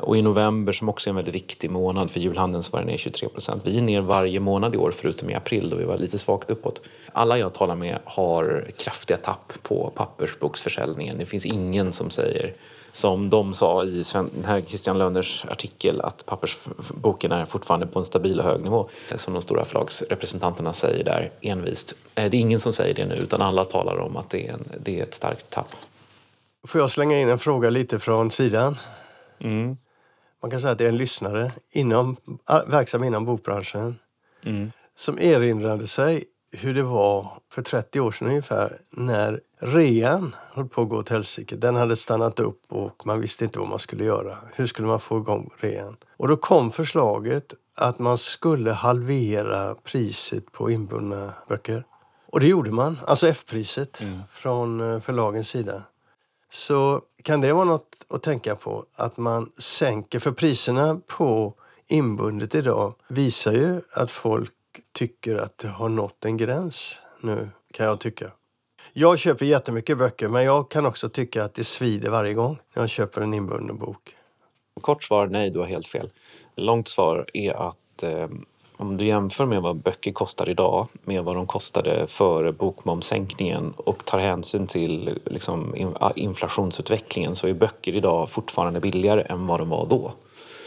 Och 0.00 0.16
i 0.16 0.22
november 0.22 0.72
som 0.72 0.88
också 0.88 1.08
är 1.08 1.10
en 1.10 1.16
väldigt 1.16 1.34
viktig 1.34 1.70
månad 1.70 2.10
för 2.10 2.20
julhandeln 2.20 2.62
så 2.62 2.72
var 2.72 2.80
den 2.80 2.88
ner 2.88 2.96
23 2.96 3.28
procent. 3.28 3.62
Vi 3.64 3.78
är 3.78 3.82
ner 3.82 4.00
varje 4.00 4.40
månad 4.40 4.74
i 4.74 4.78
år 4.78 4.90
förutom 4.90 5.30
i 5.30 5.34
april 5.34 5.70
då 5.70 5.76
vi 5.76 5.84
var 5.84 5.98
lite 5.98 6.18
svagt 6.18 6.50
uppåt. 6.50 6.80
Alla 7.12 7.38
jag 7.38 7.54
talar 7.54 7.74
med 7.74 7.98
har 8.04 8.70
kraftiga 8.78 9.16
tapp 9.16 9.52
på 9.62 9.92
pappersboksförsäljningen. 9.94 11.18
Det 11.18 11.26
finns 11.26 11.46
ingen 11.46 11.92
som 11.92 12.10
säger 12.10 12.54
som 12.96 13.30
de 13.30 13.54
sa 13.54 13.84
i 13.84 14.04
Sven, 14.04 14.30
den 14.34 14.44
här 14.44 14.60
Christian 14.60 14.98
Lönners 14.98 15.44
artikel 15.48 16.00
att 16.00 16.26
pappersboken 16.26 17.32
är 17.32 17.44
fortfarande 17.46 17.86
på 17.86 17.98
en 17.98 18.04
stabil 18.04 18.38
och 18.40 18.44
hög 18.44 18.60
nivå. 18.62 18.88
Som 19.16 19.32
de 19.34 19.42
stora 19.42 19.64
förlagsrepresentanterna 19.64 20.72
säger 20.72 21.04
där 21.04 21.30
envist. 21.40 21.92
Eh, 22.14 22.30
Det 22.30 22.36
är 22.36 22.40
ingen 22.40 22.60
som 22.60 22.72
säger 22.72 22.94
det 22.94 23.04
nu 23.06 23.14
utan 23.14 23.42
alla 23.42 23.64
talar 23.64 23.96
om 23.98 24.16
att 24.16 24.30
det 24.30 24.48
är, 24.48 24.52
en, 24.52 24.64
det 24.80 24.98
är 24.98 25.02
ett 25.02 25.14
starkt 25.14 25.50
tapp. 25.50 25.68
får 26.66 26.80
jag 26.80 26.90
slänga 26.90 27.20
in 27.20 27.28
en 27.28 27.38
fråga 27.38 27.70
lite 27.70 27.98
från 27.98 28.30
sidan? 28.30 28.76
Mm. 29.40 29.76
Man 30.42 30.50
kan 30.50 30.60
säga 30.60 30.72
att 30.72 30.78
det 30.78 30.84
är 30.84 30.88
en 30.88 30.96
lyssnare 30.98 31.52
inom, 31.72 32.16
verksam 32.66 33.04
inom 33.04 33.24
bokbranschen 33.24 33.98
Mm. 34.44 34.72
som 34.96 35.18
erinrade 35.18 35.86
sig 35.86 36.24
hur 36.52 36.74
det 36.74 36.82
var 36.82 37.32
för 37.52 37.62
30 37.62 38.00
år 38.00 38.12
sedan 38.12 38.28
ungefär 38.28 38.78
när 38.90 39.40
rean 39.58 40.34
höll 40.52 40.68
på 40.68 40.82
att 40.82 40.88
gå 40.88 40.96
åt 40.96 41.08
helsike. 41.08 41.56
Den 41.56 41.76
hade 41.76 41.96
stannat 41.96 42.38
upp 42.38 42.62
och 42.68 43.06
man 43.06 43.20
visste 43.20 43.44
inte 43.44 43.58
vad 43.58 43.68
man 43.68 43.78
skulle 43.78 44.04
göra. 44.04 44.38
Hur 44.54 44.66
skulle 44.66 44.88
man 44.88 45.00
få 45.00 45.18
igång 45.18 45.50
rean? 45.58 45.96
Och 46.16 46.28
då 46.28 46.36
kom 46.36 46.72
förslaget 46.72 47.54
att 47.74 47.98
man 47.98 48.18
skulle 48.18 48.72
halvera 48.72 49.74
priset 49.74 50.52
på 50.52 50.70
inbundna 50.70 51.32
böcker. 51.48 51.84
Och 52.32 52.40
det 52.40 52.46
gjorde 52.46 52.70
man, 52.70 52.98
alltså 53.06 53.28
F-priset 53.28 54.02
från 54.30 54.80
eh, 54.80 55.00
förlagens 55.00 55.48
sida. 55.48 55.82
Så 56.50 57.02
kan 57.22 57.40
det 57.40 57.52
vara 57.52 57.64
något 57.64 58.06
att 58.08 58.22
tänka 58.22 58.56
på 58.56 58.84
att 58.94 59.16
man 59.16 59.52
sänker, 59.58 60.18
för 60.18 60.32
priserna 60.32 61.00
på 61.06 61.54
inbundet 61.88 62.54
idag 62.54 62.94
visar 63.08 63.52
ju 63.52 63.80
att 63.92 64.10
folk 64.10 64.52
tycker 64.92 65.36
att 65.36 65.58
det 65.58 65.68
har 65.68 65.88
nått 65.88 66.24
en 66.24 66.36
gräns 66.36 66.96
nu, 67.20 67.50
kan 67.72 67.86
jag 67.86 68.00
tycka. 68.00 68.30
Jag 68.98 69.18
köper 69.18 69.46
jättemycket 69.46 69.98
böcker 69.98 70.28
men 70.28 70.44
jag 70.44 70.68
kan 70.68 70.86
också 70.86 71.08
tycka 71.08 71.44
att 71.44 71.54
det 71.54 71.64
svider 71.64 72.10
varje 72.10 72.34
gång 72.34 72.58
när 72.74 72.82
jag 72.82 72.90
köper 72.90 73.20
en 73.20 73.34
inbunden 73.34 73.78
bok. 73.78 74.16
Kort 74.80 75.04
svar, 75.04 75.26
nej, 75.26 75.50
du 75.50 75.58
har 75.58 75.66
helt 75.66 75.86
fel. 75.86 76.10
Långt 76.54 76.88
svar 76.88 77.26
är 77.34 77.52
att 77.68 78.02
eh, 78.02 78.28
om 78.76 78.96
du 78.96 79.06
jämför 79.06 79.46
med 79.46 79.62
vad 79.62 79.76
böcker 79.76 80.12
kostar 80.12 80.48
idag 80.48 80.88
med 81.04 81.24
vad 81.24 81.36
de 81.36 81.46
kostade 81.46 82.06
före 82.06 82.52
bokmomssänkningen 82.52 83.72
och 83.76 84.04
tar 84.04 84.18
hänsyn 84.18 84.66
till 84.66 85.18
liksom, 85.24 85.76
in- 85.76 85.96
ah, 86.00 86.12
inflationsutvecklingen 86.16 87.34
så 87.34 87.46
är 87.46 87.52
böcker 87.52 87.96
idag 87.96 88.30
fortfarande 88.30 88.80
billigare 88.80 89.22
än 89.22 89.46
vad 89.46 89.60
de 89.60 89.68
var 89.68 89.86
då. 89.86 90.12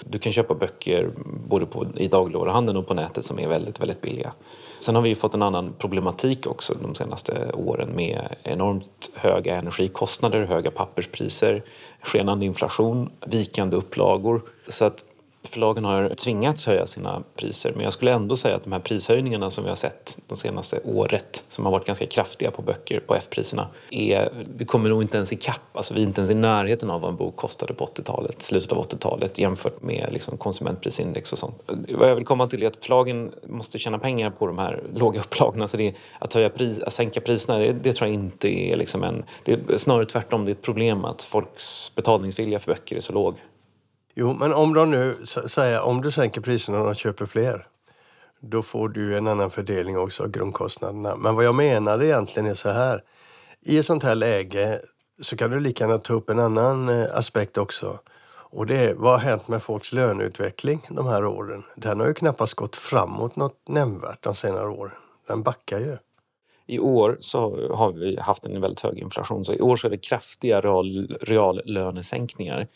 Du 0.05 0.19
kan 0.19 0.31
köpa 0.31 0.53
böcker 0.53 1.11
både 1.47 1.65
på, 1.65 1.87
i 1.95 2.07
dagligvaruhandeln 2.07 2.77
och 2.77 2.87
på 2.87 2.93
nätet 2.93 3.25
som 3.25 3.39
är 3.39 3.47
väldigt, 3.47 3.79
väldigt 3.79 4.01
billiga. 4.01 4.33
Sen 4.79 4.95
har 4.95 5.01
vi 5.01 5.09
ju 5.09 5.15
fått 5.15 5.33
en 5.33 5.41
annan 5.41 5.73
problematik 5.77 6.47
också 6.47 6.73
de 6.81 6.95
senaste 6.95 7.51
åren 7.53 7.89
med 7.95 8.35
enormt 8.43 9.11
höga 9.13 9.55
energikostnader, 9.55 10.45
höga 10.45 10.71
papperspriser, 10.71 11.63
skenande 12.01 12.45
inflation, 12.45 13.09
vikande 13.25 13.77
upplagor. 13.77 14.41
Så 14.67 14.85
att 14.85 15.03
förlagen 15.43 15.85
har 15.85 16.09
tvingats 16.09 16.65
höja 16.65 16.87
sina 16.87 17.23
priser. 17.35 17.71
Men 17.75 17.83
jag 17.83 17.93
skulle 17.93 18.13
ändå 18.13 18.37
säga 18.37 18.55
att 18.55 18.63
de 18.63 18.71
här 18.71 18.79
prishöjningarna 18.79 19.49
som 19.49 19.63
vi 19.63 19.69
har 19.69 19.75
sett 19.75 20.17
de 20.27 20.37
senaste 20.37 20.79
året, 20.83 21.43
som 21.47 21.65
har 21.65 21.71
varit 21.71 21.85
ganska 21.85 22.05
kraftiga 22.05 22.51
på 22.51 22.61
böcker, 22.61 22.99
på 22.99 23.15
F-priserna, 23.15 23.67
är, 23.89 24.29
vi 24.57 24.65
kommer 24.65 24.89
nog 24.89 25.01
inte 25.01 25.17
ens 25.17 25.33
ikapp. 25.33 25.61
Alltså 25.73 25.93
vi 25.93 26.01
är 26.01 26.05
inte 26.05 26.21
ens 26.21 26.31
i 26.31 26.35
närheten 26.35 26.89
av 26.89 27.01
vad 27.01 27.09
en 27.09 27.15
bok 27.15 27.35
kostade 27.35 27.73
på 27.73 27.85
80-talet, 27.85 28.41
slutet 28.41 28.71
av 28.71 28.87
80-talet 28.87 29.37
jämfört 29.37 29.81
med 29.81 30.09
liksom 30.11 30.37
konsumentprisindex 30.37 31.33
och 31.33 31.39
sånt. 31.39 31.61
Vad 31.89 32.09
jag 32.09 32.15
vill 32.15 32.25
komma 32.25 32.47
till 32.47 32.63
är 32.63 32.67
att 32.67 32.85
förlagen 32.85 33.31
måste 33.47 33.79
tjäna 33.79 33.99
pengar 33.99 34.29
på 34.29 34.47
de 34.47 34.57
här 34.57 34.83
låga 34.95 35.19
upplagorna. 35.19 35.67
Så 35.67 35.77
det 35.77 35.93
att, 36.19 36.33
höja 36.33 36.49
pris, 36.49 36.79
att 36.79 36.93
sänka 36.93 37.21
priserna, 37.21 37.57
det, 37.57 37.73
det 37.73 37.93
tror 37.93 38.07
jag 38.07 38.13
inte 38.13 38.47
är 38.47 38.77
liksom 38.77 39.03
en... 39.03 39.23
Det 39.43 39.51
är 39.51 39.77
snarare 39.77 40.05
tvärtom, 40.05 40.45
det 40.45 40.51
är 40.51 40.53
ett 40.53 40.61
problem 40.61 41.05
att 41.05 41.23
folks 41.23 41.91
betalningsvilja 41.95 42.59
för 42.59 42.71
böcker 42.71 42.95
är 42.95 42.99
så 42.99 43.13
låg. 43.13 43.35
Jo, 44.21 44.33
men 44.33 44.53
om 44.53 44.73
de 44.73 44.91
nu 44.91 45.25
säger 45.25 45.81
om 45.81 46.01
du 46.01 46.11
sänker 46.11 46.41
priserna 46.41 46.79
och 46.79 46.85
de 46.85 46.95
köper 46.95 47.25
fler, 47.25 47.67
då 48.39 48.61
får 48.61 48.89
du 48.89 49.17
en 49.17 49.27
annan 49.27 49.51
fördelning 49.51 49.97
också 49.97 50.23
av 50.23 50.29
grundkostnaderna. 50.29 51.15
Men 51.15 51.35
vad 51.35 51.45
jag 51.45 51.55
menar 51.55 52.03
egentligen 52.03 52.49
är 52.49 52.53
så 52.55 52.69
här. 52.69 53.03
I 53.61 53.77
ett 53.77 53.85
sånt 53.85 54.03
här 54.03 54.15
läge 54.15 54.81
så 55.21 55.37
kan 55.37 55.51
du 55.51 55.59
lika 55.59 55.83
gärna 55.83 55.97
ta 55.97 56.13
upp 56.13 56.29
en 56.29 56.39
annan 56.39 56.89
eh, 56.89 57.05
aspekt 57.13 57.57
också. 57.57 57.99
Och 58.51 58.65
det 58.65 58.77
är 58.77 58.93
vad 58.93 59.11
har 59.11 59.19
hänt 59.19 59.47
med 59.47 59.63
folks 59.63 59.91
löneutveckling 59.91 60.87
de 60.89 61.05
här 61.07 61.25
åren? 61.25 61.63
Den 61.75 61.99
har 61.99 62.07
ju 62.07 62.13
knappast 62.13 62.53
gått 62.53 62.75
framåt 62.75 63.35
något 63.35 63.67
nämnvärt 63.67 64.23
de 64.23 64.35
senare 64.35 64.69
åren. 64.69 64.95
Den 65.27 65.43
backar 65.43 65.79
ju. 65.79 65.97
I 66.69 66.79
år 66.79 67.17
så 67.19 67.69
har 67.73 67.91
vi 67.91 68.19
haft 68.19 68.45
en 68.45 68.61
väldigt 68.61 68.79
hög 68.79 68.97
inflation 68.97 69.45
så 69.45 69.53
i 69.53 69.61
år 69.61 69.77
så 69.77 69.87
är 69.87 69.91
det 69.91 69.97
kraftiga 69.97 70.61
real, 70.61 71.17
reallönesänkningar. 71.21 72.67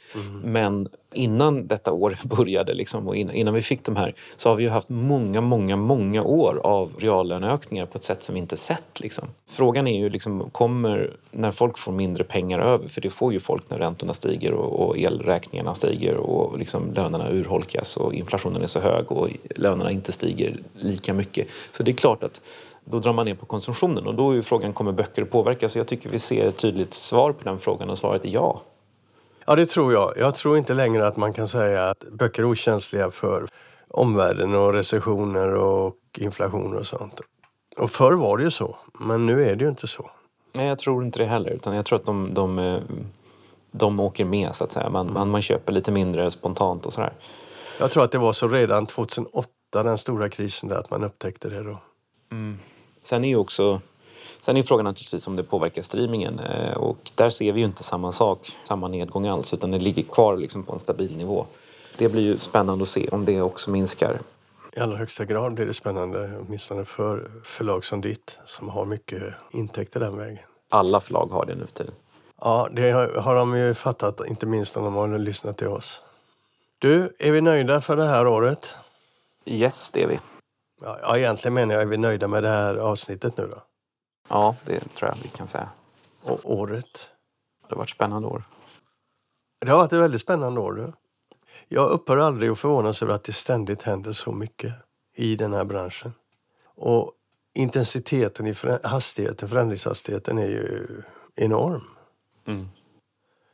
Men 0.44 0.90
innan 1.14 1.68
detta 1.68 1.92
år 1.92 2.18
började 2.24 2.74
liksom, 2.74 3.08
och 3.08 3.16
innan, 3.16 3.36
innan 3.36 3.54
vi 3.54 3.62
fick 3.62 3.84
de 3.84 3.96
här 3.96 4.14
så 4.38 4.50
har 4.50 4.56
vi 4.56 4.68
haft 4.68 4.90
många, 4.90 5.42
många, 5.42 5.76
många 5.76 6.24
år 6.24 6.62
av 6.64 6.94
reallöneökningar 7.00 7.86
på 7.86 7.98
ett 7.98 8.04
sätt 8.04 8.24
som 8.24 8.36
vi 8.36 8.42
inte 8.42 8.58
sett. 8.58 9.00
Liksom. 9.00 9.28
Frågan 9.50 9.88
är 9.88 10.00
ju 10.00 10.10
liksom, 10.10 10.50
kommer 10.50 11.14
när 11.32 11.52
folk 11.52 11.78
får 11.78 11.92
mindre 11.92 12.24
pengar 12.24 12.60
över, 12.60 12.88
för 12.88 13.02
det 13.02 13.10
får 13.10 13.34
ju 13.34 13.40
folk 13.40 13.70
när 13.70 13.78
räntorna 13.78 14.14
stiger 14.14 14.54
och, 14.54 14.88
och 14.88 14.98
elräkningarna 14.98 15.74
stiger 15.74 16.16
och 16.16 16.60
liksom 16.60 16.94
lönerna 16.94 17.32
urholkas 17.32 17.98
och 17.98 18.14
inflationen 18.14 18.62
är 18.62 18.68
så 18.68 18.80
hög 18.80 19.12
och 19.12 19.30
lönerna 19.56 19.92
inte 19.92 20.12
stiger 20.12 20.58
lika 20.74 21.14
mycket. 21.14 21.48
Så 21.72 21.84
det 21.84 21.92
är 21.92 21.96
klart 21.96 22.24
att 22.24 22.42
då 22.86 23.00
drar 23.00 23.14
man 23.14 23.26
ner 23.26 23.36
på 23.36 23.46
konsumtionen 23.46 24.08
och 24.08 24.16
då 24.16 24.32
är 24.32 24.42
frågan 24.42 24.74
kommer 24.74 24.92
böcker 24.92 25.22
att 25.22 25.32
påverkas? 25.32 25.76
Jag 25.76 25.88
tycker 25.88 26.10
vi 26.10 26.20
ser 26.20 26.46
ett 26.46 26.58
tydligt 26.58 26.94
svar 26.94 27.32
på 27.32 27.44
den 27.44 27.60
frågan 27.60 27.90
och 27.90 27.98
svaret 27.98 28.26
är 28.26 28.30
ja. 28.30 28.62
Ja, 29.46 29.56
det 29.56 29.66
tror 29.66 29.94
jag. 29.94 30.14
Jag 30.18 30.36
tror 30.36 30.58
inte 30.58 30.74
längre 30.74 31.08
att 31.08 31.18
man 31.18 31.34
kan 31.34 31.48
säga 31.48 31.90
att 31.90 32.04
böcker 32.12 32.44
är 32.44 32.46
okänsliga 32.46 33.12
för 33.12 33.46
omvärlden 33.88 34.56
och 34.56 34.74
recessioner 34.74 35.56
och 35.56 35.96
inflation 36.18 36.78
och 36.78 36.88
sånt. 36.88 37.22
Och 37.78 37.92
förr 37.92 38.14
var 38.14 38.38
det 38.38 38.44
ju 38.44 38.52
så, 38.52 38.76
men 39.00 39.26
nu 39.26 39.44
är 39.44 39.56
det 39.56 39.64
ju 39.64 39.70
inte 39.70 39.88
så. 39.88 40.10
Nej, 40.54 40.68
jag 40.68 40.80
tror 40.80 41.06
inte 41.06 41.20
det 41.20 41.26
heller. 41.26 41.52
Utan 41.52 41.76
jag 41.76 41.86
tror 41.86 42.00
att 42.00 42.06
de, 42.06 42.34
de, 42.34 42.60
eh, 42.60 42.80
de 43.72 44.00
åker 44.00 44.26
med 44.26 44.56
så 44.56 44.64
att 44.64 44.72
säga. 44.72 44.90
Man, 44.90 45.14
man, 45.14 45.30
man 45.30 45.42
köper 45.42 45.74
lite 45.74 45.92
mindre 45.92 46.32
spontant 46.32 46.86
och 46.86 46.94
sådär. 46.94 47.14
Jag 47.80 47.92
tror 47.92 48.04
att 48.04 48.12
det 48.12 48.18
var 48.18 48.34
så 48.34 48.48
redan 48.48 48.86
2008, 48.86 49.50
den 49.72 49.98
stora 49.98 50.30
krisen 50.30 50.70
där, 50.70 50.76
att 50.76 50.92
man 50.92 51.04
upptäckte 51.04 51.50
det 51.50 51.64
då. 51.64 51.78
Sen 53.04 53.26
är 53.26 53.30
ju 53.30 53.36
också 53.36 53.82
Sen 54.42 54.58
är 54.58 54.64
frågan 54.64 54.86
naturligtvis 54.86 55.28
om 55.28 55.36
det 55.36 55.44
påverkar 55.44 55.82
streamingen 55.82 56.40
eh, 56.40 56.78
och 56.78 57.12
där 57.16 57.30
ser 57.30 57.52
vi 57.52 57.60
ju 57.60 57.66
inte 57.66 57.84
samma 57.84 58.12
sak, 58.12 58.58
samma 58.68 58.88
nedgång 58.88 59.28
alls 59.28 59.54
utan 59.54 59.72
det 59.72 59.80
ligger 59.80 60.04
kvar 60.04 60.38
liksom 60.38 60.64
på 60.64 60.74
en 60.74 60.80
stabil 60.80 61.18
nivå. 61.18 61.46
Det 61.98 62.10
blir 62.10 62.22
ju 62.22 62.38
spännande 62.38 62.82
att 62.82 62.90
se 62.90 63.10
om 63.10 63.26
det 63.26 63.42
också 63.42 63.72
minskar. 63.72 64.20
I 64.76 64.80
allra 64.80 64.98
högsta 64.98 65.26
grad 65.26 65.54
blir 65.54 65.66
det 65.66 65.74
spännande, 65.74 66.32
åtminstone 66.48 66.86
för 66.86 67.32
förlag 67.44 67.86
som 67.86 68.02
ditt, 68.02 68.40
som 68.46 68.70
har 68.70 68.86
mycket 68.86 69.24
intäkter 69.52 70.00
den 70.00 70.18
vägen. 70.18 70.40
Alla 70.70 71.00
förlag 71.00 71.28
har 71.32 71.46
det 71.46 71.56
nu 71.56 71.66
för 71.66 71.74
tiden. 71.74 71.94
Ja, 72.42 72.70
det 72.72 72.92
har, 72.92 73.08
har 73.08 73.36
de 73.36 73.58
ju 73.58 73.74
fattat, 73.74 74.22
inte 74.28 74.46
minst 74.46 74.78
om 74.78 74.84
de 74.84 74.96
har 74.96 75.18
lyssnat 75.18 75.58
till 75.58 75.68
oss. 75.68 76.02
Du, 76.80 77.16
är 77.20 77.32
vi 77.32 77.42
nöjda 77.42 77.82
för 77.82 77.96
det 77.96 78.06
här 78.06 78.28
året? 78.28 78.76
Yes, 79.46 79.90
det 79.94 80.04
är 80.04 80.08
vi. 80.08 80.20
Ja, 80.84 81.18
egentligen 81.18 81.54
menar 81.54 81.74
jag, 81.74 81.82
är 81.82 81.88
vi 81.88 81.98
nöjda 81.98 82.28
med 82.28 82.44
det 82.44 82.50
här 82.50 82.76
avsnittet 82.76 83.38
nu 83.38 83.48
då? 83.48 83.64
Ja, 84.30 84.56
det 84.66 84.80
tror 84.80 85.10
jag 85.10 85.18
vi 85.24 85.30
kan 85.30 85.48
säga. 85.48 85.70
Och 86.24 86.40
året? 86.44 87.10
Det 87.68 87.76
har 87.76 87.78
varit 87.78 87.90
spännande 87.90 88.28
år. 88.28 88.44
Det 89.62 89.72
har 89.72 89.78
varit 89.78 89.94
ett 89.94 90.00
väldigt 90.00 90.22
spännande 90.22 90.60
år. 90.62 90.74
Du. 90.74 90.94
Jag 91.68 91.90
upphör 91.90 92.18
aldrig 92.18 92.50
att 92.52 92.60
förvånas 92.60 93.04
över 93.04 93.14
att 93.14 93.24
det 93.24 93.34
ständigt 93.34 93.82
händer 93.82 94.12
så 94.12 94.32
mycket 94.32 94.74
i 95.16 95.36
den 95.36 95.54
här 95.54 95.64
branschen. 95.64 96.14
Och 96.76 97.12
intensiteten 97.54 98.48
i 98.48 98.54
förä- 98.54 98.88
hastigheten, 98.88 99.50
förändringshastigheten 99.50 100.38
är 100.38 100.48
ju 100.48 101.02
enorm. 101.36 101.84
Mm. 102.48 102.70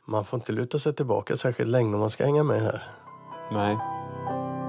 Man 0.06 0.24
får 0.24 0.38
inte 0.38 0.52
luta 0.52 0.78
sig 0.78 0.94
tillbaka 0.94 1.36
särskilt 1.36 1.70
länge 1.70 1.94
om 1.94 2.00
man 2.00 2.10
ska 2.10 2.24
hänga 2.24 2.42
med 2.42 2.62
här. 2.62 2.88
Nej. 3.52 3.78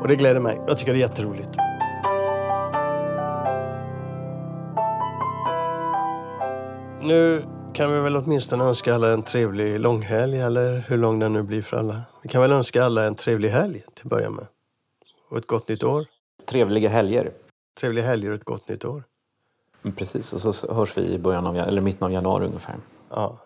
Och 0.01 0.07
det 0.07 0.16
gläder 0.16 0.39
mig. 0.39 0.62
Jag 0.68 0.78
tycker 0.78 0.93
det 0.93 0.99
är 0.99 1.09
jätteroligt. 1.09 1.49
Nu 7.04 7.45
kan 7.74 7.93
vi 7.93 7.99
väl 7.99 8.16
åtminstone 8.16 8.64
önska 8.64 8.95
alla 8.95 9.14
en 9.14 9.24
trevlig 9.24 9.80
långhelg, 9.80 10.41
eller 10.41 10.78
hur 10.88 10.97
lång 10.97 11.20
den 11.20 11.34
nu 11.34 11.43
blir 11.43 11.62
för 11.62 11.78
alla. 11.78 12.02
Vi 12.22 12.30
kan 12.30 12.41
väl 12.41 12.52
önska 12.52 12.84
alla 12.84 13.06
en 13.06 13.16
trevlig 13.16 13.49
helg 13.49 13.80
till 13.80 14.06
att 14.06 14.10
börja 14.10 14.30
med. 14.30 14.47
Och 15.30 15.38
ett 15.38 15.47
gott 15.47 15.68
nytt 15.68 15.84
år. 15.84 16.06
Trevliga 16.45 16.89
helger. 16.89 17.32
Trevlig 17.80 18.02
helg 18.04 18.30
och 18.30 18.36
ett 18.36 18.43
gott 18.43 18.70
nytt 18.70 18.86
år. 18.86 19.04
Mm, 19.84 19.95
Precis, 19.95 20.34
och 20.34 20.56
så 20.56 20.74
hörs 20.74 20.97
vi 20.97 21.02
i 21.02 21.20
början 21.20 21.47
av, 21.47 21.58
eller 21.58 21.82
mitten 21.82 22.04
av 22.04 22.12
januari 22.12 22.45
ungefär. 22.45 22.76
Ja, 23.10 23.38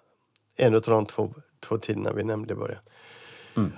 en 0.58 0.76
av 0.76 0.82
de 0.82 1.06
två, 1.06 1.34
två 1.60 1.78
tiderna 1.78 2.12
vi 2.12 2.24
nämnde 2.24 2.54
i 2.54 2.56
början. 2.56 2.82
Mm. 3.58 3.72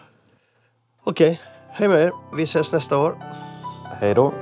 Okej, 1.04 1.42
hej 1.70 1.88
med 1.88 2.02
er. 2.02 2.12
Vi 2.36 2.44
ses 2.44 2.72
nästa 2.72 2.98
år. 3.00 3.18
Hej 4.00 4.14
då! 4.14 4.34